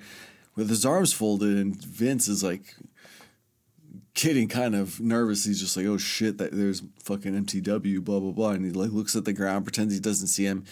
with 0.54 0.68
his 0.68 0.84
arms 0.84 1.12
folded, 1.12 1.56
and 1.56 1.74
Vince 1.82 2.28
is 2.28 2.44
like 2.44 2.76
getting 4.14 4.48
kind 4.48 4.74
of 4.74 5.00
nervous. 5.00 5.44
He's 5.44 5.60
just 5.60 5.76
like, 5.76 5.86
"Oh 5.86 5.98
shit, 5.98 6.38
that 6.38 6.52
there's 6.52 6.82
fucking 7.02 7.44
MTW, 7.44 8.02
blah 8.02 8.20
blah 8.20 8.32
blah," 8.32 8.50
and 8.50 8.64
he 8.64 8.70
like 8.70 8.92
looks 8.92 9.16
at 9.16 9.24
the 9.24 9.32
ground, 9.32 9.64
pretends 9.64 9.94
he 9.94 10.00
doesn't 10.00 10.28
see 10.28 10.44
him. 10.44 10.64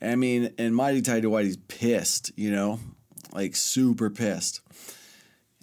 I 0.00 0.14
mean, 0.14 0.52
and 0.58 0.74
Mighty 0.74 1.02
Tighty 1.02 1.26
Whitey's 1.26 1.56
pissed, 1.56 2.30
you 2.36 2.50
know, 2.50 2.78
like 3.32 3.56
super 3.56 4.10
pissed, 4.10 4.60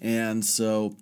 and 0.00 0.44
so 0.44 0.96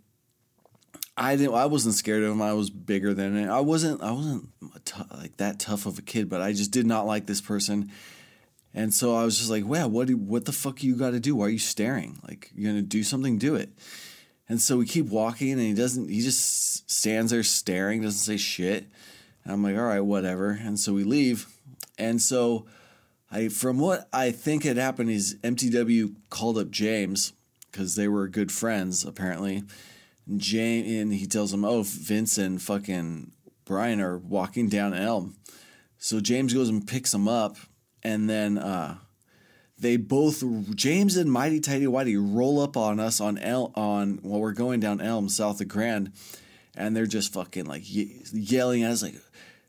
I 1.16 1.36
didn't. 1.36 1.54
I 1.54 1.66
wasn't 1.66 1.94
scared 1.94 2.22
of 2.22 2.30
him. 2.30 2.42
I 2.42 2.52
was 2.52 2.70
bigger 2.70 3.14
than 3.14 3.36
it. 3.36 3.48
I 3.48 3.60
wasn't. 3.60 4.02
I 4.02 4.12
wasn't 4.12 4.48
tou- 4.84 5.04
like 5.16 5.36
that 5.38 5.58
tough 5.58 5.86
of 5.86 5.98
a 5.98 6.02
kid, 6.02 6.28
but 6.28 6.40
I 6.40 6.52
just 6.52 6.70
did 6.70 6.86
not 6.86 7.06
like 7.06 7.26
this 7.26 7.40
person. 7.40 7.90
And 8.76 8.92
so 8.92 9.14
I 9.14 9.24
was 9.24 9.38
just 9.38 9.50
like, 9.50 9.64
"Wow, 9.64 9.86
what? 9.88 10.08
Do, 10.08 10.16
what 10.16 10.44
the 10.44 10.52
fuck 10.52 10.82
you 10.82 10.96
got 10.96 11.10
to 11.10 11.20
do? 11.20 11.36
Why 11.36 11.46
are 11.46 11.50
you 11.50 11.58
staring? 11.58 12.18
Like 12.26 12.50
you're 12.54 12.70
gonna 12.70 12.82
do 12.82 13.02
something? 13.04 13.38
Do 13.38 13.54
it." 13.54 13.70
And 14.48 14.60
so 14.60 14.76
we 14.76 14.86
keep 14.86 15.06
walking, 15.06 15.52
and 15.52 15.60
he 15.60 15.74
doesn't. 15.74 16.08
He 16.08 16.20
just 16.20 16.90
stands 16.90 17.30
there 17.32 17.42
staring, 17.42 18.02
doesn't 18.02 18.18
say 18.18 18.36
shit. 18.36 18.86
And 19.42 19.52
I'm 19.52 19.62
like, 19.62 19.76
"All 19.76 19.82
right, 19.84 20.00
whatever." 20.00 20.50
And 20.50 20.78
so 20.78 20.92
we 20.92 21.04
leave. 21.04 21.46
And 21.98 22.20
so 22.20 22.66
I, 23.30 23.48
from 23.48 23.78
what 23.78 24.08
I 24.12 24.30
think 24.30 24.64
had 24.64 24.76
happened, 24.76 25.10
is 25.10 25.36
MTW 25.42 26.14
called 26.30 26.58
up 26.58 26.70
James 26.70 27.32
because 27.70 27.96
they 27.96 28.06
were 28.06 28.28
good 28.28 28.52
friends 28.52 29.04
apparently. 29.04 29.64
And 30.26 30.40
James 30.40 30.88
and 30.88 31.12
he 31.12 31.26
tells 31.26 31.52
him, 31.52 31.64
"Oh, 31.64 31.82
Vince 31.82 32.36
and 32.36 32.60
fucking 32.60 33.32
Brian 33.64 34.00
are 34.00 34.18
walking 34.18 34.68
down 34.68 34.92
Elm." 34.94 35.36
So 35.98 36.20
James 36.20 36.52
goes 36.52 36.68
and 36.68 36.86
picks 36.86 37.14
him 37.14 37.28
up, 37.28 37.56
and 38.02 38.28
then 38.28 38.58
uh, 38.58 38.98
they 39.84 39.98
both 39.98 40.42
James 40.74 41.16
and 41.16 41.30
Mighty 41.30 41.60
Tighty 41.60 41.84
Whitey 41.84 42.16
roll 42.18 42.58
up 42.60 42.76
on 42.76 42.98
us 42.98 43.20
on 43.20 43.36
El 43.36 43.70
on 43.74 44.18
while 44.22 44.40
we're 44.40 44.52
going 44.52 44.80
down 44.80 45.00
Elm 45.00 45.28
south 45.28 45.60
of 45.60 45.68
Grand, 45.68 46.12
and 46.74 46.96
they're 46.96 47.06
just 47.06 47.34
fucking 47.34 47.66
like 47.66 47.82
ye- 47.84 48.22
yelling 48.32 48.82
at 48.82 48.90
us 48.90 49.02
like. 49.02 49.14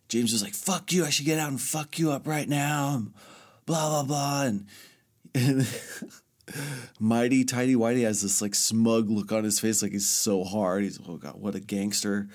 James 0.08 0.32
was 0.32 0.44
like, 0.44 0.54
"Fuck 0.54 0.94
you! 0.94 1.04
I 1.04 1.10
should 1.10 1.26
get 1.26 1.40
out 1.40 1.50
and 1.50 1.60
fuck 1.60 1.98
you 1.98 2.12
up 2.12 2.28
right 2.28 2.48
now." 2.48 2.96
and 2.96 3.14
Blah 3.66 3.90
blah 3.90 4.04
blah, 4.04 4.44
and, 4.44 4.68
and 5.34 5.68
Mighty 7.00 7.44
Tighty 7.44 7.76
Whitey 7.76 8.04
has 8.04 8.22
this 8.22 8.42
like 8.42 8.54
smug 8.54 9.10
look 9.10 9.32
on 9.32 9.44
his 9.44 9.60
face, 9.60 9.82
like 9.82 9.92
he's 9.94 10.08
so 10.08 10.44
hard. 10.44 10.84
He's 10.84 11.00
oh 11.10 11.18
god, 11.18 11.42
what 11.42 11.56
a 11.56 11.60
gangster. 11.60 12.30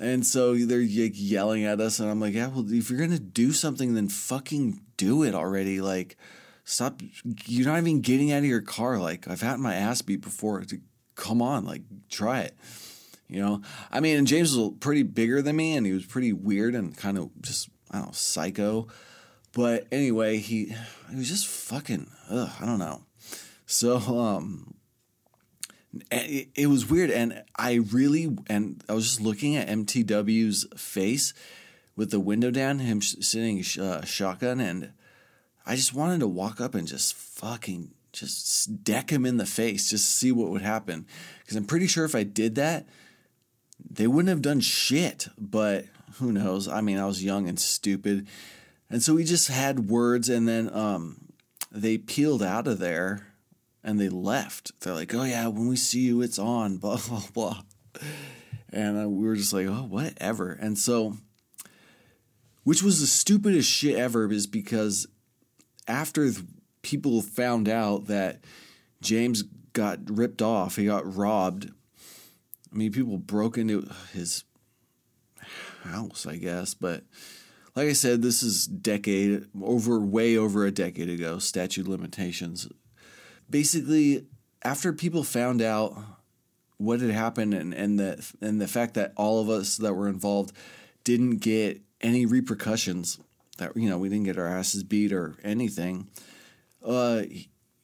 And 0.00 0.24
so 0.24 0.54
they're 0.54 0.78
like 0.78 1.12
yelling 1.14 1.64
at 1.64 1.80
us, 1.80 1.98
and 1.98 2.08
I'm 2.08 2.20
like, 2.20 2.34
yeah, 2.34 2.46
well, 2.46 2.64
if 2.72 2.88
you're 2.88 3.00
gonna 3.00 3.18
do 3.18 3.52
something, 3.52 3.94
then 3.94 4.08
fucking 4.08 4.80
do 4.96 5.24
it 5.24 5.34
already. 5.34 5.80
Like, 5.80 6.16
stop. 6.64 7.00
You're 7.46 7.66
not 7.66 7.78
even 7.78 8.00
getting 8.00 8.32
out 8.32 8.38
of 8.38 8.44
your 8.44 8.62
car. 8.62 8.98
Like, 8.98 9.28
I've 9.28 9.40
had 9.40 9.58
my 9.58 9.74
ass 9.74 10.02
beat 10.02 10.20
before. 10.20 10.60
To, 10.62 10.80
come 11.14 11.42
on, 11.42 11.64
like, 11.64 11.82
try 12.08 12.40
it. 12.40 12.56
You 13.28 13.40
know, 13.40 13.62
I 13.90 14.00
mean, 14.00 14.18
and 14.18 14.26
James 14.26 14.54
was 14.54 14.72
pretty 14.80 15.04
bigger 15.04 15.40
than 15.40 15.56
me, 15.56 15.74
and 15.74 15.86
he 15.86 15.92
was 15.92 16.04
pretty 16.04 16.34
weird 16.34 16.74
and 16.74 16.94
kind 16.94 17.16
of 17.16 17.30
just 17.40 17.70
I 17.90 17.98
don't 17.98 18.08
know, 18.08 18.12
psycho. 18.12 18.88
But 19.54 19.86
anyway, 19.90 20.36
he 20.36 20.74
he 21.10 21.16
was 21.16 21.28
just 21.28 21.46
fucking. 21.46 22.10
Ugh, 22.30 22.50
I 22.60 22.66
don't 22.66 22.78
know. 22.78 23.04
So 23.64 23.96
um, 23.96 24.74
it, 26.10 26.48
it 26.54 26.66
was 26.66 26.90
weird, 26.90 27.10
and 27.10 27.42
I 27.56 27.80
really 27.90 28.36
and 28.48 28.84
I 28.88 28.92
was 28.92 29.04
just 29.04 29.20
looking 29.20 29.56
at 29.56 29.68
MTW's 29.68 30.66
face 30.76 31.32
with 31.96 32.10
the 32.10 32.20
window 32.20 32.50
down, 32.50 32.80
him 32.80 33.00
sitting 33.00 33.64
uh, 33.80 34.04
shotgun, 34.04 34.60
and 34.60 34.92
I 35.66 35.76
just 35.76 35.94
wanted 35.94 36.20
to 36.20 36.28
walk 36.28 36.60
up 36.60 36.74
and 36.74 36.86
just 36.86 37.14
fucking 37.14 37.92
just 38.12 38.84
deck 38.84 39.10
him 39.10 39.24
in 39.24 39.38
the 39.38 39.46
face, 39.46 39.90
just 39.90 40.08
see 40.08 40.32
what 40.32 40.50
would 40.50 40.62
happen. 40.62 41.06
Because 41.40 41.56
I'm 41.56 41.64
pretty 41.64 41.86
sure 41.86 42.04
if 42.04 42.14
I 42.14 42.24
did 42.24 42.56
that, 42.56 42.86
they 43.78 44.06
wouldn't 44.06 44.28
have 44.28 44.42
done 44.42 44.60
shit. 44.60 45.28
But 45.38 45.86
who 46.18 46.32
knows? 46.32 46.68
I 46.68 46.80
mean, 46.80 46.98
I 46.98 47.06
was 47.06 47.24
young 47.24 47.48
and 47.48 47.58
stupid. 47.58 48.28
And 48.90 49.02
so 49.02 49.14
we 49.14 49.24
just 49.24 49.48
had 49.48 49.88
words, 49.88 50.28
and 50.28 50.46
then 50.46 50.72
um, 50.74 51.32
they 51.70 51.96
peeled 51.96 52.42
out 52.42 52.66
of 52.66 52.78
there 52.78 53.28
and 53.82 53.98
they 53.98 54.08
left. 54.08 54.78
They're 54.80 54.94
like, 54.94 55.14
oh, 55.14 55.24
yeah, 55.24 55.48
when 55.48 55.66
we 55.66 55.76
see 55.76 56.00
you, 56.00 56.22
it's 56.22 56.38
on, 56.38 56.76
blah, 56.78 57.00
blah, 57.08 57.24
blah. 57.32 57.62
And 58.70 59.02
uh, 59.02 59.08
we 59.08 59.26
were 59.26 59.36
just 59.36 59.52
like, 59.52 59.66
oh, 59.66 59.86
whatever. 59.88 60.52
And 60.52 60.78
so, 60.78 61.16
which 62.64 62.82
was 62.82 63.00
the 63.00 63.06
stupidest 63.06 63.68
shit 63.68 63.96
ever, 63.96 64.30
is 64.30 64.46
because 64.46 65.06
after 65.86 66.30
th- 66.30 66.44
people 66.82 67.22
found 67.22 67.68
out 67.68 68.06
that 68.06 68.44
James 69.00 69.42
got 69.72 69.98
ripped 70.10 70.42
off, 70.42 70.76
he 70.76 70.86
got 70.86 71.16
robbed. 71.16 71.70
I 72.72 72.76
mean, 72.76 72.92
people 72.92 73.18
broke 73.18 73.58
into 73.58 73.88
his 74.12 74.44
house, 75.82 76.26
I 76.26 76.36
guess, 76.36 76.74
but 76.74 77.04
like 77.74 77.88
I 77.88 77.92
said, 77.92 78.22
this 78.22 78.42
is 78.42 78.66
decade 78.66 79.46
over, 79.62 79.98
way 79.98 80.36
over 80.36 80.66
a 80.66 80.70
decade 80.70 81.08
ago. 81.08 81.38
Statute 81.38 81.88
limitations. 81.88 82.68
Basically, 83.48 84.26
after 84.62 84.92
people 84.92 85.24
found 85.24 85.62
out 85.62 85.96
what 86.76 87.00
had 87.00 87.10
happened 87.10 87.54
and 87.54 87.72
and 87.72 87.98
the 87.98 88.32
and 88.40 88.60
the 88.60 88.66
fact 88.66 88.94
that 88.94 89.12
all 89.16 89.40
of 89.40 89.48
us 89.48 89.76
that 89.76 89.94
were 89.94 90.08
involved 90.08 90.54
didn't 91.04 91.36
get 91.36 91.80
any 92.00 92.26
repercussions, 92.26 93.18
that 93.58 93.76
you 93.76 93.88
know 93.88 93.98
we 93.98 94.08
didn't 94.08 94.24
get 94.24 94.38
our 94.38 94.46
asses 94.46 94.82
beat 94.82 95.12
or 95.12 95.34
anything. 95.42 96.08
Uh, 96.84 97.22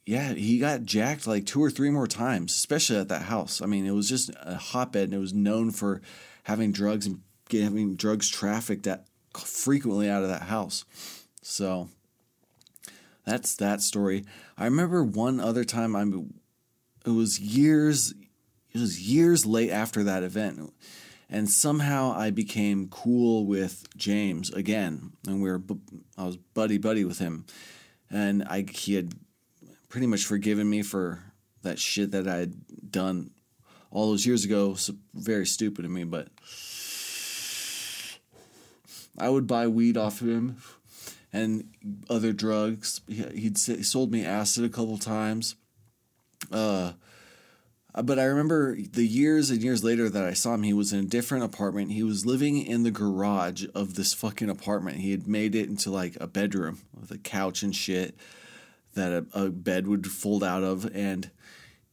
yeah, 0.05 0.33
he 0.33 0.57
got 0.57 0.83
jacked 0.83 1.27
like 1.27 1.45
two 1.45 1.63
or 1.63 1.69
three 1.69 1.91
more 1.91 2.07
times, 2.07 2.53
especially 2.53 2.97
at 2.97 3.09
that 3.09 3.23
house. 3.23 3.61
I 3.61 3.67
mean, 3.67 3.85
it 3.85 3.91
was 3.91 4.09
just 4.09 4.31
a 4.41 4.55
hotbed, 4.55 5.03
and 5.03 5.13
it 5.13 5.19
was 5.19 5.33
known 5.33 5.71
for 5.71 6.01
having 6.43 6.71
drugs 6.71 7.05
and 7.05 7.21
having 7.51 7.95
drugs 7.95 8.27
trafficked 8.27 8.87
at 8.87 9.05
frequently 9.37 10.09
out 10.09 10.23
of 10.23 10.29
that 10.29 10.43
house. 10.43 10.83
So 11.41 11.89
that's 13.25 13.55
that 13.57 13.81
story. 13.81 14.25
I 14.57 14.65
remember 14.65 15.03
one 15.03 15.39
other 15.39 15.63
time. 15.63 15.95
I 15.95 16.01
it 17.05 17.11
was 17.11 17.39
years. 17.39 18.13
It 18.71 18.79
was 18.79 19.01
years 19.07 19.45
late 19.45 19.71
after 19.71 20.03
that 20.03 20.23
event, 20.23 20.73
and 21.29 21.49
somehow 21.49 22.11
I 22.11 22.31
became 22.31 22.87
cool 22.89 23.45
with 23.45 23.87
James 23.95 24.49
again, 24.51 25.11
and 25.27 25.41
we 25.41 25.49
were 25.49 25.61
I 26.17 26.25
was 26.25 26.37
buddy 26.37 26.77
buddy 26.77 27.05
with 27.05 27.19
him, 27.19 27.45
and 28.09 28.43
I 28.43 28.65
he 28.69 28.95
had 28.95 29.13
pretty 29.89 30.07
much 30.07 30.25
forgiven 30.25 30.69
me 30.69 30.81
for 30.81 31.23
that 31.61 31.79
shit 31.79 32.11
that 32.11 32.27
I 32.27 32.37
had 32.37 32.91
done 32.91 33.31
all 33.91 34.09
those 34.09 34.25
years 34.25 34.45
ago. 34.45 34.73
So 34.75 34.93
very 35.13 35.45
stupid 35.45 35.85
of 35.85 35.91
me, 35.91 36.03
but 36.03 36.29
I 39.17 39.29
would 39.29 39.47
buy 39.47 39.67
weed 39.67 39.97
off 39.97 40.21
of 40.21 40.29
him 40.29 40.57
and 41.33 41.69
other 42.09 42.33
drugs. 42.33 43.01
He- 43.07 43.23
He'd 43.39 43.57
he 43.57 43.83
sold 43.83 44.11
me 44.11 44.25
acid 44.25 44.63
a 44.63 44.69
couple 44.69 44.97
times. 44.97 45.55
Uh, 46.51 46.93
Uh, 47.95 48.03
but 48.03 48.19
I 48.19 48.25
remember 48.25 48.75
the 48.75 49.05
years 49.05 49.49
and 49.49 49.61
years 49.61 49.83
later 49.83 50.09
that 50.09 50.23
I 50.23 50.33
saw 50.33 50.53
him, 50.53 50.63
he 50.63 50.73
was 50.73 50.93
in 50.93 50.99
a 50.99 51.07
different 51.07 51.43
apartment. 51.43 51.91
He 51.91 52.03
was 52.03 52.25
living 52.25 52.63
in 52.63 52.83
the 52.83 52.91
garage 52.91 53.65
of 53.73 53.95
this 53.95 54.13
fucking 54.13 54.49
apartment. 54.49 54.97
He 54.97 55.11
had 55.11 55.27
made 55.27 55.55
it 55.55 55.69
into 55.69 55.89
like 55.89 56.15
a 56.21 56.27
bedroom 56.27 56.79
with 56.99 57.11
a 57.11 57.17
couch 57.17 57.63
and 57.63 57.75
shit 57.75 58.15
that 58.93 59.11
a, 59.11 59.45
a 59.45 59.49
bed 59.49 59.87
would 59.87 60.07
fold 60.07 60.43
out 60.43 60.63
of. 60.63 60.89
And 60.95 61.31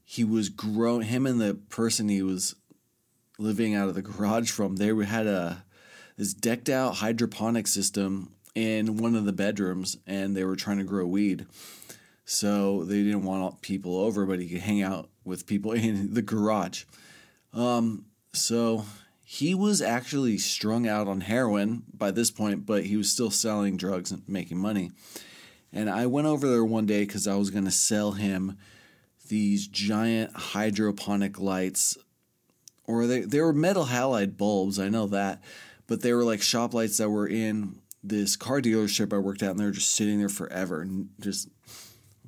he 0.04 0.22
was 0.22 0.48
grown, 0.48 1.02
him 1.02 1.26
and 1.26 1.40
the 1.40 1.54
person 1.54 2.08
he 2.08 2.22
was 2.22 2.54
living 3.38 3.74
out 3.74 3.88
of 3.88 3.94
the 3.94 4.02
garage 4.02 4.50
from, 4.50 4.76
they 4.76 4.94
had 5.04 5.26
a 5.26 5.64
this 6.16 6.32
decked 6.32 6.70
out 6.70 6.96
hydroponic 6.96 7.66
system 7.66 8.32
in 8.54 8.96
one 8.96 9.14
of 9.14 9.26
the 9.26 9.32
bedrooms 9.32 9.98
and 10.06 10.34
they 10.34 10.44
were 10.44 10.56
trying 10.56 10.78
to 10.78 10.84
grow 10.84 11.06
weed. 11.06 11.46
So 12.24 12.84
they 12.84 13.02
didn't 13.02 13.24
want 13.24 13.60
people 13.60 13.98
over, 13.98 14.24
but 14.24 14.40
he 14.40 14.48
could 14.48 14.62
hang 14.62 14.82
out 14.82 15.10
with 15.26 15.46
people 15.46 15.72
in 15.72 16.14
the 16.14 16.22
garage. 16.22 16.84
Um, 17.52 18.06
so 18.32 18.84
he 19.22 19.54
was 19.54 19.82
actually 19.82 20.38
strung 20.38 20.86
out 20.86 21.08
on 21.08 21.22
heroin 21.22 21.82
by 21.92 22.10
this 22.10 22.30
point, 22.30 22.64
but 22.64 22.84
he 22.84 22.96
was 22.96 23.10
still 23.10 23.30
selling 23.30 23.76
drugs 23.76 24.10
and 24.12 24.22
making 24.28 24.58
money. 24.58 24.92
And 25.72 25.90
I 25.90 26.06
went 26.06 26.26
over 26.26 26.48
there 26.48 26.64
one 26.64 26.86
day 26.86 27.04
because 27.04 27.26
I 27.26 27.34
was 27.34 27.50
going 27.50 27.64
to 27.64 27.70
sell 27.70 28.12
him 28.12 28.56
these 29.28 29.66
giant 29.66 30.34
hydroponic 30.34 31.38
lights 31.40 31.98
or 32.86 33.06
they 33.06 33.20
they 33.20 33.40
were 33.40 33.52
metal 33.52 33.86
halide 33.86 34.36
bulbs. 34.36 34.78
I 34.78 34.88
know 34.88 35.06
that, 35.08 35.42
but 35.86 36.02
they 36.02 36.12
were 36.12 36.24
like 36.24 36.42
shop 36.42 36.74
lights 36.74 36.98
that 36.98 37.10
were 37.10 37.26
in 37.26 37.80
this 38.02 38.36
car 38.36 38.60
dealership 38.60 39.12
I 39.12 39.18
worked 39.18 39.42
at, 39.42 39.50
and 39.50 39.58
they 39.58 39.64
were 39.64 39.72
just 39.72 39.94
sitting 39.94 40.18
there 40.18 40.28
forever, 40.28 40.82
and 40.82 41.08
just 41.20 41.48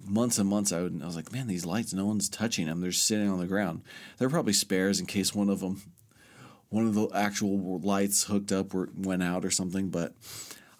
months 0.08 0.38
and 0.38 0.48
months. 0.48 0.72
I 0.72 0.82
would, 0.82 1.00
I 1.02 1.06
was 1.06 1.16
like, 1.16 1.32
man, 1.32 1.46
these 1.46 1.66
lights, 1.66 1.92
no 1.92 2.06
one's 2.06 2.28
touching 2.28 2.66
them. 2.66 2.80
They're 2.80 2.92
sitting 2.92 3.28
on 3.28 3.38
the 3.38 3.46
ground. 3.46 3.82
They're 4.18 4.30
probably 4.30 4.52
spares 4.52 5.00
in 5.00 5.06
case 5.06 5.34
one 5.34 5.48
of 5.48 5.60
them, 5.60 5.82
one 6.68 6.86
of 6.86 6.94
the 6.94 7.08
actual 7.14 7.80
lights 7.80 8.24
hooked 8.24 8.52
up 8.52 8.72
went 8.74 9.22
out 9.22 9.44
or 9.44 9.50
something. 9.50 9.88
But 9.88 10.14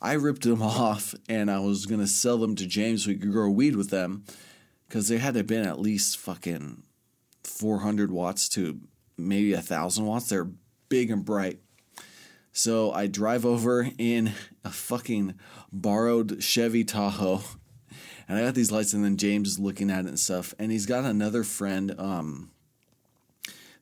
I 0.01 0.15
ripped 0.15 0.43
them 0.43 0.63
off, 0.63 1.15
and 1.29 1.51
I 1.51 1.61
was 1.61 1.87
gonna 1.87 2.07
sell 2.07 2.39
them 2.39 2.57
to 2.57 2.67
James 2.67 3.05
so 3.05 3.11
he 3.11 3.17
could 3.17 3.33
grow 3.33 3.51
weed 3.51 3.77
with 3.77 3.91
them, 3.91 4.25
because 4.89 5.09
they 5.09 5.19
had 5.19 5.35
to 5.35 5.41
have 5.41 5.47
been 5.47 5.67
at 5.67 5.81
least 5.81 6.19
fucking 6.19 6.83
400 7.45 8.11
watts 8.11 8.49
to 8.51 8.81
maybe 9.17 9.53
a 9.53 9.61
thousand 9.61 10.07
watts. 10.07 10.29
They're 10.29 10.51
big 10.89 11.11
and 11.11 11.25
bright. 11.25 11.61
So 12.53 12.91
I 12.93 13.07
drive 13.07 13.47
over 13.47 13.89
in 13.99 14.33
a 14.65 14.71
fucking 14.71 15.35
borrowed 15.71 16.43
Chevy 16.43 16.83
Tahoe, 16.83 17.43
and 18.29 18.39
I 18.39 18.43
got 18.43 18.55
these 18.55 18.71
lights, 18.71 18.93
and 18.93 19.05
then 19.05 19.17
James 19.17 19.49
is 19.49 19.59
looking 19.59 19.91
at 19.91 20.05
it 20.05 20.09
and 20.09 20.21
stuff, 20.21 20.55
and 20.59 20.71
he's 20.71 20.87
got 20.87 21.05
another 21.05 21.43
friend, 21.43 21.95
um, 21.99 22.51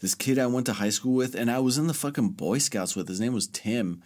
this 0.01 0.15
kid 0.15 0.39
I 0.39 0.47
went 0.47 0.67
to 0.67 0.75
high 0.75 0.91
school 0.91 1.15
with, 1.15 1.35
and 1.35 1.51
I 1.51 1.59
was 1.59 1.79
in 1.79 1.87
the 1.87 1.95
fucking 1.95 2.31
Boy 2.31 2.59
Scouts 2.59 2.95
with. 2.95 3.09
His 3.09 3.21
name 3.21 3.33
was 3.33 3.47
Tim. 3.47 4.03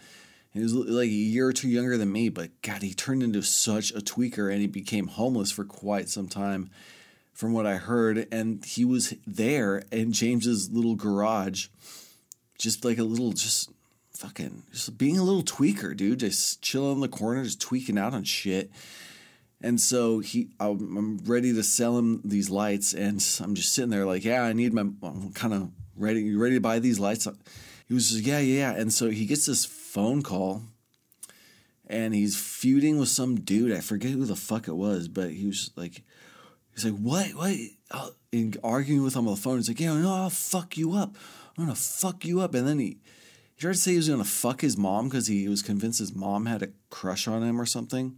He 0.53 0.61
was 0.61 0.73
like 0.73 1.07
a 1.07 1.11
year 1.11 1.47
or 1.47 1.53
two 1.53 1.69
younger 1.69 1.97
than 1.97 2.11
me, 2.11 2.29
but 2.29 2.49
God, 2.61 2.81
he 2.81 2.93
turned 2.93 3.23
into 3.23 3.41
such 3.41 3.91
a 3.91 3.99
tweaker, 3.99 4.51
and 4.51 4.61
he 4.61 4.67
became 4.67 5.07
homeless 5.07 5.51
for 5.51 5.63
quite 5.63 6.09
some 6.09 6.27
time 6.27 6.69
from 7.33 7.53
what 7.53 7.65
I 7.65 7.75
heard, 7.75 8.27
and 8.31 8.63
he 8.65 8.85
was 8.85 9.13
there 9.25 9.83
in 9.91 10.11
James's 10.11 10.69
little 10.71 10.95
garage, 10.95 11.67
just 12.57 12.83
like 12.83 12.97
a 12.97 13.03
little, 13.03 13.31
just 13.31 13.69
fucking, 14.11 14.63
just 14.71 14.97
being 14.97 15.17
a 15.17 15.23
little 15.23 15.43
tweaker, 15.43 15.95
dude, 15.95 16.19
just 16.19 16.61
chilling 16.61 16.95
in 16.95 16.99
the 16.99 17.07
corner, 17.07 17.43
just 17.43 17.61
tweaking 17.61 17.97
out 17.97 18.13
on 18.13 18.23
shit. 18.23 18.71
And 19.63 19.79
so 19.79 20.19
he, 20.19 20.49
I'm 20.59 21.19
ready 21.25 21.53
to 21.53 21.63
sell 21.63 21.97
him 21.97 22.21
these 22.25 22.49
lights, 22.49 22.93
and 22.93 23.23
I'm 23.41 23.55
just 23.55 23.73
sitting 23.73 23.91
there 23.91 24.05
like, 24.05 24.25
yeah, 24.25 24.43
I 24.43 24.53
need 24.53 24.73
my, 24.73 24.81
I'm 24.81 25.31
kind 25.33 25.53
of 25.53 25.69
ready. 25.95 26.21
You 26.21 26.41
ready 26.41 26.55
to 26.55 26.61
buy 26.61 26.79
these 26.79 26.99
lights? 26.99 27.27
He 27.87 27.93
was 27.93 28.09
just, 28.09 28.23
yeah, 28.23 28.39
yeah. 28.39 28.73
And 28.73 28.91
so 28.91 29.09
he 29.09 29.25
gets 29.25 29.45
this 29.45 29.65
phone 29.65 30.23
call, 30.23 30.63
and 31.87 32.15
he's 32.15 32.35
feuding 32.35 32.97
with 32.97 33.09
some 33.09 33.39
dude. 33.41 33.71
I 33.71 33.81
forget 33.81 34.11
who 34.11 34.25
the 34.25 34.35
fuck 34.35 34.67
it 34.67 34.73
was, 34.73 35.07
but 35.07 35.31
he 35.31 35.47
was 35.47 35.71
like, 35.75 36.03
He's 36.73 36.85
like, 36.85 36.99
what? 36.99 37.27
What? 37.31 37.55
Uh, 37.89 38.09
and 38.31 38.57
arguing 38.63 39.03
with 39.03 39.15
him 39.15 39.27
on 39.27 39.35
the 39.35 39.41
phone. 39.41 39.57
He's 39.57 39.67
like, 39.67 39.79
yeah, 39.79 39.93
no, 39.93 40.13
I'll 40.13 40.29
fuck 40.29 40.77
you 40.77 40.93
up. 40.93 41.15
I'm 41.57 41.65
gonna 41.65 41.75
fuck 41.75 42.25
you 42.25 42.39
up. 42.39 42.55
And 42.55 42.67
then 42.67 42.79
he, 42.79 42.97
he 43.55 43.59
tried 43.59 43.73
to 43.73 43.77
say 43.77 43.91
he 43.91 43.97
was 43.97 44.07
gonna 44.07 44.23
fuck 44.23 44.61
his 44.61 44.77
mom 44.77 45.09
because 45.09 45.27
he 45.27 45.47
was 45.47 45.61
convinced 45.61 45.99
his 45.99 46.15
mom 46.15 46.45
had 46.45 46.63
a 46.63 46.69
crush 46.89 47.27
on 47.27 47.43
him 47.43 47.59
or 47.59 47.65
something. 47.65 48.17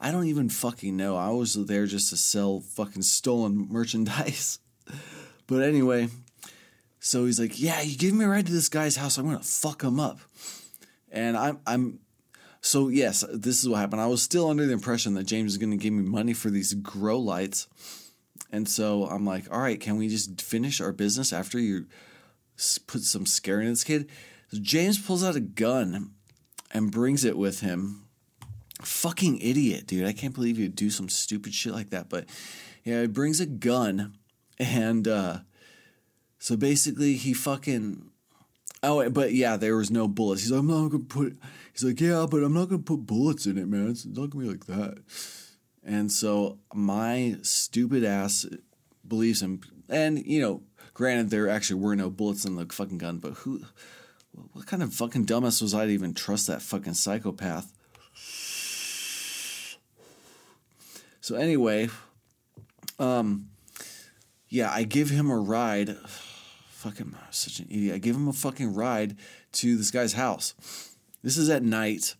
I 0.00 0.10
don't 0.10 0.26
even 0.26 0.48
fucking 0.48 0.96
know. 0.96 1.16
I 1.16 1.30
was 1.30 1.54
there 1.66 1.86
just 1.86 2.10
to 2.10 2.16
sell 2.16 2.60
fucking 2.60 3.02
stolen 3.02 3.68
merchandise. 3.70 4.58
But 5.46 5.62
anyway, 5.62 6.08
so 7.00 7.26
he's 7.26 7.38
like, 7.38 7.60
yeah, 7.60 7.80
you 7.82 7.96
give 7.96 8.14
me 8.14 8.24
a 8.24 8.28
ride 8.28 8.46
to 8.46 8.52
this 8.52 8.68
guy's 8.68 8.96
house. 8.96 9.18
I'm 9.18 9.26
gonna 9.26 9.40
fuck 9.40 9.82
him 9.82 10.00
up. 10.00 10.20
And 11.12 11.36
I'm, 11.36 11.58
I'm, 11.66 11.98
so 12.60 12.88
yes, 12.88 13.24
this 13.32 13.62
is 13.62 13.68
what 13.68 13.78
happened. 13.78 14.00
I 14.00 14.06
was 14.06 14.22
still 14.22 14.48
under 14.48 14.66
the 14.66 14.72
impression 14.72 15.14
that 15.14 15.24
James 15.24 15.56
going 15.56 15.70
to 15.70 15.76
give 15.76 15.92
me 15.92 16.02
money 16.02 16.34
for 16.34 16.50
these 16.50 16.74
grow 16.74 17.18
lights, 17.18 17.66
and 18.52 18.68
so 18.68 19.06
I'm 19.06 19.24
like, 19.24 19.50
all 19.50 19.60
right, 19.60 19.80
can 19.80 19.96
we 19.96 20.08
just 20.08 20.40
finish 20.42 20.80
our 20.80 20.92
business 20.92 21.32
after 21.32 21.58
you 21.58 21.86
put 22.86 23.02
some 23.02 23.26
scare 23.26 23.60
in 23.60 23.68
this 23.68 23.84
kid? 23.84 24.10
So 24.52 24.58
James 24.60 24.98
pulls 24.98 25.24
out 25.24 25.36
a 25.36 25.40
gun 25.40 26.12
and 26.70 26.92
brings 26.92 27.24
it 27.24 27.38
with 27.38 27.60
him. 27.60 28.06
Fucking 28.82 29.40
idiot, 29.40 29.86
dude! 29.86 30.06
I 30.06 30.12
can't 30.12 30.34
believe 30.34 30.58
you'd 30.58 30.74
do 30.74 30.90
some 30.90 31.08
stupid 31.08 31.54
shit 31.54 31.72
like 31.72 31.90
that. 31.90 32.08
But 32.08 32.26
yeah, 32.84 33.02
he 33.02 33.06
brings 33.06 33.40
a 33.40 33.46
gun, 33.46 34.16
and 34.58 35.06
uh, 35.06 35.38
so 36.38 36.56
basically 36.56 37.14
he 37.14 37.32
fucking 37.32 38.10
Oh, 38.82 39.08
but 39.10 39.34
yeah, 39.34 39.56
there 39.56 39.76
was 39.76 39.90
no 39.90 40.08
bullets. 40.08 40.42
He's 40.42 40.50
like, 40.50 40.60
I'm 40.60 40.66
not 40.66 40.88
gonna 40.88 41.04
put. 41.04 41.36
He's 41.72 41.84
like, 41.84 42.00
yeah, 42.00 42.26
but 42.28 42.42
I'm 42.42 42.54
not 42.54 42.68
gonna 42.68 42.82
put 42.82 43.06
bullets 43.06 43.46
in 43.46 43.58
it, 43.58 43.68
man. 43.68 43.88
It's 43.90 44.06
not 44.06 44.30
gonna 44.30 44.44
be 44.44 44.50
like 44.50 44.66
that. 44.66 44.98
And 45.84 46.10
so 46.10 46.58
my 46.74 47.36
stupid 47.42 48.04
ass 48.04 48.46
believes 49.06 49.42
him. 49.42 49.60
And 49.88 50.24
you 50.26 50.40
know, 50.40 50.62
granted, 50.94 51.30
there 51.30 51.48
actually 51.48 51.80
were 51.80 51.94
no 51.94 52.08
bullets 52.08 52.44
in 52.46 52.56
the 52.56 52.66
fucking 52.66 52.98
gun, 52.98 53.18
but 53.18 53.32
who? 53.32 53.62
What 54.52 54.66
kind 54.66 54.82
of 54.82 54.94
fucking 54.94 55.26
dumbass 55.26 55.60
was 55.60 55.74
I 55.74 55.86
to 55.86 55.92
even 55.92 56.14
trust 56.14 56.46
that 56.46 56.62
fucking 56.62 56.94
psychopath? 56.94 57.72
So 61.20 61.36
anyway, 61.36 61.88
um, 62.98 63.48
yeah, 64.48 64.70
I 64.72 64.84
give 64.84 65.10
him 65.10 65.30
a 65.30 65.38
ride. 65.38 65.96
Fucking 66.70 67.14
I'm 67.14 67.32
such 67.32 67.60
an 67.60 67.66
idiot. 67.70 67.94
I 67.94 67.98
give 67.98 68.16
him 68.16 68.28
a 68.28 68.32
fucking 68.32 68.74
ride 68.74 69.16
to 69.52 69.76
this 69.76 69.90
guy's 69.90 70.14
house. 70.14 70.54
This 71.22 71.36
is 71.36 71.50
at 71.50 71.62
night. 71.62 72.14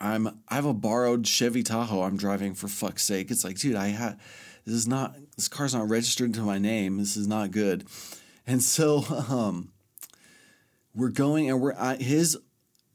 I'm 0.00 0.40
I 0.48 0.56
have 0.56 0.64
a 0.64 0.74
borrowed 0.74 1.26
Chevy 1.26 1.62
Tahoe 1.62 2.02
I'm 2.02 2.16
driving 2.16 2.54
for 2.54 2.66
fuck's 2.66 3.04
sake. 3.04 3.30
It's 3.30 3.44
like, 3.44 3.58
dude, 3.58 3.76
I 3.76 3.88
had 3.88 4.18
this 4.64 4.74
is 4.74 4.88
not 4.88 5.16
this 5.36 5.48
car's 5.48 5.74
not 5.74 5.88
registered 5.88 6.34
to 6.34 6.40
my 6.40 6.58
name. 6.58 6.96
This 6.96 7.16
is 7.16 7.28
not 7.28 7.50
good. 7.50 7.84
And 8.46 8.62
so 8.62 9.04
um 9.28 9.70
we're 10.94 11.10
going 11.10 11.48
and 11.48 11.60
we're 11.60 11.72
at 11.72 12.00
his 12.00 12.38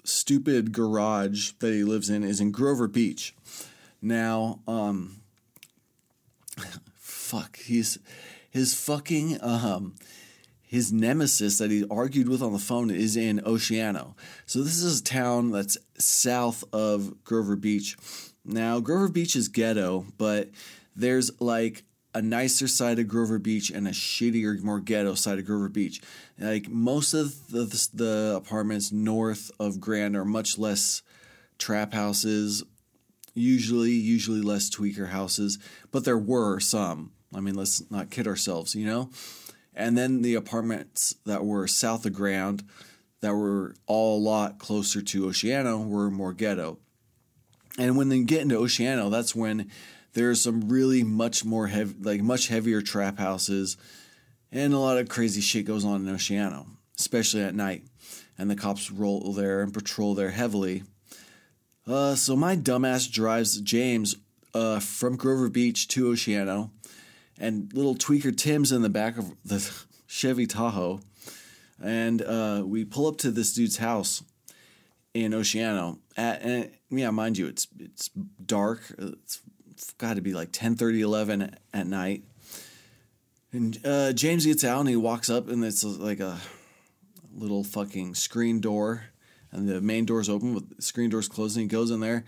stupid 0.04 0.72
garage 0.72 1.52
that 1.60 1.74
he 1.74 1.84
lives 1.84 2.10
in 2.10 2.24
is 2.24 2.42
in 2.42 2.52
Grover 2.52 2.88
Beach. 2.88 3.36
Now, 4.08 4.62
um 4.68 5.22
fuck, 6.96 7.58
he's 7.58 8.00
his 8.50 8.74
fucking 8.74 9.40
um 9.42 9.96
his 10.62 10.94
nemesis 10.94 11.58
that 11.58 11.72
he 11.72 11.86
argued 11.92 12.30
with 12.30 12.42
on 12.42 12.54
the 12.54 12.60
phone 12.60 12.90
is 12.90 13.18
in 13.18 13.40
Oceano. 13.40 14.16
So 14.46 14.64
this 14.64 14.82
is 14.82 15.02
a 15.02 15.04
town 15.04 15.52
that's 15.52 15.78
south 15.98 16.64
of 16.72 17.22
Grover 17.26 17.58
Beach. 17.58 17.98
Now, 18.46 18.80
Grover 18.80 19.10
Beach 19.10 19.36
is 19.36 19.50
ghetto, 19.50 20.06
but 20.18 20.50
there's 20.96 21.30
like 21.42 21.84
a 22.14 22.22
nicer 22.22 22.68
side 22.68 23.00
of 23.00 23.10
Grover 23.10 23.40
Beach 23.40 23.70
and 23.70 23.88
a 23.88 23.92
shittier, 23.92 24.62
more 24.64 24.80
ghetto 24.80 25.16
side 25.16 25.38
of 25.38 25.46
Grover 25.46 25.70
Beach. 25.70 26.02
Like 26.40 26.70
most 26.70 27.14
of 27.14 27.50
the, 27.50 27.66
the, 27.66 27.88
the 27.94 28.34
apartments 28.38 28.92
north 28.92 29.52
of 29.60 29.82
Grand 29.82 30.16
are 30.16 30.26
much 30.26 30.58
less 30.58 31.02
trap 31.58 31.94
houses, 31.94 32.64
usually 33.38 33.92
usually 33.92 34.42
less 34.42 34.70
tweaker 34.70 35.10
houses, 35.10 35.60
but 35.92 36.06
there 36.06 36.18
were 36.18 36.60
some. 36.60 37.12
I 37.34 37.40
mean, 37.40 37.56
let's 37.56 37.90
not 37.92 38.10
kid 38.10 38.28
ourselves, 38.28 38.76
you 38.76 38.86
know. 38.86 39.10
And 39.74 39.98
then 39.98 40.22
the 40.22 40.36
apartments 40.36 41.16
that 41.26 41.46
were 41.46 41.68
south 41.68 42.06
of 42.06 42.14
Grand, 42.14 42.64
that 43.22 43.34
were 43.34 43.76
all 43.86 44.18
a 44.18 44.26
lot 44.28 44.58
closer 44.58 45.02
to 45.02 45.28
Oceano, 45.28 45.86
were 45.88 46.10
more 46.10 46.34
ghetto. 46.34 46.80
And 47.78 47.96
when 47.96 48.10
they 48.10 48.20
get 48.24 48.42
into 48.42 48.56
Oceano, 48.56 49.12
that's 49.12 49.36
when 49.36 49.70
there's 50.14 50.42
some 50.42 50.68
really 50.68 51.04
much 51.04 51.46
more 51.46 51.68
heavy, 51.68 51.94
like 52.00 52.22
much 52.22 52.48
heavier 52.48 52.82
trap 52.82 53.20
houses, 53.20 53.78
and 54.52 54.74
a 54.74 54.80
lot 54.80 54.98
of 54.98 55.10
crazy 55.10 55.42
shit 55.42 55.66
goes 55.66 55.86
on 55.86 56.08
in 56.08 56.16
Oceano, 56.16 56.66
especially 56.98 57.44
at 57.44 57.54
night. 57.54 57.84
And 58.40 58.50
the 58.50 58.56
cops 58.56 58.92
roll 58.92 59.34
there 59.34 59.62
and 59.62 59.74
patrol 59.74 60.16
there 60.16 60.32
heavily. 60.32 60.84
Uh, 61.88 62.16
so 62.16 62.36
my 62.36 62.56
dumbass 62.56 63.10
drives 63.10 63.62
James 63.62 64.18
uh, 64.54 64.80
from 64.80 65.16
Grover 65.16 65.50
Beach 65.50 65.88
to 65.90 66.12
Oceano, 66.12 66.70
and 67.40 67.72
little 67.74 67.96
tweaker 67.96 68.36
Tim's 68.36 68.74
in 68.74 68.82
the 68.82 68.90
back 68.90 69.18
of 69.18 69.32
the 69.46 69.72
Chevy 70.08 70.46
Tahoe, 70.46 71.00
and 71.82 72.22
uh, 72.22 72.64
we 72.66 72.84
pull 72.84 73.08
up 73.08 73.18
to 73.20 73.32
this 73.32 73.54
dude's 73.54 73.78
house 73.78 74.22
in 75.14 75.32
Oceano. 75.32 76.00
At, 76.18 76.42
and 76.42 76.72
yeah, 76.90 77.10
mind 77.12 77.38
you, 77.38 77.48
it's 77.48 77.68
it's 77.80 78.10
dark. 78.46 78.82
It's 78.98 79.42
got 79.98 80.16
to 80.16 80.22
be 80.22 80.34
like 80.34 80.50
10, 80.52 80.76
30, 80.76 81.02
11 81.02 81.56
at 81.74 81.88
night. 81.88 82.24
And 83.54 83.80
uh, 83.86 84.12
James 84.12 84.46
gets 84.46 84.64
out 84.64 84.82
and 84.82 84.90
he 84.90 84.96
walks 84.96 85.30
up, 85.30 85.48
and 85.48 85.64
it's 85.64 85.84
like 85.84 86.20
a 86.20 86.38
little 87.34 87.64
fucking 87.64 88.16
screen 88.16 88.60
door, 88.60 89.04
and 89.58 89.68
the 89.68 89.82
main 89.82 90.06
door's 90.06 90.30
open, 90.30 90.54
with 90.54 90.76
the 90.76 90.82
screen 90.82 91.10
doors 91.10 91.28
closed, 91.28 91.58
and 91.58 91.64
he 91.64 91.68
goes 91.68 91.92
in 91.92 92.00
there, 92.00 92.24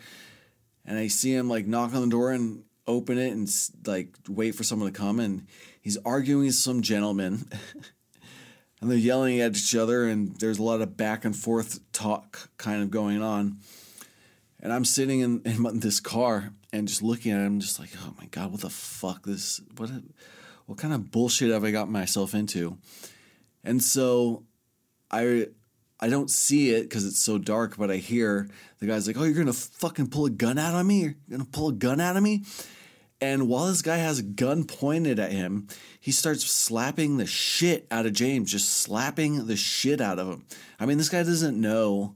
and 0.85 0.97
I 0.97 1.07
see 1.07 1.33
him 1.33 1.47
like 1.49 1.67
knock 1.67 1.93
on 1.93 2.01
the 2.01 2.07
door 2.09 2.31
and 2.31 2.63
open 2.87 3.17
it 3.17 3.31
and 3.31 3.47
like 3.85 4.15
wait 4.27 4.55
for 4.55 4.63
someone 4.63 4.91
to 4.91 4.97
come, 4.97 5.19
and 5.19 5.45
he's 5.81 5.97
arguing 6.05 6.47
with 6.47 6.55
some 6.55 6.81
gentleman. 6.81 7.47
and 8.81 8.89
they're 8.89 8.97
yelling 8.97 9.39
at 9.39 9.55
each 9.55 9.75
other, 9.75 10.05
and 10.05 10.35
there's 10.39 10.59
a 10.59 10.63
lot 10.63 10.81
of 10.81 10.97
back 10.97 11.25
and 11.25 11.35
forth 11.35 11.79
talk 11.91 12.49
kind 12.57 12.81
of 12.81 12.89
going 12.89 13.21
on. 13.21 13.59
And 14.61 14.73
I'm 14.73 14.85
sitting 14.85 15.21
in, 15.21 15.41
in 15.45 15.79
this 15.79 15.99
car 15.99 16.51
and 16.73 16.87
just 16.87 17.01
looking 17.01 17.31
at 17.31 17.41
him, 17.41 17.59
just 17.59 17.79
like, 17.79 17.91
oh 18.03 18.13
my 18.17 18.25
god, 18.25 18.51
what 18.51 18.61
the 18.61 18.69
fuck? 18.69 19.25
This 19.25 19.61
what? 19.77 19.91
What 20.65 20.77
kind 20.77 20.93
of 20.93 21.09
bullshit 21.09 21.49
have 21.49 21.63
I 21.63 21.71
got 21.71 21.89
myself 21.89 22.35
into? 22.35 22.77
And 23.63 23.81
so, 23.81 24.43
I 25.09 25.47
I 25.99 26.07
don't 26.07 26.29
see 26.29 26.71
it 26.71 26.83
because 26.83 27.05
it's 27.05 27.19
so 27.19 27.37
dark, 27.37 27.77
but 27.77 27.91
I 27.91 27.97
hear 27.97 28.49
the 28.79 28.87
guy's 28.87 29.07
like, 29.07 29.17
"Oh, 29.17 29.23
you're 29.23 29.33
gonna 29.33 29.53
fucking 29.53 30.07
pull 30.07 30.25
a 30.25 30.29
gun 30.29 30.57
out 30.57 30.75
on 30.75 30.87
me? 30.87 31.01
You're 31.01 31.15
gonna 31.29 31.45
pull 31.45 31.69
a 31.69 31.73
gun 31.73 31.99
out 31.99 32.15
of 32.15 32.23
me?" 32.23 32.43
And 33.21 33.49
while 33.49 33.67
this 33.67 33.81
guy 33.81 33.97
has 33.97 34.19
a 34.19 34.23
gun 34.23 34.63
pointed 34.63 35.19
at 35.19 35.33
him, 35.33 35.67
he 35.99 36.11
starts 36.11 36.45
slapping 36.45 37.17
the 37.17 37.25
shit 37.25 37.85
out 37.91 38.05
of 38.05 38.13
James, 38.13 38.51
just 38.51 38.69
slapping 38.69 39.47
the 39.47 39.57
shit 39.57 39.99
out 39.99 40.19
of 40.19 40.29
him. 40.29 40.45
I 40.79 40.85
mean, 40.85 40.97
this 40.97 41.09
guy 41.09 41.23
doesn't 41.23 41.59
know 41.59 42.15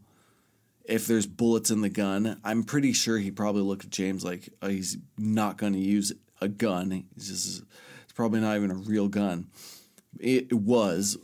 if 0.86 1.06
there's 1.06 1.26
bullets 1.26 1.72
in 1.72 1.82
the 1.82 1.90
gun. 1.90 2.40
I'm 2.44 2.64
pretty 2.64 2.94
sure 2.94 3.18
he 3.18 3.32
probably 3.32 3.64
looked 3.64 3.86
at 3.86 3.90
James 3.90 4.24
like 4.24 4.50
oh, 4.62 4.70
he's 4.70 4.98
not 5.18 5.58
going 5.58 5.74
to 5.74 5.80
use 5.80 6.14
a 6.40 6.48
gun. 6.48 7.06
He's 7.16 7.28
just 7.28 7.64
it's 8.04 8.14
probably 8.14 8.40
not 8.40 8.56
even 8.56 8.72
a 8.72 8.76
real 8.76 9.10
gun. 9.10 9.48
It 10.20 10.54
was. 10.54 11.18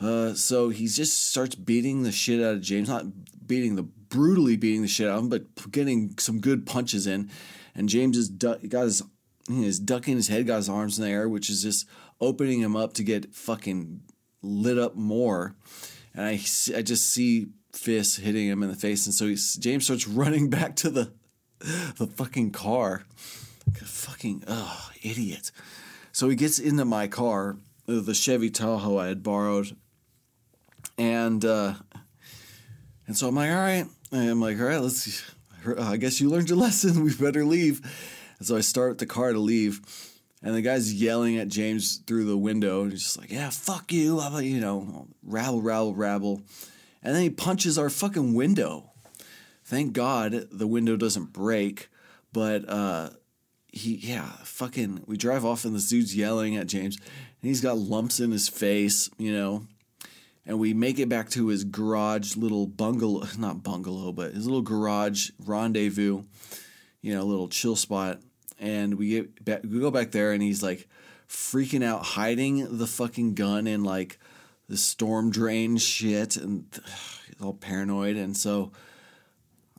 Uh, 0.00 0.34
so 0.34 0.70
he 0.70 0.86
just 0.86 1.28
starts 1.28 1.54
beating 1.54 2.02
the 2.02 2.12
shit 2.12 2.40
out 2.40 2.54
of 2.54 2.60
James, 2.62 2.88
not 2.88 3.04
beating 3.46 3.76
the 3.76 3.82
brutally 3.82 4.56
beating 4.56 4.82
the 4.82 4.88
shit 4.88 5.08
out 5.08 5.18
of 5.18 5.24
him, 5.24 5.28
but 5.28 5.70
getting 5.70 6.18
some 6.18 6.40
good 6.40 6.66
punches 6.66 7.06
in. 7.06 7.30
And 7.74 7.88
James 7.88 8.16
is 8.16 8.28
got 8.28 8.60
his 8.62 9.02
is 9.48 9.78
ducking 9.78 10.16
his 10.16 10.28
head, 10.28 10.46
got 10.46 10.56
his 10.56 10.68
arms 10.68 10.98
in 10.98 11.04
the 11.04 11.10
air, 11.10 11.28
which 11.28 11.50
is 11.50 11.62
just 11.62 11.86
opening 12.20 12.60
him 12.60 12.76
up 12.76 12.92
to 12.94 13.02
get 13.02 13.34
fucking 13.34 14.02
lit 14.42 14.78
up 14.78 14.96
more. 14.96 15.54
And 16.14 16.26
I 16.26 16.32
I 16.76 16.82
just 16.82 17.08
see 17.10 17.48
fists 17.72 18.16
hitting 18.16 18.48
him 18.48 18.62
in 18.62 18.68
the 18.68 18.76
face, 18.76 19.06
and 19.06 19.14
so 19.14 19.32
James 19.60 19.84
starts 19.84 20.08
running 20.08 20.50
back 20.50 20.76
to 20.76 20.90
the 20.90 21.12
the 21.96 22.06
fucking 22.06 22.52
car. 22.52 23.04
Fucking 23.74 24.44
oh 24.48 24.90
idiot. 25.02 25.52
So 26.12 26.28
he 26.28 26.34
gets 26.34 26.58
into 26.58 26.84
my 26.84 27.06
car, 27.06 27.56
uh, 27.88 28.00
the 28.00 28.14
Chevy 28.14 28.50
Tahoe 28.50 28.98
I 28.98 29.06
had 29.06 29.22
borrowed, 29.22 29.76
and 31.00 31.42
uh, 31.46 31.74
and 33.06 33.16
so 33.16 33.26
I'm 33.26 33.34
like, 33.34 33.50
all 33.50 33.56
right. 33.56 33.86
And 34.12 34.30
I'm 34.30 34.40
like, 34.40 34.58
all 34.58 34.66
right, 34.66 34.80
let's. 34.80 35.24
I 35.78 35.96
guess 35.96 36.20
you 36.20 36.28
learned 36.28 36.48
your 36.48 36.58
lesson. 36.66 37.02
We 37.02 37.14
better 37.14 37.44
leave. 37.44 37.80
And 38.38 38.46
so 38.46 38.56
I 38.56 38.60
start 38.60 38.98
the 38.98 39.06
car 39.06 39.32
to 39.32 39.38
leave, 39.38 39.80
and 40.42 40.54
the 40.54 40.62
guy's 40.62 40.92
yelling 40.92 41.38
at 41.38 41.48
James 41.48 42.02
through 42.06 42.24
the 42.24 42.36
window. 42.36 42.82
And 42.82 42.92
he's 42.92 43.02
just 43.02 43.18
like, 43.18 43.30
yeah, 43.30 43.50
fuck 43.50 43.92
you. 43.92 44.20
You 44.40 44.60
know, 44.60 45.08
rabble, 45.22 45.62
rabble, 45.62 45.94
rabble. 45.94 46.42
And 47.02 47.14
then 47.14 47.22
he 47.22 47.30
punches 47.30 47.78
our 47.78 47.90
fucking 47.90 48.34
window. 48.34 48.90
Thank 49.64 49.94
God 49.94 50.48
the 50.50 50.66
window 50.66 50.96
doesn't 50.96 51.32
break, 51.32 51.88
but 52.32 52.68
uh, 52.68 53.10
he, 53.72 53.94
yeah, 53.94 54.28
fucking, 54.44 55.04
we 55.06 55.16
drive 55.16 55.44
off 55.44 55.64
and 55.64 55.74
this 55.74 55.88
dude's 55.88 56.14
yelling 56.16 56.56
at 56.56 56.66
James, 56.66 56.96
and 56.96 57.48
he's 57.48 57.60
got 57.60 57.78
lumps 57.78 58.20
in 58.20 58.32
his 58.32 58.48
face, 58.48 59.08
you 59.16 59.32
know. 59.32 59.66
And 60.50 60.58
we 60.58 60.74
make 60.74 60.98
it 60.98 61.08
back 61.08 61.30
to 61.30 61.46
his 61.46 61.62
garage 61.62 62.36
little 62.36 62.66
bungalow, 62.66 63.24
not 63.38 63.62
bungalow, 63.62 64.10
but 64.10 64.34
his 64.34 64.46
little 64.46 64.62
garage 64.62 65.30
rendezvous, 65.38 66.24
you 67.00 67.14
know, 67.14 67.24
little 67.24 67.46
chill 67.46 67.76
spot. 67.76 68.18
And 68.58 68.96
we 68.96 69.10
get 69.10 69.44
back, 69.44 69.60
we 69.62 69.78
go 69.78 69.92
back 69.92 70.10
there, 70.10 70.32
and 70.32 70.42
he's 70.42 70.60
like 70.60 70.88
freaking 71.28 71.84
out, 71.84 72.02
hiding 72.02 72.78
the 72.78 72.88
fucking 72.88 73.34
gun 73.34 73.68
in 73.68 73.84
like 73.84 74.18
the 74.68 74.76
storm 74.76 75.30
drain 75.30 75.76
shit, 75.76 76.36
and 76.36 76.64
he's 77.26 77.40
all 77.40 77.54
paranoid. 77.54 78.16
And 78.16 78.36
so 78.36 78.72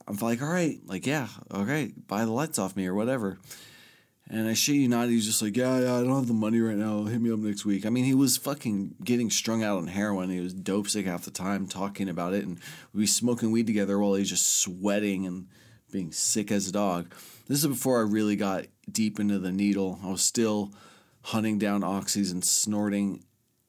I'm 0.07 0.15
like, 0.19 0.41
all 0.41 0.47
right, 0.47 0.79
like, 0.85 1.05
yeah, 1.05 1.27
okay, 1.53 1.91
buy 2.07 2.23
the 2.23 2.31
lights 2.31 2.59
off 2.59 2.77
me 2.77 2.87
or 2.87 2.95
whatever. 2.95 3.37
And 4.33 4.47
I 4.47 4.53
shit 4.53 4.75
you 4.75 4.87
not, 4.87 5.09
he's 5.09 5.25
just 5.25 5.41
like, 5.41 5.57
yeah, 5.57 5.79
yeah, 5.79 5.97
I 5.97 6.03
don't 6.03 6.15
have 6.15 6.27
the 6.27 6.33
money 6.33 6.61
right 6.61 6.77
now. 6.77 7.03
Hit 7.03 7.19
me 7.19 7.33
up 7.33 7.39
next 7.39 7.65
week. 7.65 7.85
I 7.85 7.89
mean, 7.89 8.05
he 8.05 8.13
was 8.13 8.37
fucking 8.37 8.95
getting 9.03 9.29
strung 9.29 9.61
out 9.61 9.77
on 9.77 9.87
heroin. 9.87 10.29
He 10.29 10.39
was 10.39 10.53
dope 10.53 10.87
sick 10.87 11.05
half 11.05 11.25
the 11.25 11.31
time 11.31 11.67
talking 11.67 12.07
about 12.07 12.33
it. 12.33 12.45
And 12.45 12.57
we 12.93 13.05
smoking 13.07 13.51
weed 13.51 13.67
together 13.67 13.99
while 13.99 14.13
he's 14.13 14.29
just 14.29 14.59
sweating 14.59 15.27
and 15.27 15.47
being 15.91 16.13
sick 16.13 16.49
as 16.49 16.65
a 16.65 16.71
dog. 16.71 17.13
This 17.49 17.59
is 17.59 17.67
before 17.67 17.99
I 17.99 18.03
really 18.03 18.37
got 18.37 18.67
deep 18.89 19.19
into 19.19 19.37
the 19.37 19.51
needle. 19.51 19.99
I 20.01 20.11
was 20.11 20.21
still 20.21 20.71
hunting 21.23 21.59
down 21.59 21.81
oxys 21.81 22.31
and 22.31 22.45
snorting 22.45 23.25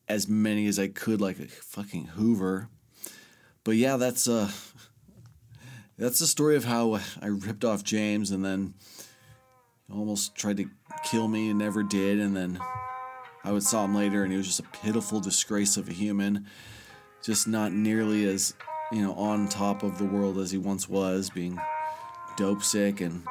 as 0.07 0.29
many 0.29 0.69
as 0.69 0.79
I 0.79 0.87
could 0.87 1.21
like 1.21 1.41
a 1.41 1.47
fucking 1.47 2.05
Hoover. 2.15 2.69
But 3.65 3.73
yeah, 3.73 3.97
that's 3.97 4.29
uh 4.29 4.53
that's 5.99 6.21
the 6.21 6.27
story 6.29 6.55
of 6.55 6.67
how 6.67 7.01
I 7.21 7.27
ripped 7.27 7.65
off 7.65 7.83
James 7.83 8.31
and 8.31 8.45
then 8.45 8.75
almost 9.93 10.34
tried 10.34 10.57
to 10.59 10.68
kill 11.05 11.28
me 11.28 11.51
and 11.51 11.59
never 11.59 11.82
did 11.82 12.20
and 12.20 12.36
then 12.36 12.59
I 13.45 13.53
would 13.53 13.62
saw 13.62 13.84
him 13.84 13.95
later 13.95 14.22
and 14.22 14.32
he 14.32 14.38
was 14.38 14.47
just 14.47 14.61
a 14.61 14.64
pitiful 14.84 15.20
disgrace 15.20 15.76
of 15.76 15.88
a 15.88 15.93
human 15.93 16.47
just 17.22 17.49
not 17.49 17.72
nearly 17.72 18.24
as 18.26 18.55
you 18.90 19.03
know 19.03 19.14
on 19.14 19.49
top 19.49 19.82
of 19.82 19.99
the 19.99 20.05
world 20.05 20.38
as 20.38 20.51
he 20.51 20.59
once 20.59 20.88
was 20.88 21.30
being 21.30 21.59
dope 22.36 22.62
sick 22.62 23.01
and 23.01 23.22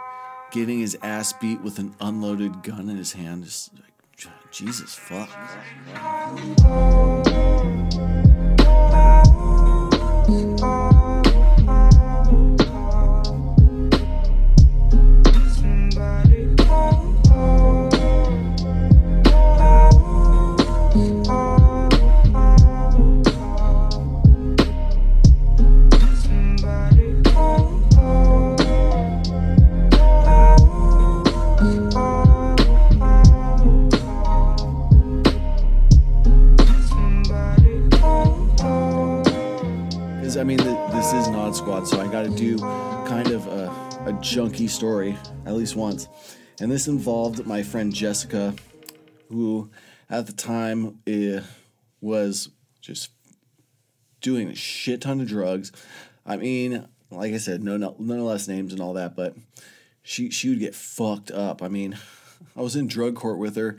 getting 0.51 0.80
his 0.80 0.97
ass 1.01 1.34
beat 1.34 1.62
with 1.62 1.80
an 1.80 1.95
unloaded 2.01 2.62
gun 2.62 2.89
in 2.89 2.97
his 2.97 3.14
hand. 3.14 3.45
Just 3.45 3.74
like, 3.76 3.84
Jesus 4.51 4.93
fuck. 4.93 5.30
Because 10.28 10.70
Squad, 41.54 41.88
so 41.88 41.99
I 41.99 42.08
got 42.08 42.24
to 42.24 42.30
do 42.30 42.58
kind 42.58 43.32
of 43.32 43.45
a, 43.47 43.66
a 44.06 44.14
junky 44.14 44.70
story 44.70 45.18
at 45.45 45.54
least 45.54 45.76
once. 45.76 46.08
And 46.60 46.72
this 46.72 46.88
involved 46.88 47.45
my 47.45 47.64
friend 47.64 47.93
Jessica, 47.93 48.56
who 49.30 49.70
at 50.10 50.28
the 50.28 50.34
time 50.34 50.99
uh, 51.08 51.41
was 51.99 52.49
just 52.80 53.12
doing 54.22 54.49
a 54.49 54.56
shit 54.56 55.02
ton 55.02 55.20
of 55.20 55.28
drugs. 55.28 55.72
I 56.26 56.38
mean, 56.38 56.88
like 57.10 57.34
I 57.34 57.38
said, 57.38 57.64
no, 57.64 57.76
no, 57.76 57.95
none 57.99 58.24
less 58.24 58.47
names 58.47 58.72
and 58.72 58.82
all 58.82 58.93
that, 58.93 59.16
but 59.16 59.36
she 60.04 60.30
she 60.30 60.49
would 60.49 60.60
get 60.60 60.76
fucked 60.76 61.32
up. 61.32 61.62
I 61.62 61.68
mean, 61.68 61.97
I 62.56 62.62
was 62.62 62.76
in 62.76 62.88
drug 62.88 63.16
court 63.16 63.39
with 63.39 63.56
her, 63.56 63.78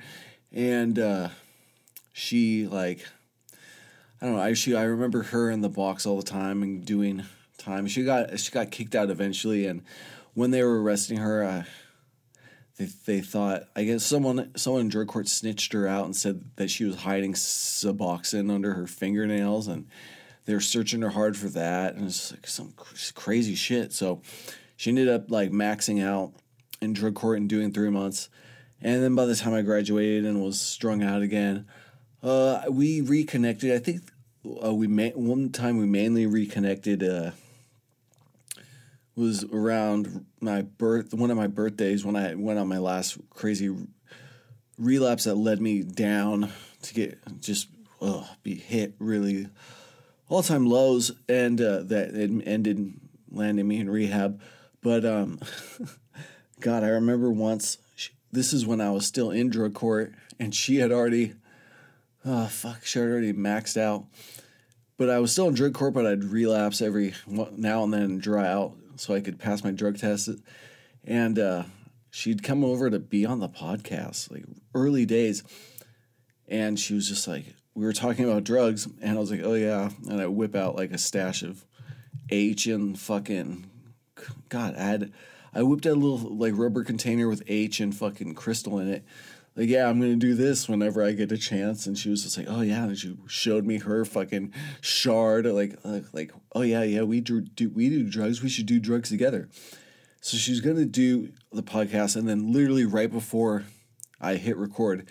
and 0.52 0.98
uh, 0.98 1.28
she 2.12 2.66
like 2.66 3.06
I 4.20 4.26
don't 4.26 4.36
know. 4.36 4.42
I 4.42 4.52
she 4.52 4.76
I 4.76 4.82
remember 4.82 5.22
her 5.24 5.50
in 5.50 5.62
the 5.62 5.68
box 5.68 6.06
all 6.06 6.16
the 6.16 6.22
time 6.22 6.62
and 6.62 6.84
doing 6.84 7.24
time. 7.62 7.86
She 7.86 8.04
got 8.04 8.38
she 8.38 8.50
got 8.50 8.70
kicked 8.70 8.94
out 8.94 9.10
eventually, 9.10 9.66
and 9.66 9.82
when 10.34 10.50
they 10.50 10.62
were 10.62 10.82
arresting 10.82 11.18
her, 11.18 11.42
uh, 11.42 11.64
they 12.76 12.88
they 13.06 13.20
thought 13.20 13.64
I 13.76 13.84
guess 13.84 14.04
someone 14.04 14.52
someone 14.56 14.82
in 14.82 14.88
drug 14.88 15.08
court 15.08 15.28
snitched 15.28 15.72
her 15.72 15.86
out 15.86 16.04
and 16.04 16.16
said 16.16 16.44
that 16.56 16.70
she 16.70 16.84
was 16.84 16.96
hiding 16.96 17.34
Suboxone 17.34 18.50
under 18.50 18.74
her 18.74 18.86
fingernails, 18.86 19.68
and 19.68 19.86
they 20.44 20.54
were 20.54 20.60
searching 20.60 21.02
her 21.02 21.10
hard 21.10 21.36
for 21.36 21.48
that, 21.50 21.94
and 21.94 22.06
it's 22.06 22.32
like 22.32 22.46
some 22.46 22.74
crazy 23.14 23.54
shit. 23.54 23.92
So 23.92 24.22
she 24.76 24.90
ended 24.90 25.08
up 25.08 25.30
like 25.30 25.50
maxing 25.50 26.02
out 26.02 26.32
in 26.80 26.92
drug 26.92 27.14
court 27.14 27.38
and 27.38 27.48
doing 27.48 27.72
three 27.72 27.90
months, 27.90 28.28
and 28.80 29.02
then 29.02 29.14
by 29.14 29.26
the 29.26 29.36
time 29.36 29.54
I 29.54 29.62
graduated 29.62 30.24
and 30.24 30.42
was 30.42 30.60
strung 30.60 31.02
out 31.02 31.22
again. 31.22 31.66
Uh, 32.22 32.62
we 32.70 33.00
reconnected. 33.00 33.72
I 33.72 33.78
think 33.80 34.02
uh, 34.64 34.72
we 34.72 34.86
ma- 34.86 35.08
one 35.08 35.50
time 35.50 35.78
we 35.78 35.86
mainly 35.86 36.26
reconnected. 36.26 37.02
Uh, 37.02 37.32
was 39.14 39.44
around 39.44 40.24
my 40.40 40.62
birth, 40.62 41.12
one 41.12 41.30
of 41.30 41.36
my 41.36 41.46
birthdays 41.46 42.04
when 42.04 42.16
I 42.16 42.34
went 42.34 42.58
on 42.58 42.68
my 42.68 42.78
last 42.78 43.18
crazy 43.30 43.74
relapse 44.78 45.24
that 45.24 45.34
led 45.34 45.60
me 45.60 45.82
down 45.82 46.50
to 46.82 46.94
get 46.94 47.18
just 47.40 47.68
ugh, 48.00 48.24
be 48.42 48.54
hit 48.54 48.94
really 48.98 49.48
all 50.28 50.42
time 50.42 50.66
lows, 50.66 51.12
and 51.28 51.60
uh, 51.60 51.82
that 51.84 52.14
ended 52.46 52.94
landing 53.30 53.68
me 53.68 53.80
in 53.80 53.90
rehab. 53.90 54.40
But 54.80 55.04
um, 55.04 55.38
God, 56.60 56.82
I 56.82 56.88
remember 56.88 57.30
once. 57.30 57.78
She, 57.94 58.12
this 58.32 58.52
is 58.52 58.66
when 58.66 58.80
I 58.80 58.90
was 58.90 59.06
still 59.06 59.30
in 59.30 59.50
drug 59.50 59.74
court, 59.74 60.14
and 60.40 60.54
she 60.54 60.76
had 60.76 60.90
already 60.90 61.34
oh 62.24 62.46
fuck, 62.46 62.84
she 62.84 62.98
had 62.98 63.08
already 63.08 63.32
maxed 63.32 63.76
out. 63.76 64.06
But 64.96 65.10
I 65.10 65.18
was 65.18 65.32
still 65.32 65.48
in 65.48 65.54
drug 65.54 65.74
court, 65.74 65.94
but 65.94 66.06
I'd 66.06 66.24
relapse 66.24 66.80
every 66.80 67.14
now 67.26 67.82
and 67.82 67.92
then 67.92 68.18
dry 68.18 68.46
out 68.46 68.74
so 69.02 69.14
I 69.14 69.20
could 69.20 69.38
pass 69.38 69.64
my 69.64 69.72
drug 69.72 69.98
test. 69.98 70.30
And 71.04 71.38
uh, 71.38 71.64
she'd 72.10 72.42
come 72.42 72.64
over 72.64 72.88
to 72.88 73.00
be 73.00 73.26
on 73.26 73.40
the 73.40 73.48
podcast, 73.48 74.30
like 74.30 74.44
early 74.74 75.04
days. 75.04 75.42
And 76.46 76.78
she 76.78 76.94
was 76.94 77.08
just 77.08 77.26
like, 77.26 77.44
we 77.74 77.84
were 77.84 77.92
talking 77.92 78.26
about 78.26 78.44
drugs, 78.44 78.86
and 79.00 79.16
I 79.16 79.20
was 79.20 79.30
like, 79.30 79.40
oh 79.42 79.54
yeah. 79.54 79.90
And 80.08 80.20
I 80.20 80.26
whip 80.26 80.54
out 80.54 80.76
like 80.76 80.92
a 80.92 80.98
stash 80.98 81.42
of 81.42 81.64
H 82.30 82.66
and 82.66 82.98
fucking, 82.98 83.68
God, 84.48 84.76
I 84.76 84.82
had, 84.82 85.12
I 85.54 85.62
whipped 85.62 85.86
out 85.86 85.96
a 85.96 86.00
little 86.00 86.36
like 86.36 86.52
rubber 86.56 86.84
container 86.84 87.28
with 87.28 87.42
H 87.48 87.80
and 87.80 87.94
fucking 87.94 88.34
crystal 88.34 88.78
in 88.78 88.88
it 88.88 89.04
like, 89.54 89.68
yeah, 89.68 89.88
I'm 89.88 90.00
gonna 90.00 90.16
do 90.16 90.34
this 90.34 90.68
whenever 90.68 91.04
I 91.04 91.12
get 91.12 91.30
a 91.30 91.36
chance. 91.36 91.86
And 91.86 91.96
she 91.96 92.08
was 92.08 92.22
just 92.22 92.38
like, 92.38 92.46
oh 92.48 92.62
yeah, 92.62 92.84
and 92.84 92.96
she 92.96 93.16
showed 93.26 93.66
me 93.66 93.78
her 93.78 94.04
fucking 94.04 94.52
shard, 94.80 95.44
like, 95.46 95.76
like, 95.84 96.04
like 96.12 96.32
oh 96.54 96.62
yeah, 96.62 96.82
yeah, 96.82 97.02
we 97.02 97.20
do, 97.20 97.42
do 97.42 97.68
we 97.68 97.90
do 97.90 98.08
drugs. 98.08 98.42
We 98.42 98.48
should 98.48 98.66
do 98.66 98.80
drugs 98.80 99.10
together. 99.10 99.48
So 100.22 100.36
she's 100.36 100.60
gonna 100.60 100.86
do 100.86 101.32
the 101.52 101.62
podcast, 101.62 102.16
and 102.16 102.26
then 102.26 102.52
literally 102.52 102.86
right 102.86 103.10
before 103.10 103.64
I 104.20 104.36
hit 104.36 104.56
record, 104.56 105.06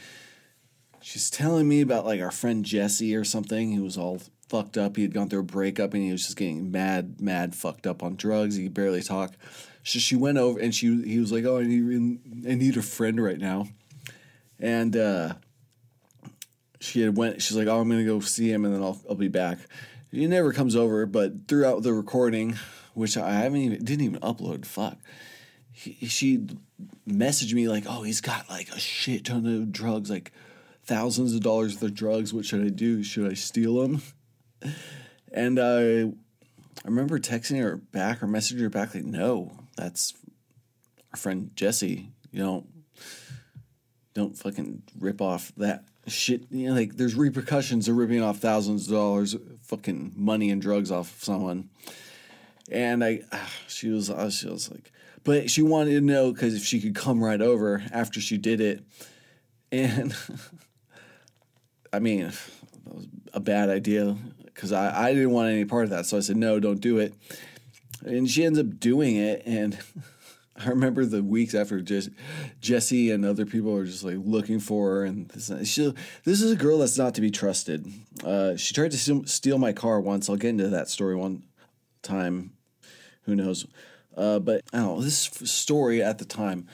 she's 1.02 1.30
telling 1.30 1.68
me 1.68 1.82
about 1.82 2.06
like 2.06 2.22
our 2.22 2.32
friend 2.32 2.66
Jesse 2.66 3.16
or 3.16 3.24
something. 3.24 3.72
He 3.72 3.80
was 3.80 3.98
all 3.98 4.22
fucked 4.50 4.78
up. 4.78 4.96
He 4.96 5.04
had 5.04 5.14
gone 5.14 5.30
through 5.30 5.42
a 5.42 5.44
breakup, 5.44 5.94
and 5.94 6.02
he 6.02 6.12
was 6.12 6.26
just 6.26 6.38
getting 6.38 6.72
mad, 6.72 7.22
mad, 7.22 7.54
fucked 7.54 7.86
up 7.86 8.02
on 8.02 8.16
drugs. 8.16 8.56
He 8.56 8.64
could 8.64 8.74
barely 8.74 9.04
talk. 9.04 9.36
So 9.84 10.00
she 10.00 10.16
went 10.16 10.40
over, 10.40 10.60
and 10.60 10.74
she 10.74 11.04
he 11.04 11.20
was 11.20 11.32
like, 11.32 11.46
oh, 11.46 11.60
I 11.60 11.64
need, 11.64 12.20
I 12.50 12.56
need 12.56 12.78
a 12.78 12.82
friend 12.82 13.24
right 13.24 13.38
now 13.38 13.68
and 14.62 14.96
uh, 14.96 15.34
she 16.80 17.02
had 17.02 17.18
went. 17.18 17.42
She's 17.42 17.58
like, 17.58 17.68
"Oh, 17.68 17.80
I'm 17.80 17.90
gonna 17.90 18.06
go 18.06 18.20
see 18.20 18.52
him, 18.52 18.64
and 18.64 18.74
then 18.74 18.82
I'll 18.82 19.02
I'll 19.10 19.16
be 19.16 19.28
back." 19.28 19.58
He 20.12 20.28
never 20.28 20.54
comes 20.54 20.76
over, 20.76 21.06
but 21.06 21.48
throughout 21.48 21.84
the 21.84 21.94
recording, 21.94 22.58
which 22.94 23.18
I 23.18 23.34
haven't 23.34 23.62
even 23.62 23.84
didn't 23.84 24.06
even 24.06 24.20
upload. 24.22 24.66
Fuck. 24.66 24.98
He, 25.72 26.06
she 26.08 26.48
messaged 27.08 27.54
me 27.54 27.68
like, 27.68 27.86
"Oh, 27.88 28.04
he's 28.04 28.22
got 28.22 28.50
like 28.50 28.70
a 28.70 28.80
shit 28.80 29.26
ton 29.26 29.46
of 29.46 29.72
drugs, 29.72 30.10
like 30.10 30.32
thousands 30.84 31.34
of 31.34 31.42
dollars 31.42 31.74
worth 31.76 31.84
of 31.84 31.94
drugs. 31.94 32.34
What 32.34 32.46
should 32.46 32.64
I 32.64 32.70
do? 32.70 33.04
Should 33.04 33.30
I 33.30 33.34
steal 33.34 33.82
them?" 33.82 34.02
And 35.34 35.60
I, 35.60 36.04
I 36.04 36.86
remember 36.86 37.18
texting 37.18 37.62
her 37.62 37.78
back 37.78 38.22
or 38.22 38.28
messaging 38.28 38.60
her 38.60 38.70
back 38.70 38.94
like, 38.94 39.06
"No, 39.06 39.54
that's 39.78 40.14
our 41.14 41.18
friend 41.18 41.52
Jesse. 41.56 42.12
You 42.32 42.44
don't 42.44 42.68
don't 44.14 44.38
fucking 44.38 44.84
rip 45.00 45.22
off 45.22 45.52
that 45.58 45.84
shit. 46.08 46.44
You 46.52 46.70
know, 46.70 46.76
like 46.76 46.98
there's 46.98 47.16
repercussions 47.16 47.88
of 47.88 47.96
ripping 47.96 48.22
off 48.22 48.38
thousands 48.38 48.88
of 48.88 48.94
dollars, 48.94 49.36
fucking 49.64 50.14
money 50.16 50.50
and 50.50 50.62
drugs 50.62 50.92
off 50.92 51.16
of 51.16 51.24
someone. 51.24 51.70
And 52.72 53.04
I, 53.04 53.22
ah, 53.32 53.52
she 53.68 53.90
was, 53.90 54.10
I 54.10 54.26
was, 54.26 54.36
she 54.36 54.48
was 54.48 54.72
like, 54.72 54.92
but 55.24 55.50
she 55.50 55.62
wanted 55.62 55.92
to 55.92 56.02
know 56.02 56.32
because 56.32 56.56
if 56.56 56.64
she 56.64 56.82
could 56.82 56.96
come 56.96 57.24
right 57.24 57.42
over 57.42 57.84
after 57.92 58.20
she 58.22 58.38
did 58.38 58.62
it, 58.62 58.84
and 59.72 60.16
I 61.94 62.00
mean, 62.00 62.32
that 62.86 62.94
was 62.94 63.08
a 63.34 63.40
bad 63.40 63.70
idea 63.70 64.16
because 64.46 64.72
I, 64.72 65.08
I 65.08 65.14
didn't 65.14 65.32
want 65.32 65.52
any 65.52 65.66
part 65.66 65.86
of 65.86 65.90
that. 65.92 66.06
So 66.06 66.18
I 66.18 66.22
said, 66.22 66.38
no, 66.38 66.60
don't 66.60 66.82
do 66.82 66.98
it. 66.98 67.14
And 68.06 68.30
she 68.30 68.46
ends 68.46 68.60
up 68.60 68.80
doing 68.80 69.16
it, 69.16 69.44
and. 69.46 69.78
I 70.58 70.70
remember 70.70 71.06
the 71.06 71.24
weeks 71.24 71.56
after 71.56 71.82
Jesse 72.60 73.12
and 73.12 73.26
other 73.26 73.46
people 73.46 73.76
are 73.76 73.86
just 73.86 74.04
like 74.04 74.18
looking 74.20 74.60
for 74.60 74.90
her, 74.90 75.06
and 75.06 75.30
this, 75.30 75.48
she, 75.70 75.94
this 76.24 76.42
is 76.42 76.52
a 76.52 76.56
girl 76.56 76.80
that's 76.80 76.98
not 76.98 77.16
to 77.16 77.22
be 77.22 77.32
trusted. 77.32 77.88
Uh, 78.24 78.56
she 78.58 78.74
tried 78.74 78.92
to 78.92 78.98
steal, 78.98 79.26
steal 79.26 79.58
my 79.58 79.72
car 79.72 80.00
once. 80.00 80.30
I'll 80.30 80.36
get 80.36 80.50
into 80.50 80.68
that 80.68 80.90
story 80.90 81.16
one 81.16 81.44
time. 82.02 82.52
Who 83.24 83.36
knows? 83.36 83.66
Uh, 84.16 84.40
but 84.40 84.62
I 84.74 84.80
don't 84.80 84.98
know. 84.98 85.02
This 85.02 85.20
story 85.20 86.04
at 86.04 86.18
the 86.18 86.26
time, 86.26 86.68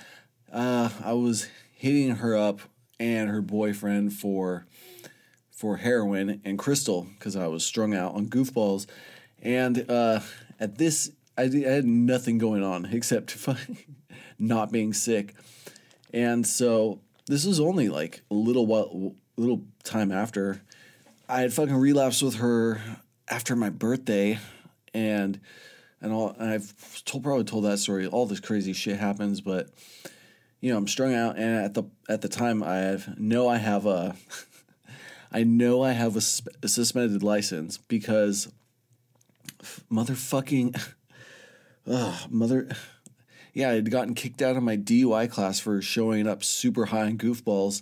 uh, 0.52 0.90
I 1.04 1.14
was 1.14 1.48
hitting 1.72 2.16
her 2.16 2.36
up 2.36 2.62
and 3.00 3.30
her 3.30 3.42
boyfriend 3.42 4.14
for 4.14 4.66
for 5.52 5.78
heroin 5.78 6.42
and 6.46 6.60
crystal 6.60 7.08
because 7.18 7.36
I 7.36 7.48
was 7.48 7.66
strung 7.66 7.96
out 7.96 8.16
on 8.16 8.28
goofballs, 8.28 8.88
and 9.42 9.90
uh, 9.90 10.20
at 10.60 10.78
this 10.78 11.12
I, 11.38 11.44
I 11.44 11.70
had 11.70 11.86
nothing 11.86 12.38
going 12.38 12.64
on 12.64 12.86
except 12.92 13.38
not 14.40 14.72
being 14.72 14.94
sick. 14.94 15.36
And 16.14 16.46
so 16.48 17.02
this 17.28 17.46
was 17.46 17.60
only 17.60 17.90
like 17.90 18.22
a 18.32 18.34
little 18.34 18.66
while, 18.66 19.16
little 19.38 19.64
time 19.84 20.12
after 20.12 20.62
I 21.30 21.42
had 21.42 21.54
fucking 21.54 21.76
relapsed 21.76 22.24
with 22.24 22.36
her 22.36 22.80
after 23.28 23.56
my 23.56 23.70
birthday, 23.70 24.40
and 24.94 25.40
and 26.02 26.14
all. 26.14 26.36
And 26.40 26.50
I've 26.50 27.04
told 27.04 27.24
probably 27.24 27.44
told 27.44 27.66
that 27.66 27.80
story. 27.80 28.08
All 28.08 28.26
this 28.26 28.40
crazy 28.40 28.74
shit 28.74 28.98
happens, 28.98 29.42
but 29.42 29.70
you 30.62 30.72
know 30.72 30.78
I'm 30.78 30.88
strung 30.88 31.14
out, 31.14 31.38
and 31.38 31.66
at 31.66 31.74
the 31.74 31.84
at 32.08 32.22
the 32.22 32.30
time 32.30 32.64
I 32.64 32.78
have 32.78 33.20
know 33.20 33.48
I 33.48 33.58
have 33.58 33.86
a. 33.86 34.16
I 35.30 35.44
know 35.44 35.84
I 35.84 35.92
have 35.92 36.16
a, 36.16 36.24
a 36.64 36.70
suspended 36.70 37.22
license 37.22 37.78
because 37.78 38.50
motherfucking 39.92 40.82
Ugh, 41.90 42.32
mother. 42.32 42.70
yeah, 43.54 43.70
I 43.70 43.74
had 43.74 43.92
gotten 43.92 44.14
kicked 44.14 44.42
out 44.42 44.58
of 44.58 44.64
my 44.64 44.78
DUI 44.78 45.30
class 45.30 45.60
for 45.60 45.82
showing 45.82 46.28
up 46.28 46.44
super 46.44 46.88
high 46.88 47.06
on 47.06 47.18
goofballs, 47.18 47.82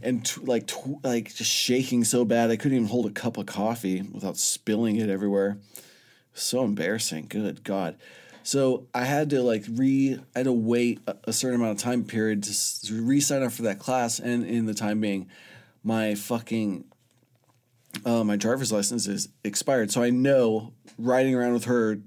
and 0.00 0.24
t- 0.24 0.40
like 0.42 0.66
t- 0.66 0.96
like 1.02 1.34
just 1.34 1.50
shaking 1.50 2.04
so 2.04 2.24
bad 2.24 2.50
I 2.50 2.56
couldn't 2.56 2.76
even 2.76 2.88
hold 2.88 3.06
a 3.06 3.10
cup 3.10 3.36
of 3.36 3.46
coffee 3.46 4.02
without 4.02 4.36
spilling 4.36 4.96
it 4.96 5.08
everywhere. 5.08 5.58
So 6.34 6.64
embarrassing. 6.64 7.26
Good 7.28 7.62
God. 7.62 7.96
So 8.42 8.86
I 8.94 9.04
had 9.04 9.30
to 9.30 9.42
like 9.42 9.64
re 9.70 10.18
I 10.34 10.38
had 10.38 10.44
to 10.44 10.52
wait 10.52 11.00
a, 11.24 11.32
certain 11.32 11.60
amount 11.60 11.78
of 11.78 11.82
time 11.82 12.04
period 12.04 12.42
to, 12.44 12.86
to 12.86 13.02
re-sign 13.02 13.42
up 13.42 13.52
for 13.52 13.62
that 13.62 13.78
class, 13.78 14.18
and 14.18 14.44
in 14.44 14.66
the 14.66 14.74
time 14.74 15.00
being, 15.00 15.28
my 15.84 16.14
fucking 16.14 16.84
uh, 18.04 18.24
my 18.24 18.36
driver's 18.36 18.72
license 18.72 19.06
is 19.06 19.28
expired. 19.44 19.90
So 19.90 20.02
I 20.02 20.10
know 20.10 20.72
riding 20.98 21.34
around 21.34 21.52
with 21.52 21.66
her 21.66 21.98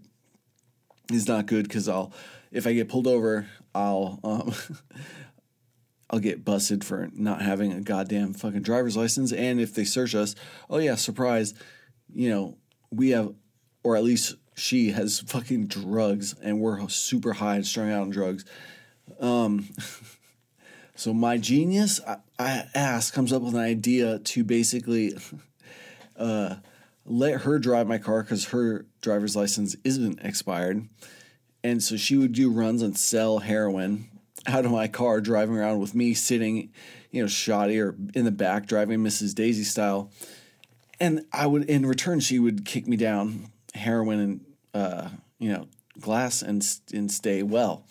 is 1.11 1.27
not 1.27 1.45
good 1.45 1.67
because 1.67 1.87
I'll 1.87 2.13
if 2.51 2.65
I 2.65 2.73
get 2.73 2.89
pulled 2.89 3.07
over, 3.07 3.47
I'll 3.73 4.19
um, 4.23 4.53
I'll 6.09 6.19
get 6.19 6.45
busted 6.45 6.83
for 6.83 7.09
not 7.13 7.41
having 7.41 7.73
a 7.73 7.81
goddamn 7.81 8.33
fucking 8.33 8.61
driver's 8.61 8.95
license. 8.95 9.33
And 9.33 9.59
if 9.59 9.73
they 9.73 9.83
search 9.83 10.13
us, 10.13 10.35
oh 10.69 10.77
yeah, 10.77 10.95
surprise, 10.95 11.53
you 12.13 12.29
know, 12.29 12.57
we 12.91 13.09
have, 13.09 13.33
or 13.83 13.95
at 13.95 14.03
least 14.03 14.35
she 14.55 14.91
has 14.91 15.19
fucking 15.19 15.67
drugs 15.67 16.35
and 16.41 16.59
we're 16.59 16.87
super 16.87 17.33
high 17.33 17.55
and 17.55 17.65
strung 17.65 17.91
out 17.91 18.03
on 18.03 18.09
drugs. 18.11 18.45
Um, 19.19 19.67
so 20.95 21.13
my 21.13 21.37
genius, 21.37 21.99
I, 22.07 22.17
I 22.37 22.65
ass, 22.75 23.11
comes 23.11 23.33
up 23.33 23.41
with 23.41 23.55
an 23.55 23.59
idea 23.59 24.19
to 24.19 24.43
basically 24.43 25.17
uh, 26.17 26.55
let 27.05 27.41
her 27.41 27.59
drive 27.59 27.87
my 27.87 27.97
car 27.97 28.23
because 28.23 28.45
her 28.45 28.85
driver's 29.01 29.35
license 29.35 29.75
isn't 29.83 30.19
expired. 30.21 30.87
And 31.63 31.81
so 31.81 31.97
she 31.97 32.17
would 32.17 32.33
do 32.33 32.51
runs 32.51 32.81
and 32.81 32.97
sell 32.97 33.39
heroin 33.39 34.09
out 34.47 34.65
of 34.65 34.71
my 34.71 34.87
car, 34.87 35.21
driving 35.21 35.57
around 35.57 35.79
with 35.79 35.95
me 35.95 36.13
sitting, 36.13 36.71
you 37.11 37.21
know, 37.21 37.27
shoddy 37.27 37.79
or 37.79 37.95
in 38.13 38.25
the 38.25 38.31
back, 38.31 38.67
driving 38.67 38.99
Mrs. 38.99 39.33
Daisy 39.33 39.63
style. 39.63 40.11
And 40.99 41.25
I 41.33 41.47
would, 41.47 41.65
in 41.65 41.85
return, 41.85 42.19
she 42.19 42.39
would 42.39 42.65
kick 42.65 42.87
me 42.87 42.97
down 42.97 43.51
heroin 43.73 44.19
and, 44.19 44.45
uh, 44.73 45.09
you 45.39 45.51
know, 45.51 45.67
glass 45.99 46.41
and 46.41 46.65
and 46.93 47.11
stay 47.11 47.43
well. 47.43 47.85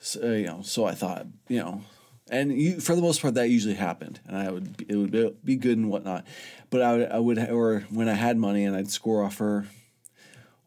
So 0.00 0.32
you 0.32 0.46
know, 0.46 0.62
so 0.62 0.84
I 0.84 0.92
thought, 0.92 1.26
you 1.48 1.58
know, 1.58 1.82
and 2.30 2.52
you, 2.52 2.80
for 2.80 2.94
the 2.94 3.02
most 3.02 3.20
part, 3.20 3.34
that 3.34 3.48
usually 3.48 3.74
happened, 3.74 4.20
and 4.26 4.36
I 4.36 4.50
would 4.50 4.84
it 4.88 4.96
would 4.96 5.10
be, 5.10 5.34
be 5.44 5.56
good 5.56 5.78
and 5.78 5.90
whatnot. 5.90 6.26
But 6.70 6.82
I 6.82 6.96
would 6.96 7.10
I 7.10 7.18
would 7.18 7.38
or 7.50 7.80
when 7.90 8.08
I 8.08 8.14
had 8.14 8.36
money 8.36 8.64
and 8.64 8.76
I'd 8.76 8.90
score 8.90 9.22
off 9.22 9.38
her 9.38 9.66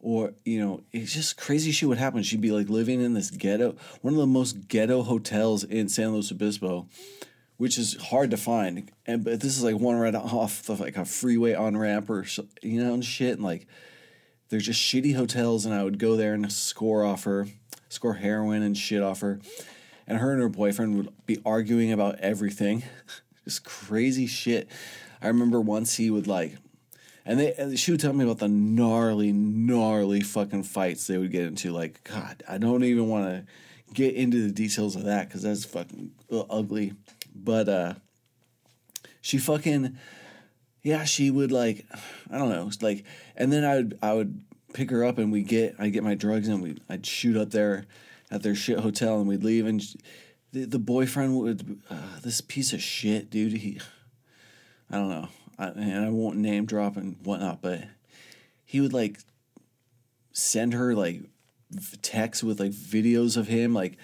or 0.00 0.32
you 0.44 0.58
know 0.58 0.82
it's 0.92 1.14
just 1.14 1.36
crazy 1.36 1.70
shit 1.70 1.88
would 1.88 1.98
happen. 1.98 2.22
She'd 2.22 2.40
be 2.40 2.50
like 2.50 2.68
living 2.68 3.00
in 3.00 3.14
this 3.14 3.30
ghetto 3.30 3.76
one 4.00 4.14
of 4.14 4.20
the 4.20 4.26
most 4.26 4.68
ghetto 4.68 5.02
hotels 5.02 5.64
in 5.64 5.88
san 5.88 6.12
luis 6.12 6.32
obispo 6.32 6.88
which 7.56 7.78
is 7.78 7.94
hard 8.02 8.30
to 8.32 8.36
find. 8.36 8.90
And 9.06 9.22
but 9.22 9.40
this 9.40 9.56
is 9.56 9.62
like 9.62 9.78
one 9.78 9.96
right 9.96 10.14
off 10.14 10.68
of 10.68 10.80
like 10.80 10.96
a 10.96 11.04
freeway 11.04 11.54
on 11.54 11.76
ramp 11.76 12.10
or 12.10 12.24
you 12.62 12.82
know 12.82 12.94
and 12.94 13.04
shit. 13.04 13.34
And 13.34 13.44
like 13.44 13.68
they're 14.48 14.58
just 14.58 14.80
shitty 14.80 15.14
hotels 15.14 15.64
and 15.64 15.74
i 15.74 15.82
would 15.82 15.98
go 15.98 16.16
there 16.16 16.34
and 16.34 16.52
score 16.52 17.04
off 17.04 17.24
her 17.24 17.46
score 17.92 18.14
heroin 18.14 18.62
and 18.62 18.76
shit 18.76 19.02
off 19.02 19.20
her. 19.20 19.38
And 20.06 20.18
her 20.18 20.32
and 20.32 20.42
her 20.42 20.48
boyfriend 20.48 20.96
would 20.96 21.26
be 21.26 21.40
arguing 21.46 21.92
about 21.92 22.18
everything. 22.18 22.82
Just 23.44 23.64
crazy 23.64 24.26
shit 24.26 24.68
i 25.22 25.28
remember 25.28 25.60
once 25.60 25.96
he 25.96 26.10
would 26.10 26.26
like 26.26 26.56
and 27.24 27.38
they 27.38 27.52
and 27.54 27.78
she 27.78 27.90
would 27.90 28.00
tell 28.00 28.12
me 28.12 28.24
about 28.24 28.38
the 28.38 28.48
gnarly, 28.48 29.32
gnarly 29.32 30.20
fucking 30.20 30.64
fights 30.64 31.06
they 31.06 31.18
would 31.18 31.30
get 31.30 31.44
into. 31.44 31.70
Like, 31.70 32.02
God, 32.04 32.42
I 32.48 32.58
don't 32.58 32.84
even 32.84 33.08
want 33.08 33.26
to 33.26 33.44
get 33.94 34.14
into 34.14 34.42
the 34.46 34.52
details 34.52 34.96
of 34.96 35.04
that 35.04 35.28
because 35.28 35.42
that's 35.42 35.64
fucking 35.64 36.10
ugly. 36.50 36.94
But 37.34 37.68
uh, 37.68 37.94
she 39.20 39.38
fucking, 39.38 39.96
yeah, 40.82 41.04
she 41.04 41.30
would 41.30 41.52
like, 41.52 41.86
I 42.30 42.38
don't 42.38 42.50
know, 42.50 42.70
like, 42.80 43.04
and 43.36 43.52
then 43.52 43.64
I 43.64 43.76
would 43.76 43.98
I 44.02 44.12
would 44.14 44.42
pick 44.74 44.90
her 44.90 45.04
up 45.04 45.18
and 45.18 45.30
we 45.30 45.42
get 45.42 45.76
I 45.78 45.90
get 45.90 46.02
my 46.02 46.14
drugs 46.14 46.48
and 46.48 46.62
we 46.62 46.78
I'd 46.88 47.06
shoot 47.06 47.36
up 47.36 47.50
there 47.50 47.86
at 48.30 48.42
their 48.42 48.54
shit 48.54 48.80
hotel 48.80 49.18
and 49.18 49.28
we'd 49.28 49.44
leave 49.44 49.66
and 49.66 49.82
sh- 49.82 49.96
the 50.50 50.64
the 50.64 50.78
boyfriend 50.78 51.38
would 51.38 51.82
uh, 51.90 52.20
this 52.22 52.40
piece 52.40 52.72
of 52.72 52.80
shit 52.80 53.28
dude 53.28 53.52
he 53.52 53.78
I 54.92 54.96
don't 54.96 55.08
know 55.08 55.28
I, 55.58 55.66
and 55.68 56.04
I 56.04 56.10
won't 56.10 56.36
name 56.36 56.66
drop 56.66 56.96
and 56.96 57.16
whatnot 57.24 57.62
but 57.62 57.84
he 58.64 58.80
would 58.80 58.92
like 58.92 59.18
send 60.32 60.74
her 60.74 60.94
like 60.94 61.22
texts 62.02 62.44
with 62.44 62.60
like 62.60 62.72
videos 62.72 63.36
of 63.36 63.48
him 63.48 63.74
like 63.74 63.96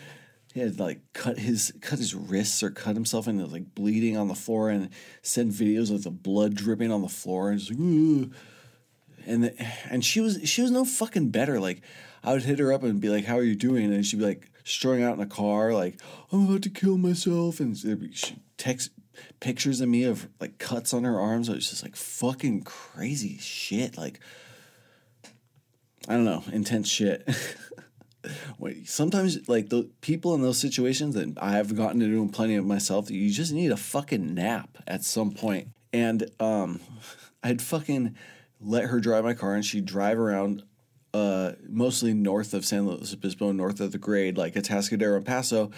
he 0.54 0.60
had 0.60 0.80
like 0.80 1.00
cut 1.12 1.38
his 1.38 1.72
cut 1.80 1.98
his 1.98 2.14
wrists 2.14 2.62
or 2.62 2.70
cut 2.70 2.96
himself 2.96 3.26
and 3.26 3.40
was 3.40 3.52
like 3.52 3.74
bleeding 3.74 4.16
on 4.16 4.28
the 4.28 4.34
floor 4.34 4.70
and 4.70 4.90
send 5.22 5.52
videos 5.52 5.92
of 5.92 6.04
the 6.04 6.10
blood 6.10 6.54
dripping 6.54 6.90
on 6.90 7.02
the 7.02 7.08
floor 7.08 7.50
and 7.50 7.60
like, 7.70 8.38
and 9.26 9.44
the, 9.44 9.66
and 9.90 10.04
she 10.04 10.20
was 10.20 10.40
she 10.44 10.62
was 10.62 10.70
no 10.70 10.84
fucking 10.84 11.28
better. 11.30 11.60
Like 11.60 11.82
I 12.24 12.32
would 12.32 12.44
hit 12.44 12.58
her 12.58 12.72
up 12.72 12.82
and 12.82 13.00
be 13.00 13.10
like, 13.10 13.26
"How 13.26 13.36
are 13.36 13.42
you 13.42 13.54
doing?" 13.54 13.92
And 13.92 14.04
she'd 14.04 14.18
be 14.18 14.24
like 14.24 14.50
strung 14.64 15.02
out 15.02 15.14
in 15.14 15.20
a 15.20 15.26
car, 15.26 15.72
like 15.72 16.00
I'm 16.32 16.48
about 16.48 16.62
to 16.62 16.70
kill 16.70 16.96
myself, 16.96 17.60
and 17.60 17.76
there'd 17.76 18.34
text 18.56 18.90
pictures 19.40 19.80
of 19.80 19.88
me 19.88 20.04
of 20.04 20.28
like 20.40 20.58
cuts 20.58 20.92
on 20.92 21.04
her 21.04 21.18
arms. 21.20 21.48
It 21.48 21.54
was 21.54 21.70
just 21.70 21.82
like 21.82 21.96
fucking 21.96 22.62
crazy 22.62 23.38
shit. 23.38 23.96
Like 23.96 24.20
I 26.08 26.14
don't 26.14 26.24
know, 26.24 26.42
intense 26.52 26.88
shit. 26.88 27.28
Wait, 28.58 28.88
sometimes 28.88 29.48
like 29.48 29.68
the 29.68 29.88
people 30.00 30.34
in 30.34 30.42
those 30.42 30.58
situations 30.58 31.14
that 31.14 31.36
I 31.40 31.52
have 31.52 31.76
gotten 31.76 32.00
to 32.00 32.06
do 32.06 32.26
plenty 32.28 32.56
of 32.56 32.64
myself, 32.64 33.10
you 33.10 33.30
just 33.30 33.52
need 33.52 33.70
a 33.70 33.76
fucking 33.76 34.34
nap 34.34 34.78
at 34.86 35.04
some 35.04 35.32
point. 35.32 35.68
And 35.92 36.30
um, 36.40 36.80
I'd 37.42 37.62
fucking 37.62 38.16
let 38.60 38.84
her 38.84 39.00
drive 39.00 39.24
my 39.24 39.34
car, 39.34 39.54
and 39.54 39.64
she'd 39.64 39.84
drive 39.84 40.18
around, 40.18 40.62
uh, 41.14 41.52
mostly 41.68 42.12
north 42.12 42.54
of 42.54 42.64
San 42.64 42.86
Luis 42.86 43.12
Obispo, 43.12 43.52
north 43.52 43.80
of 43.80 43.92
the 43.92 43.98
grade, 43.98 44.36
like 44.36 44.54
Atascadero 44.54 45.16
and 45.16 45.26
Paso, 45.26 45.70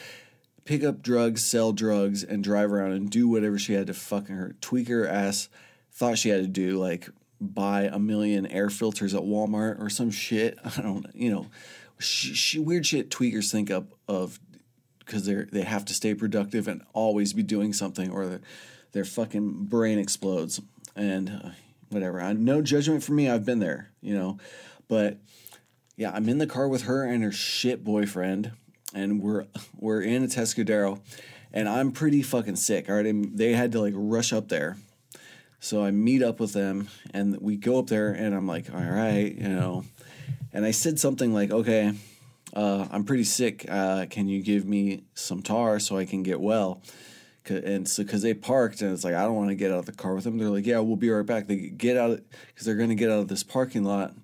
pick 0.71 0.85
up 0.85 1.03
drugs, 1.03 1.45
sell 1.45 1.73
drugs, 1.73 2.23
and 2.23 2.45
drive 2.45 2.73
around 2.73 2.93
and 2.93 3.11
do 3.11 3.27
whatever 3.27 3.59
she 3.59 3.73
had 3.73 3.89
to 3.89 3.93
fucking 3.93 4.37
her 4.37 4.55
tweak 4.61 4.87
her 4.87 5.05
ass. 5.05 5.49
Thought 5.91 6.17
she 6.17 6.29
had 6.29 6.43
to 6.43 6.47
do 6.47 6.79
like 6.79 7.09
buy 7.41 7.91
a 7.93 7.99
million 7.99 8.47
air 8.47 8.71
filters 8.71 9.13
at 9.13 9.23
Walmart 9.23 9.83
or 9.83 9.91
some 9.91 10.13
shit. 10.13 10.57
I 10.65 10.81
don't, 10.81 11.07
you 11.13 11.29
know, 11.29 11.47
she, 11.99 12.35
sh- 12.35 12.57
weird 12.59 12.87
shit 12.87 13.11
tweakers 13.11 13.51
think 13.51 13.69
up 13.69 13.87
of 14.07 14.39
because 15.01 15.27
they 15.27 15.35
they 15.35 15.63
have 15.63 15.85
to 15.87 15.93
stay 15.93 16.15
productive 16.15 16.69
and 16.69 16.83
always 16.93 17.33
be 17.33 17.43
doing 17.43 17.73
something 17.73 18.09
or 18.09 18.27
their 18.27 18.41
their 18.93 19.05
fucking 19.05 19.65
brain 19.65 19.99
explodes 19.99 20.61
and 20.95 21.31
uh, 21.31 21.49
whatever. 21.89 22.21
I 22.21 22.33
no 22.35 22.63
judgment 22.63 23.03
for 23.03 23.11
me. 23.11 23.29
I've 23.29 23.45
been 23.45 23.59
there, 23.59 23.91
you 24.01 24.15
know, 24.15 24.39
but 24.87 25.19
yeah, 25.97 26.13
I'm 26.15 26.29
in 26.29 26.39
the 26.39 26.47
car 26.47 26.69
with 26.69 26.83
her 26.83 27.03
and 27.03 27.25
her 27.25 27.33
shit 27.33 27.83
boyfriend, 27.83 28.53
and 28.95 29.23
we're 29.23 29.47
we're 29.77 30.03
in 30.03 30.27
Atascadero, 30.27 31.01
and 31.53 31.69
I'm 31.69 31.93
pretty 31.93 32.23
fucking 32.23 32.57
sick. 32.57 32.89
All 32.89 32.97
right, 32.97 33.37
they 33.37 33.53
had 33.53 33.73
to 33.73 33.81
like 33.81 33.95
rush 33.97 34.33
up 34.33 34.49
there. 34.49 34.77
So 35.61 35.85
I 35.85 35.91
meet 35.91 36.23
up 36.23 36.41
with 36.41 36.55
them 36.55 36.89
and 37.13 37.39
we 37.39 37.57
go 37.57 37.79
up 37.79 37.89
there 37.89 38.13
and 38.13 38.35
I'm 38.35 38.47
like, 38.47 38.73
all 38.73 38.81
right, 38.81 39.33
you 39.35 39.49
know. 39.49 39.85
And 40.55 40.65
I 40.65 40.71
said 40.71 40.99
something 40.99 41.35
like, 41.35 41.51
okay, 41.51 41.93
uh, 42.55 42.89
I'm 42.91 43.05
pretty 43.05 43.25
sick. 43.25 43.67
Uh, 43.69 44.07
can 44.09 44.27
you 44.27 44.43
give 44.43 44.65
me 44.65 45.05
some 45.15 45.43
tar 45.43 45.79
so 45.79 45.99
I 45.99 46.07
can 46.07 46.23
get 46.23 46.41
well? 46.41 46.83
And 47.49 47.89
so, 47.89 48.03
because 48.03 48.23
they 48.23 48.35
parked, 48.35 48.81
and 48.81 48.93
it's 48.93 49.03
like, 49.03 49.15
I 49.15 49.23
don't 49.23 49.35
want 49.35 49.49
to 49.49 49.55
get 49.55 49.71
out 49.71 49.79
of 49.79 49.87
the 49.87 49.93
car 49.93 50.15
with 50.15 50.25
them. 50.25 50.39
They're 50.39 50.51
like, 50.51 50.67
yeah, 50.67 50.79
we'll 50.79 50.97
be 50.97 51.11
right 51.11 51.25
back. 51.25 51.47
They 51.47 51.57
get 51.57 51.97
out 51.97 52.21
because 52.49 52.67
they're 52.67 52.77
going 52.77 52.91
to 52.91 52.95
get 52.95 53.11
out 53.11 53.21
of 53.21 53.29
this 53.29 53.43
parking 53.43 53.83
lot 53.83 54.15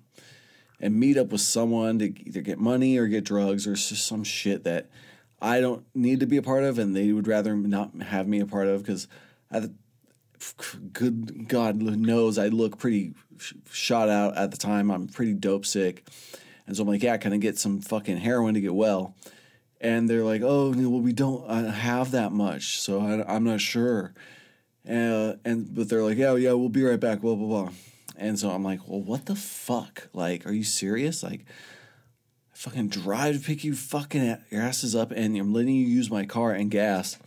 and 0.79 0.95
meet 0.95 1.17
up 1.17 1.31
with 1.31 1.41
someone 1.41 1.99
to 1.99 2.27
either 2.27 2.41
get 2.41 2.59
money 2.59 2.97
or 2.97 3.07
get 3.07 3.23
drugs 3.23 3.65
or 3.67 3.73
just 3.73 4.05
some 4.05 4.23
shit 4.23 4.63
that 4.63 4.89
I 5.41 5.59
don't 5.59 5.85
need 5.95 6.19
to 6.21 6.27
be 6.27 6.37
a 6.37 6.41
part 6.41 6.63
of, 6.63 6.79
and 6.79 6.95
they 6.95 7.11
would 7.11 7.27
rather 7.27 7.55
not 7.55 8.01
have 8.01 8.27
me 8.27 8.39
a 8.39 8.45
part 8.45 8.67
of 8.67 8.81
because 8.83 9.07
good 10.93 11.47
God 11.47 11.77
knows 11.81 12.37
I 12.37 12.47
look 12.47 12.77
pretty 12.77 13.13
sh- 13.37 13.53
shot 13.71 14.09
out 14.09 14.37
at 14.37 14.51
the 14.51 14.57
time. 14.57 14.91
I'm 14.91 15.07
pretty 15.07 15.33
dope 15.33 15.65
sick. 15.65 16.07
And 16.65 16.75
so 16.75 16.83
I'm 16.83 16.89
like, 16.89 17.03
yeah, 17.03 17.17
can 17.17 17.33
I 17.33 17.37
get 17.37 17.57
some 17.57 17.79
fucking 17.79 18.17
heroin 18.17 18.53
to 18.55 18.61
get 18.61 18.75
well? 18.75 19.15
And 19.79 20.09
they're 20.09 20.23
like, 20.23 20.41
oh, 20.43 20.71
well, 20.71 21.01
we 21.01 21.13
don't 21.13 21.47
uh, 21.47 21.71
have 21.71 22.11
that 22.11 22.31
much. 22.31 22.79
So 22.79 22.99
I, 22.99 23.35
I'm 23.35 23.43
not 23.43 23.61
sure. 23.61 24.13
Uh, 24.87 25.33
and 25.45 25.73
but 25.73 25.89
they're 25.89 26.03
like, 26.03 26.17
yeah, 26.17 26.35
yeah, 26.35 26.53
we'll 26.53 26.69
be 26.69 26.83
right 26.83 26.99
back, 26.99 27.21
blah, 27.21 27.35
blah, 27.35 27.47
blah. 27.47 27.73
And 28.17 28.37
so 28.37 28.49
I'm 28.49 28.63
like, 28.63 28.87
well, 28.87 29.01
what 29.01 29.25
the 29.25 29.35
fuck? 29.35 30.09
Like, 30.13 30.45
are 30.45 30.51
you 30.51 30.63
serious? 30.63 31.23
Like, 31.23 31.41
I 31.41 32.55
fucking 32.55 32.89
drive 32.89 33.35
to 33.37 33.45
pick 33.45 33.63
you 33.63 33.75
fucking 33.75 34.37
your 34.49 34.61
asses 34.61 34.95
up 34.95 35.11
and 35.11 35.37
I'm 35.37 35.53
letting 35.53 35.75
you 35.75 35.85
use 35.85 36.09
my 36.09 36.25
car 36.25 36.51
and 36.51 36.71
gas 36.71 37.17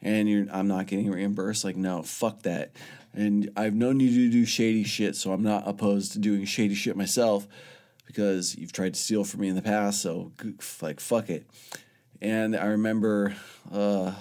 and 0.00 0.50
I'm 0.50 0.68
not 0.68 0.86
getting 0.86 1.10
reimbursed. 1.10 1.64
Like, 1.64 1.76
no, 1.76 2.02
fuck 2.02 2.42
that. 2.42 2.72
And 3.12 3.50
I've 3.56 3.74
known 3.74 3.98
you 3.98 4.08
to 4.26 4.30
do 4.30 4.44
shady 4.44 4.84
shit, 4.84 5.16
so 5.16 5.32
I'm 5.32 5.42
not 5.42 5.66
opposed 5.66 6.12
to 6.12 6.20
doing 6.20 6.44
shady 6.44 6.74
shit 6.74 6.96
myself 6.96 7.48
because 8.06 8.56
you've 8.56 8.72
tried 8.72 8.94
to 8.94 9.00
steal 9.00 9.24
from 9.24 9.40
me 9.40 9.48
in 9.48 9.56
the 9.56 9.62
past. 9.62 10.00
So 10.02 10.32
like 10.80 11.00
fuck 11.00 11.28
it. 11.28 11.46
And 12.20 12.56
I 12.56 12.66
remember 12.66 13.34
uh, 13.72 14.12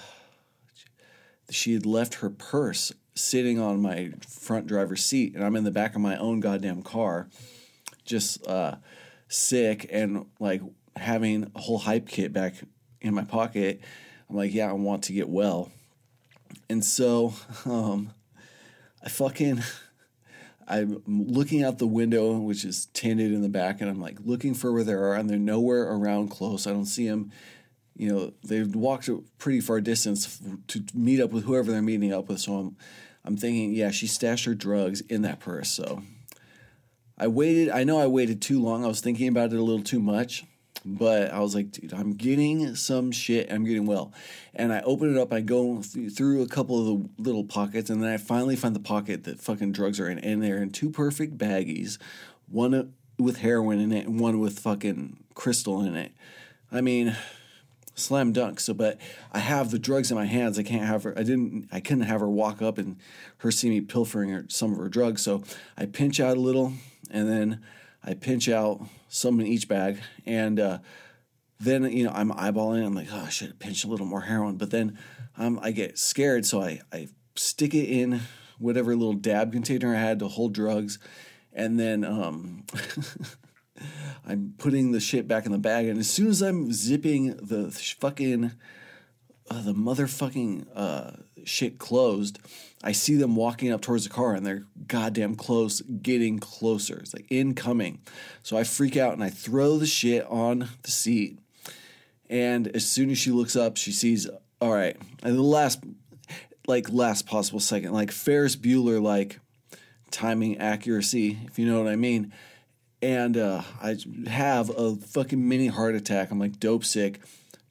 she 1.49 1.73
had 1.73 1.85
left 1.85 2.15
her 2.15 2.29
purse 2.29 2.91
sitting 3.19 3.59
on 3.59 3.81
my 3.81 4.11
front 4.27 4.67
driver's 4.67 5.05
seat, 5.05 5.35
and 5.35 5.43
I'm 5.43 5.55
in 5.55 5.63
the 5.63 5.71
back 5.71 5.95
of 5.95 6.01
my 6.01 6.17
own 6.17 6.39
goddamn 6.39 6.81
car, 6.81 7.29
just 8.05 8.45
uh, 8.47 8.75
sick 9.27 9.87
and 9.91 10.25
like 10.39 10.61
having 10.95 11.51
a 11.55 11.59
whole 11.59 11.77
hype 11.77 12.07
kit 12.07 12.33
back 12.33 12.55
in 13.01 13.13
my 13.13 13.23
pocket. 13.23 13.81
I'm 14.29 14.35
like, 14.35 14.53
yeah, 14.53 14.69
I 14.69 14.73
want 14.73 15.03
to 15.03 15.13
get 15.13 15.29
well. 15.29 15.71
And 16.69 16.83
so 16.83 17.33
um, 17.65 18.11
I 19.03 19.09
fucking 19.09 19.63
I'm 20.69 21.01
looking 21.07 21.63
out 21.63 21.79
the 21.79 21.87
window, 21.87 22.37
which 22.37 22.63
is 22.63 22.87
tinted 22.93 23.33
in 23.33 23.41
the 23.41 23.49
back, 23.49 23.81
and 23.81 23.89
I'm 23.89 23.99
like 23.99 24.19
looking 24.23 24.53
for 24.53 24.71
where 24.71 24.83
they 24.83 24.93
are, 24.93 25.15
and 25.15 25.27
they're 25.27 25.39
nowhere 25.39 25.83
around 25.83 26.29
close. 26.29 26.67
I 26.67 26.71
don't 26.71 26.85
see 26.85 27.07
them. 27.07 27.31
You 27.97 28.09
know, 28.13 28.33
they've 28.43 28.73
walked 28.73 29.09
a 29.09 29.23
pretty 29.39 29.61
far 29.61 29.81
distance 29.81 30.39
to 30.67 30.83
meet 30.93 31.19
up 31.19 31.31
with 31.31 31.43
whoever 31.43 31.71
they're 31.71 31.81
meeting 31.81 32.13
up 32.13 32.29
with. 32.29 32.39
So 32.39 32.53
I'm, 32.53 32.77
I'm 33.29 33.37
thinking, 33.37 33.73
yeah, 33.73 33.91
she 33.91 34.07
stashed 34.07 34.45
her 34.45 34.55
drugs 34.55 35.01
in 35.01 35.21
that 35.21 35.39
purse. 35.39 35.69
So 35.69 36.01
I 37.15 37.27
waited. 37.27 37.69
I 37.69 37.83
know 37.83 37.99
I 37.99 38.07
waited 38.07 38.41
too 38.41 38.59
long. 38.59 38.83
I 38.83 38.87
was 38.87 39.01
thinking 39.01 39.27
about 39.27 39.53
it 39.53 39.59
a 39.59 39.61
little 39.61 39.83
too 39.83 39.99
much, 39.99 40.45
but 40.83 41.31
I 41.31 41.39
was 41.39 41.53
like, 41.53 41.71
dude, 41.71 41.93
I'm 41.93 42.13
getting 42.13 42.73
some 42.73 43.11
shit. 43.11 43.51
I'm 43.51 43.65
getting 43.65 43.85
well. 43.85 44.13
And 44.55 44.73
I 44.73 44.81
open 44.81 45.15
it 45.15 45.21
up. 45.21 45.31
I 45.31 45.41
go 45.41 45.83
th- 45.83 46.13
through 46.13 46.41
a 46.41 46.47
couple 46.47 46.79
of 46.79 47.03
the 47.17 47.23
little 47.23 47.43
pockets, 47.43 47.91
and 47.91 48.01
then 48.01 48.09
I 48.09 48.17
finally 48.17 48.55
find 48.55 48.75
the 48.75 48.79
pocket 48.79 49.25
that 49.25 49.39
fucking 49.39 49.73
drugs 49.73 49.99
are 49.99 50.09
in. 50.09 50.17
And 50.17 50.41
they're 50.41 50.63
in 50.63 50.71
two 50.71 50.89
perfect 50.89 51.37
baggies, 51.37 51.99
one 52.47 52.95
with 53.19 53.37
heroin 53.37 53.79
in 53.79 53.91
it 53.91 54.07
and 54.07 54.19
one 54.19 54.39
with 54.39 54.57
fucking 54.57 55.17
crystal 55.35 55.83
in 55.83 55.95
it. 55.95 56.13
I 56.71 56.81
mean, 56.81 57.15
slam 57.99 58.33
dunk. 58.33 58.59
So, 58.59 58.73
but 58.73 58.97
I 59.31 59.39
have 59.39 59.71
the 59.71 59.79
drugs 59.79 60.11
in 60.11 60.17
my 60.17 60.25
hands. 60.25 60.57
I 60.57 60.63
can't 60.63 60.85
have 60.85 61.03
her. 61.03 61.13
I 61.17 61.23
didn't. 61.23 61.69
I 61.71 61.79
couldn't 61.79 62.03
have 62.03 62.21
her 62.21 62.29
walk 62.29 62.61
up 62.61 62.77
and 62.77 62.97
her 63.37 63.51
see 63.51 63.69
me 63.69 63.81
pilfering 63.81 64.29
her, 64.29 64.45
some 64.47 64.71
of 64.71 64.79
her 64.79 64.89
drugs. 64.89 65.21
So 65.21 65.43
I 65.77 65.85
pinch 65.85 66.19
out 66.19 66.37
a 66.37 66.39
little, 66.39 66.73
and 67.11 67.29
then 67.29 67.61
I 68.03 68.13
pinch 68.13 68.49
out 68.49 68.81
some 69.07 69.39
in 69.39 69.47
each 69.47 69.67
bag, 69.67 69.99
and 70.25 70.59
uh, 70.59 70.79
then 71.59 71.83
you 71.91 72.05
know 72.05 72.11
I'm 72.13 72.31
eyeballing. 72.31 72.85
I'm 72.85 72.95
like, 72.95 73.07
oh, 73.11 73.25
I 73.25 73.29
should 73.29 73.59
pinched 73.59 73.83
a 73.83 73.87
little 73.87 74.05
more 74.05 74.21
heroin. 74.21 74.57
But 74.57 74.71
then 74.71 74.97
um, 75.37 75.59
I 75.61 75.71
get 75.71 75.97
scared, 75.97 76.45
so 76.45 76.61
I 76.61 76.81
I 76.91 77.07
stick 77.35 77.73
it 77.73 77.85
in 77.85 78.21
whatever 78.57 78.95
little 78.95 79.13
dab 79.13 79.51
container 79.51 79.95
I 79.95 79.99
had 79.99 80.19
to 80.19 80.27
hold 80.27 80.53
drugs, 80.53 80.99
and 81.53 81.79
then 81.79 82.03
um, 82.03 82.65
I'm 84.27 84.53
putting 84.57 84.91
the 84.91 84.99
shit 84.99 85.27
back 85.27 85.45
in 85.45 85.51
the 85.51 85.57
bag, 85.57 85.87
and 85.87 85.99
as 85.99 86.09
soon 86.09 86.27
as 86.27 86.41
I'm 86.41 86.71
zipping 86.71 87.35
the 87.37 87.71
fucking 87.71 88.51
uh, 89.49 89.61
the 89.63 89.73
motherfucking 89.73 90.67
uh, 90.75 91.11
shit 91.43 91.79
closed, 91.79 92.39
I 92.83 92.91
see 92.91 93.15
them 93.15 93.35
walking 93.35 93.71
up 93.71 93.81
towards 93.81 94.03
the 94.03 94.09
car, 94.09 94.35
and 94.35 94.45
they're 94.45 94.65
goddamn 94.87 95.35
close, 95.35 95.81
getting 95.81 96.39
closer. 96.39 96.99
It's 96.99 97.13
like 97.13 97.25
incoming. 97.29 97.99
So 98.43 98.57
I 98.57 98.63
freak 98.63 98.95
out 98.95 99.13
and 99.13 99.23
I 99.23 99.29
throw 99.29 99.77
the 99.77 99.87
shit 99.87 100.25
on 100.27 100.69
the 100.83 100.91
seat. 100.91 101.39
And 102.29 102.67
as 102.67 102.85
soon 102.85 103.09
as 103.09 103.17
she 103.17 103.31
looks 103.31 103.55
up, 103.55 103.75
she 103.75 103.91
sees, 103.91 104.29
all 104.61 104.71
right, 104.71 104.95
and 105.23 105.35
the 105.35 105.41
last, 105.41 105.83
like 106.67 106.91
last 106.91 107.25
possible 107.25 107.59
second, 107.59 107.91
like 107.91 108.11
Ferris 108.11 108.55
Bueller, 108.55 109.01
like 109.01 109.39
timing 110.11 110.59
accuracy, 110.59 111.39
if 111.45 111.57
you 111.57 111.65
know 111.65 111.81
what 111.81 111.91
I 111.91 111.95
mean 111.95 112.31
and 113.01 113.37
uh, 113.37 113.63
I 113.81 113.97
have 114.27 114.69
a 114.69 114.95
fucking 114.95 115.47
mini 115.47 115.67
heart 115.67 115.95
attack. 115.95 116.31
I'm 116.31 116.39
like 116.39 116.59
dope 116.59 116.83
sick, 116.83 117.19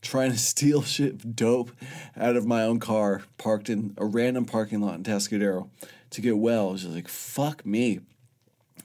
trying 0.02 0.32
to 0.32 0.38
steal 0.38 0.82
shit 0.82 1.36
dope 1.36 1.70
out 2.16 2.36
of 2.36 2.46
my 2.46 2.62
own 2.62 2.80
car, 2.80 3.22
parked 3.36 3.68
in 3.68 3.94
a 3.96 4.04
random 4.04 4.44
parking 4.44 4.80
lot 4.80 4.94
in 4.94 5.02
Atascadero 5.02 5.68
to 6.10 6.20
get 6.20 6.38
well. 6.38 6.68
I 6.68 6.72
was 6.72 6.82
just 6.82 6.94
like, 6.94 7.08
fuck 7.08 7.66
me. 7.66 8.00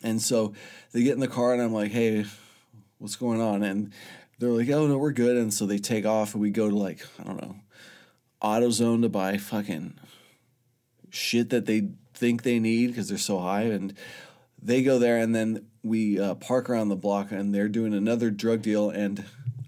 And 0.01 0.21
so 0.21 0.53
they 0.91 1.03
get 1.03 1.13
in 1.13 1.21
the 1.21 1.27
car, 1.27 1.53
and 1.53 1.61
I'm 1.61 1.73
like, 1.73 1.91
hey, 1.91 2.25
what's 2.97 3.15
going 3.15 3.39
on? 3.39 3.63
And 3.63 3.93
they're 4.39 4.49
like, 4.49 4.69
oh 4.69 4.87
no, 4.87 4.97
we're 4.97 5.13
good. 5.13 5.37
And 5.37 5.53
so 5.53 5.65
they 5.65 5.77
take 5.77 6.05
off, 6.05 6.33
and 6.33 6.41
we 6.41 6.49
go 6.49 6.69
to 6.69 6.75
like 6.75 7.05
I 7.19 7.23
don't 7.23 7.41
know, 7.41 7.55
AutoZone 8.41 9.01
to 9.03 9.09
buy 9.09 9.37
fucking 9.37 9.97
shit 11.09 11.51
that 11.51 11.65
they 11.65 11.89
think 12.13 12.43
they 12.43 12.59
need 12.59 12.87
because 12.87 13.07
they're 13.07 13.17
so 13.17 13.39
high 13.39 13.63
and 13.63 13.93
they 14.63 14.83
go 14.83 14.99
there 14.99 15.17
and 15.17 15.35
then 15.35 15.65
we 15.83 16.19
uh, 16.19 16.35
park 16.35 16.69
around 16.69 16.89
the 16.89 16.95
block 16.95 17.31
and 17.31 17.53
they're 17.53 17.67
doing 17.67 17.93
another 17.93 18.29
drug 18.29 18.61
deal 18.61 18.89
and 18.89 19.25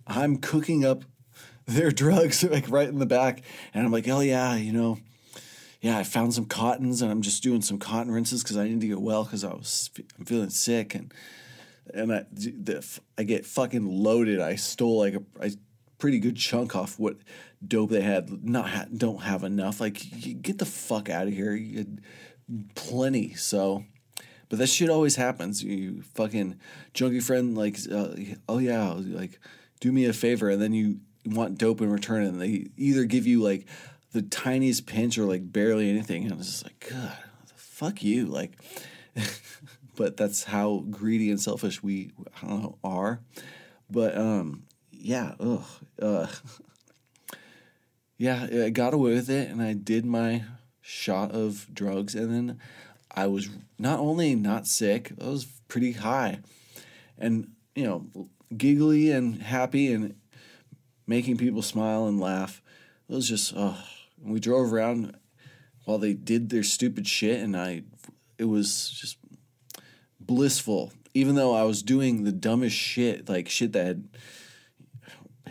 i'm 0.07 0.37
cooking 0.37 0.85
up 0.85 1.03
their 1.65 1.91
drugs 2.03 2.43
like 2.43 2.69
right 2.69 2.89
in 2.89 2.99
the 2.99 3.05
back. 3.05 3.41
And 3.73 3.85
i'm 3.85 3.91
like 3.91 4.07
oh 4.07 4.21
yeah 4.21 4.55
you 4.55 4.71
know 4.71 4.99
yeah 5.81 5.97
i 5.97 6.03
found 6.03 6.33
some 6.33 6.45
cottons 6.45 7.01
and 7.01 7.11
i'm 7.11 7.21
just 7.21 7.43
doing 7.43 7.61
some 7.61 7.79
cotton 7.79 8.11
rinses 8.11 8.43
because 8.43 8.57
i 8.57 8.67
need 8.67 8.81
to 8.81 8.87
get 8.87 9.01
well 9.01 9.23
because 9.23 9.43
i 9.43 9.53
was 9.53 9.89
i'm 10.17 10.25
feeling 10.25 10.49
sick. 10.49 10.95
And 10.95 11.13
and 11.93 12.13
I, 12.13 12.25
the, 12.31 12.85
I 13.17 13.23
get 13.23 13.45
fucking 13.45 13.85
loaded. 13.85 14.39
I 14.39 14.55
stole 14.55 14.99
like 14.99 15.15
a, 15.15 15.23
a 15.39 15.51
pretty 15.97 16.19
good 16.19 16.35
chunk 16.35 16.75
off 16.75 16.99
what 16.99 17.17
dope 17.65 17.91
they 17.91 18.01
had. 18.01 18.43
Not 18.43 18.69
ha- 18.69 18.85
don't 18.95 19.21
have 19.21 19.43
enough. 19.43 19.79
Like 19.79 20.01
get 20.41 20.57
the 20.57 20.65
fuck 20.65 21.09
out 21.09 21.27
of 21.27 21.33
here. 21.33 21.53
You 21.53 21.77
had 21.79 22.01
plenty. 22.75 23.33
So 23.33 23.85
but 24.49 24.59
that 24.59 24.67
shit 24.67 24.89
always 24.89 25.15
happens. 25.15 25.63
You 25.63 26.01
fucking 26.13 26.59
junkie 26.93 27.19
friend, 27.19 27.57
like, 27.57 27.77
uh, 27.91 28.09
oh 28.47 28.59
yeah, 28.59 28.93
like, 28.93 29.39
do 29.79 29.91
me 29.91 30.05
a 30.05 30.13
favor, 30.13 30.49
and 30.49 30.61
then 30.61 30.73
you 30.73 30.99
want 31.25 31.57
dope 31.57 31.81
in 31.81 31.91
return, 31.91 32.23
and 32.23 32.41
they 32.41 32.67
either 32.77 33.05
give 33.05 33.25
you 33.25 33.41
like 33.41 33.65
the 34.11 34.21
tiniest 34.21 34.85
pinch 34.85 35.17
or 35.17 35.25
like 35.25 35.51
barely 35.51 35.89
anything, 35.89 36.23
and 36.23 36.39
it's 36.39 36.49
just 36.49 36.63
like, 36.63 36.87
God, 36.89 37.17
fuck 37.55 38.03
you, 38.03 38.25
like. 38.25 38.51
but 39.95 40.17
that's 40.17 40.43
how 40.43 40.83
greedy 40.89 41.29
and 41.31 41.39
selfish 41.39 41.81
we, 41.81 42.11
I 42.41 42.47
don't 42.47 42.63
know, 42.63 42.77
are. 42.83 43.21
But 43.89 44.17
um, 44.17 44.63
yeah, 44.91 45.35
ugh, 45.39 45.63
uh, 46.01 46.27
yeah, 48.17 48.47
I 48.65 48.69
got 48.69 48.93
away 48.93 49.13
with 49.13 49.29
it, 49.29 49.49
and 49.49 49.61
I 49.61 49.73
did 49.73 50.05
my 50.05 50.43
shot 50.81 51.31
of 51.31 51.67
drugs, 51.73 52.15
and 52.15 52.33
then 52.33 52.59
I 53.15 53.27
was 53.27 53.49
not 53.79 53.99
only 53.99 54.35
not 54.35 54.67
sick, 54.67 55.11
I 55.21 55.27
was 55.27 55.45
pretty 55.67 55.93
high, 55.93 56.39
and 57.17 57.51
you 57.75 57.83
know, 57.85 58.29
giggly 58.55 59.11
and 59.11 59.41
happy 59.41 59.91
and 59.91 60.15
making 61.07 61.37
people 61.37 61.61
smile 61.61 62.07
and 62.07 62.19
laugh. 62.19 62.61
It 63.09 63.15
was 63.15 63.27
just, 63.27 63.55
uh, 63.55 63.75
we 64.23 64.39
drove 64.39 64.73
around 64.73 65.15
while 65.85 65.97
they 65.97 66.13
did 66.13 66.49
their 66.49 66.63
stupid 66.63 67.07
shit, 67.07 67.41
and 67.41 67.55
I, 67.55 67.83
it 68.37 68.45
was 68.45 68.89
just 68.89 69.17
blissful. 70.19 70.91
Even 71.13 71.35
though 71.35 71.53
I 71.53 71.63
was 71.63 71.83
doing 71.83 72.23
the 72.23 72.31
dumbest 72.31 72.75
shit, 72.75 73.29
like 73.29 73.47
shit 73.47 73.73
that 73.73 73.85
had 73.85 74.07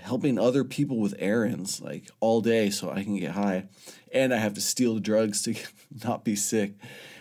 helping 0.00 0.38
other 0.38 0.64
people 0.64 0.98
with 0.98 1.14
errands 1.18 1.80
like 1.80 2.10
all 2.20 2.42
day 2.42 2.68
so 2.68 2.90
I 2.90 3.04
can 3.04 3.18
get 3.18 3.30
high, 3.30 3.68
and 4.12 4.34
I 4.34 4.38
have 4.38 4.54
to 4.54 4.60
steal 4.60 4.98
drugs 4.98 5.42
to 5.42 5.54
not 6.04 6.24
be 6.24 6.36
sick. 6.36 6.74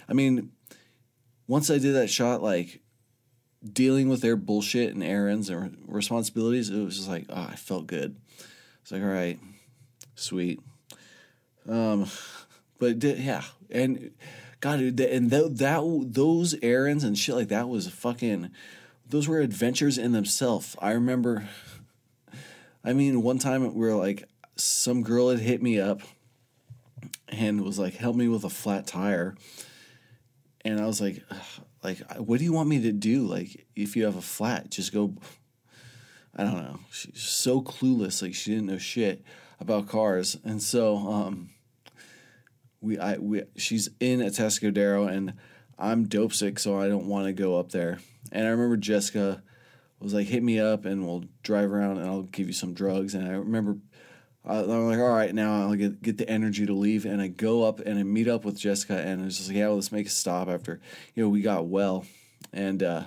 I 0.07 0.13
mean, 0.13 0.51
once 1.47 1.69
I 1.69 1.77
did 1.77 1.95
that 1.95 2.09
shot, 2.09 2.41
like 2.41 2.81
dealing 3.63 4.09
with 4.09 4.21
their 4.21 4.35
bullshit 4.35 4.93
and 4.93 5.03
errands 5.03 5.49
and 5.49 5.77
responsibilities, 5.87 6.69
it 6.69 6.83
was 6.83 6.97
just 6.97 7.09
like, 7.09 7.25
oh, 7.29 7.47
I 7.51 7.55
felt 7.55 7.87
good. 7.87 8.15
It's 8.81 8.91
like, 8.91 9.01
all 9.01 9.07
right, 9.07 9.39
sweet. 10.15 10.59
Um, 11.67 12.07
but 12.79 12.99
di- 12.99 13.13
yeah, 13.13 13.43
and 13.69 14.11
God, 14.59 14.79
dude, 14.79 14.99
and 14.99 15.29
th- 15.29 15.51
that 15.53 16.07
those 16.11 16.55
errands 16.61 17.03
and 17.03 17.17
shit 17.17 17.35
like 17.35 17.49
that 17.49 17.69
was 17.69 17.87
fucking. 17.87 18.49
Those 19.07 19.27
were 19.27 19.39
adventures 19.39 19.97
in 19.97 20.11
themselves. 20.11 20.75
I 20.79 20.91
remember. 20.91 21.47
I 22.83 22.93
mean, 22.93 23.21
one 23.21 23.39
time 23.39 23.61
we 23.73 23.85
were 23.85 23.95
like, 23.95 24.27
some 24.55 25.03
girl 25.03 25.29
had 25.29 25.39
hit 25.39 25.61
me 25.61 25.79
up 25.79 26.01
and 27.29 27.61
was 27.61 27.79
like, 27.79 27.95
help 27.95 28.15
me 28.15 28.27
with 28.27 28.43
a 28.43 28.49
flat 28.49 28.85
tire. 28.87 29.35
And 30.65 30.79
I 30.79 30.85
was 30.85 31.01
like, 31.01 31.21
like, 31.83 31.99
what 32.17 32.39
do 32.39 32.45
you 32.45 32.53
want 32.53 32.69
me 32.69 32.81
to 32.83 32.91
do? 32.91 33.27
Like, 33.27 33.67
if 33.75 33.95
you 33.95 34.05
have 34.05 34.15
a 34.15 34.21
flat, 34.21 34.69
just 34.69 34.93
go. 34.93 35.15
I 36.35 36.43
don't 36.43 36.63
know. 36.63 36.79
She's 36.91 37.21
so 37.21 37.61
clueless. 37.61 38.21
Like, 38.21 38.33
she 38.33 38.51
didn't 38.51 38.67
know 38.67 38.77
shit 38.77 39.23
about 39.59 39.87
cars. 39.87 40.37
And 40.43 40.61
so, 40.61 40.97
um, 40.97 41.49
we, 42.81 42.97
I, 42.97 43.17
we, 43.17 43.43
she's 43.55 43.89
in 43.99 44.21
a 44.21 44.25
Atascadero 44.25 45.09
and 45.09 45.33
I'm 45.77 46.05
dope 46.05 46.33
sick, 46.33 46.59
so 46.59 46.79
I 46.79 46.87
don't 46.87 47.07
want 47.07 47.27
to 47.27 47.33
go 47.33 47.57
up 47.57 47.71
there. 47.71 47.99
And 48.31 48.45
I 48.45 48.49
remember 48.49 48.77
Jessica 48.77 49.43
was 49.99 50.13
like, 50.13 50.27
hit 50.27 50.43
me 50.43 50.59
up 50.59 50.85
and 50.85 51.05
we'll 51.05 51.23
drive 51.43 51.71
around 51.71 51.97
and 51.97 52.07
I'll 52.07 52.23
give 52.23 52.47
you 52.47 52.53
some 52.53 52.73
drugs. 52.73 53.15
And 53.15 53.27
I 53.27 53.31
remember 53.31 53.77
uh, 54.45 54.63
I'm 54.63 54.87
like, 54.87 54.99
all 54.99 55.09
right, 55.09 55.33
now 55.33 55.61
I'll 55.61 55.75
get 55.75 56.01
get 56.01 56.17
the 56.17 56.29
energy 56.29 56.65
to 56.65 56.73
leave, 56.73 57.05
and 57.05 57.21
I 57.21 57.27
go 57.27 57.63
up 57.63 57.79
and 57.79 57.97
I 57.97 58.03
meet 58.03 58.27
up 58.27 58.43
with 58.43 58.59
Jessica, 58.59 58.97
and 58.97 59.25
it's 59.25 59.37
just 59.37 59.49
like, 59.49 59.57
yeah, 59.57 59.67
well, 59.67 59.75
let's 59.75 59.91
make 59.91 60.07
a 60.07 60.09
stop 60.09 60.49
after, 60.49 60.81
you 61.15 61.23
know, 61.23 61.29
we 61.29 61.41
got 61.41 61.67
well, 61.67 62.05
and 62.51 62.83
uh, 62.83 63.03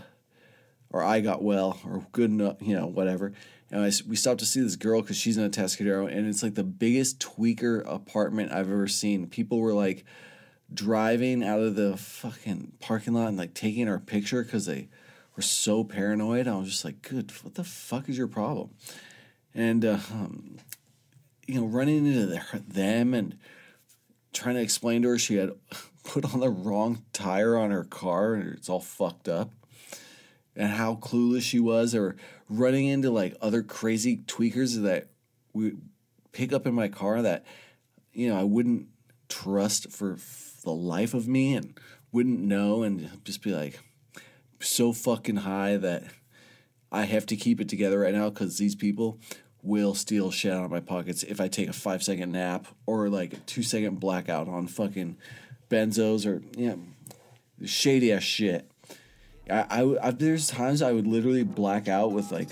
or 0.90 1.02
I 1.02 1.20
got 1.20 1.42
well, 1.42 1.78
or 1.84 2.06
good 2.12 2.30
enough, 2.30 2.56
you 2.60 2.74
know, 2.74 2.86
whatever. 2.86 3.32
And 3.70 3.82
I 3.84 3.90
we 4.08 4.16
stopped 4.16 4.40
to 4.40 4.46
see 4.46 4.60
this 4.60 4.76
girl 4.76 5.02
because 5.02 5.16
she's 5.16 5.36
in 5.36 5.44
a 5.44 5.50
Tascadero, 5.50 6.10
and 6.10 6.26
it's 6.26 6.42
like 6.42 6.54
the 6.54 6.64
biggest 6.64 7.18
tweaker 7.20 7.82
apartment 7.86 8.52
I've 8.52 8.70
ever 8.70 8.88
seen. 8.88 9.26
People 9.26 9.58
were 9.58 9.74
like 9.74 10.04
driving 10.72 11.44
out 11.44 11.60
of 11.60 11.74
the 11.74 11.96
fucking 11.96 12.72
parking 12.80 13.12
lot 13.14 13.28
and 13.28 13.36
like 13.36 13.54
taking 13.54 13.88
our 13.88 13.98
picture 13.98 14.42
because 14.42 14.66
they 14.66 14.88
were 15.36 15.42
so 15.42 15.84
paranoid. 15.84 16.48
I 16.48 16.56
was 16.56 16.70
just 16.70 16.84
like, 16.84 17.02
good, 17.02 17.30
what 17.42 17.54
the 17.54 17.64
fuck 17.64 18.08
is 18.08 18.16
your 18.16 18.26
problem? 18.26 18.70
And, 19.54 19.84
uh, 19.84 19.98
um, 20.12 20.56
you 21.46 21.60
know, 21.60 21.66
running 21.66 22.06
into 22.06 22.26
the, 22.26 22.62
them 22.66 23.14
and 23.14 23.38
trying 24.32 24.56
to 24.56 24.62
explain 24.62 25.02
to 25.02 25.08
her 25.08 25.18
she 25.18 25.36
had 25.36 25.50
put 26.04 26.24
on 26.32 26.40
the 26.40 26.50
wrong 26.50 27.02
tire 27.12 27.56
on 27.56 27.70
her 27.70 27.84
car 27.84 28.34
and 28.34 28.52
it's 28.54 28.68
all 28.68 28.80
fucked 28.80 29.28
up 29.28 29.50
and 30.54 30.72
how 30.72 30.94
clueless 30.94 31.42
she 31.42 31.58
was 31.60 31.94
or 31.94 32.16
running 32.48 32.86
into 32.86 33.10
like 33.10 33.36
other 33.40 33.62
crazy 33.62 34.18
tweakers 34.26 34.82
that 34.82 35.08
we 35.52 35.74
pick 36.32 36.52
up 36.52 36.66
in 36.66 36.74
my 36.74 36.88
car 36.88 37.22
that 37.22 37.44
you 38.12 38.28
know 38.28 38.38
I 38.38 38.44
wouldn't 38.44 38.86
trust 39.28 39.90
for 39.90 40.14
f- 40.14 40.60
the 40.62 40.72
life 40.72 41.14
of 41.14 41.26
me 41.26 41.54
and 41.54 41.78
wouldn't 42.12 42.40
know 42.40 42.82
and 42.82 43.10
just 43.24 43.42
be 43.42 43.52
like 43.52 43.80
so 44.60 44.92
fucking 44.92 45.36
high 45.36 45.76
that 45.76 46.04
I 46.90 47.04
have 47.04 47.26
to 47.26 47.36
keep 47.36 47.60
it 47.60 47.68
together 47.68 48.00
right 48.00 48.14
now 48.14 48.30
because 48.30 48.58
these 48.58 48.74
people 48.74 49.18
will 49.62 49.94
steal 49.94 50.30
shit 50.30 50.52
out 50.52 50.64
of 50.64 50.70
my 50.70 50.80
pockets 50.80 51.22
if 51.22 51.40
I 51.40 51.48
take 51.48 51.68
a 51.68 51.72
five 51.72 52.02
second 52.02 52.32
nap 52.32 52.66
or 52.86 53.08
like 53.08 53.32
a 53.32 53.36
two 53.38 53.62
second 53.62 54.00
blackout 54.00 54.48
on 54.48 54.66
fucking 54.66 55.16
benzos 55.68 56.26
or 56.26 56.42
yeah 56.56 56.76
shady 57.64 58.12
ass 58.12 58.22
shit. 58.22 58.70
I, 59.48 59.66
I, 59.70 60.08
I 60.08 60.10
there's 60.10 60.48
times 60.48 60.82
I 60.82 60.92
would 60.92 61.06
literally 61.06 61.44
black 61.44 61.88
out 61.88 62.12
with 62.12 62.30
like 62.32 62.50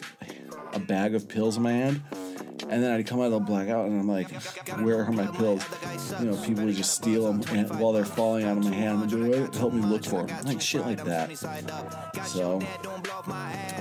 a 0.72 0.78
bag 0.78 1.14
of 1.14 1.28
pills 1.28 1.56
in 1.56 1.62
my 1.62 1.72
hand, 1.72 2.02
and 2.68 2.82
then 2.82 2.92
I'd 2.92 3.06
come 3.06 3.20
out 3.20 3.26
of 3.26 3.32
the 3.32 3.40
blackout 3.40 3.86
and 3.86 4.00
I'm 4.00 4.08
like, 4.08 4.30
where 4.80 5.04
are 5.04 5.12
my 5.12 5.26
pills? 5.26 5.64
You 6.20 6.26
know, 6.26 6.36
people 6.42 6.64
would 6.64 6.74
just 6.74 6.94
steal 6.94 7.26
them 7.26 7.42
and, 7.52 7.68
while 7.80 7.92
they're 7.92 8.04
falling 8.04 8.44
out 8.44 8.56
of 8.58 8.64
my 8.64 8.72
hand 8.72 9.02
and 9.02 9.10
do 9.10 9.32
it, 9.32 9.54
help 9.54 9.72
me 9.72 9.82
look 9.82 10.04
for 10.04 10.24
them, 10.24 10.44
like 10.44 10.60
shit 10.60 10.82
like 10.82 11.04
that. 11.04 11.36
So, 12.26 12.60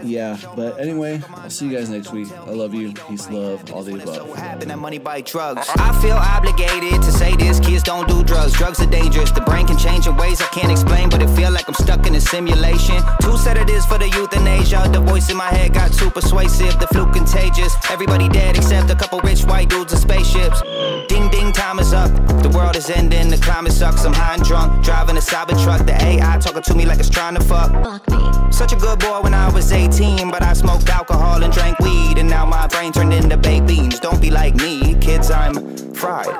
yeah. 0.04 0.38
But 0.56 0.80
anyway, 0.80 1.22
I'll 1.36 1.50
see 1.50 1.68
you 1.68 1.78
guys 1.78 1.90
next 1.90 2.12
week. 2.12 2.32
I 2.32 2.52
love 2.52 2.74
you. 2.74 2.94
Peace, 3.08 3.30
love, 3.30 3.72
all 3.72 3.84
the 3.84 4.02
above. 4.02 4.32
I 4.38 6.02
feel 6.02 6.18
obligated 6.18 7.02
to 7.02 7.12
say 7.12 7.36
this: 7.36 7.60
kids 7.60 7.84
don't 7.84 8.08
do 8.08 8.24
drugs. 8.24 8.54
Drugs 8.54 8.80
are 8.82 8.90
dangerous. 8.90 9.32
The 9.32 9.42
brain 9.42 9.68
can 9.68 9.78
change 9.78 10.08
in 10.08 10.16
ways 10.18 10.42
I 10.42 10.48
can't 10.48 10.72
explain, 10.72 11.10
but 11.10 11.22
it 11.22 11.30
feel 11.30 11.52
like 11.52 11.68
I'm 11.68 11.76
stuck 11.76 12.06
in 12.08 12.16
a 12.16 12.22
simulation. 12.22 13.02
Two 13.22 13.38
for 13.86 13.98
the 13.98 14.10
euthanasia. 14.10 14.90
The 14.92 15.00
voice 15.00 15.30
in 15.30 15.38
my 15.38 15.50
head 15.50 15.74
got 15.74 15.94
too 15.94 16.10
persuasive. 16.10 16.80
The 16.80 16.88
flu 16.88 17.12
contagious. 17.12 17.76
Everybody 17.90 18.30
dead 18.30 18.58
except 18.64 18.90
a 18.90 18.96
couple 18.96 19.20
rich 19.20 19.44
white 19.44 19.70
dudes 19.70 19.92
in 19.92 20.00
spaceships. 20.00 20.62
Ding 21.10 21.30
ding, 21.30 21.52
time 21.52 21.80
is 21.80 21.92
up. 21.94 22.10
The 22.42 22.50
world 22.50 22.78
is 22.78 22.90
ending. 22.90 23.30
The 23.30 23.38
climate 23.38 23.74
sucks. 23.74 24.06
I'm 24.06 24.14
high 24.14 24.36
and 24.36 24.44
drunk, 24.44 24.84
driving 24.86 25.18
a 25.18 25.20
cyber 25.20 25.62
truck. 25.62 25.86
The 25.86 25.96
AI 26.02 26.38
talking 26.38 26.62
to 26.62 26.74
me 26.74 26.86
like 26.86 27.00
it's 27.00 27.10
trying 27.10 27.36
to 27.36 27.42
fuck. 27.42 27.72
Fuck 27.84 28.10
me. 28.10 28.52
Such 28.52 28.72
a 28.72 28.78
good 28.78 29.00
boy 29.00 29.20
when 29.22 29.34
I 29.34 29.50
was 29.50 29.74
18, 29.74 30.32
but 30.32 30.42
I 30.44 30.54
smoked 30.54 30.88
alcohol 30.90 31.44
and 31.44 31.52
drank 31.52 31.78
weed, 31.80 32.18
and 32.18 32.30
now 32.30 32.46
my 32.46 32.68
brain 32.68 32.94
turned 32.94 33.14
into 33.14 33.36
baked 33.36 33.68
beans. 33.68 34.00
Don't 34.00 34.22
be 34.22 34.32
like 34.32 34.56
me, 34.56 34.96
kids, 34.96 35.30
I'm 35.30 35.56
fried. 35.94 36.28
Yo, 36.28 36.34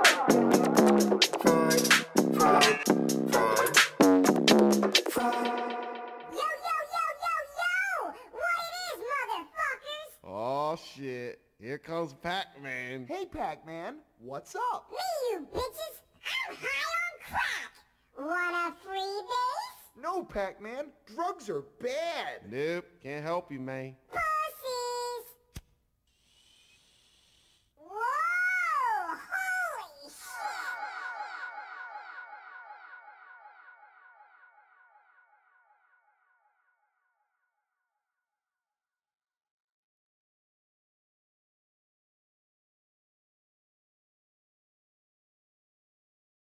yo, 6.66 6.76
yo, 6.94 7.04
yo, 7.24 7.34
yo! 7.60 7.76
What 8.40 8.56
it 8.66 8.74
is, 8.88 8.98
motherfuckers? 9.12 10.12
Oh 10.24 10.78
shit. 10.78 11.40
Here 11.64 11.78
comes 11.78 12.12
Pac-Man. 12.12 13.06
Hey, 13.08 13.26
Pac-Man, 13.26 14.00
what's 14.20 14.54
up? 14.54 14.92
Me, 14.92 14.98
you 15.32 15.48
bitches! 15.54 16.02
I'm 16.50 16.58
high 16.58 16.84
on 17.00 17.20
crack! 17.30 17.72
Want 18.20 18.76
a 18.76 18.86
freebie? 18.86 20.04
No, 20.04 20.26
Pac-Man, 20.26 20.88
drugs 21.16 21.50
are 21.50 21.64
bad. 21.82 22.52
Nope, 22.52 22.84
can't 23.02 23.24
help 23.24 23.50
you, 23.50 23.62
man. 23.62 23.96
Put 24.12 24.20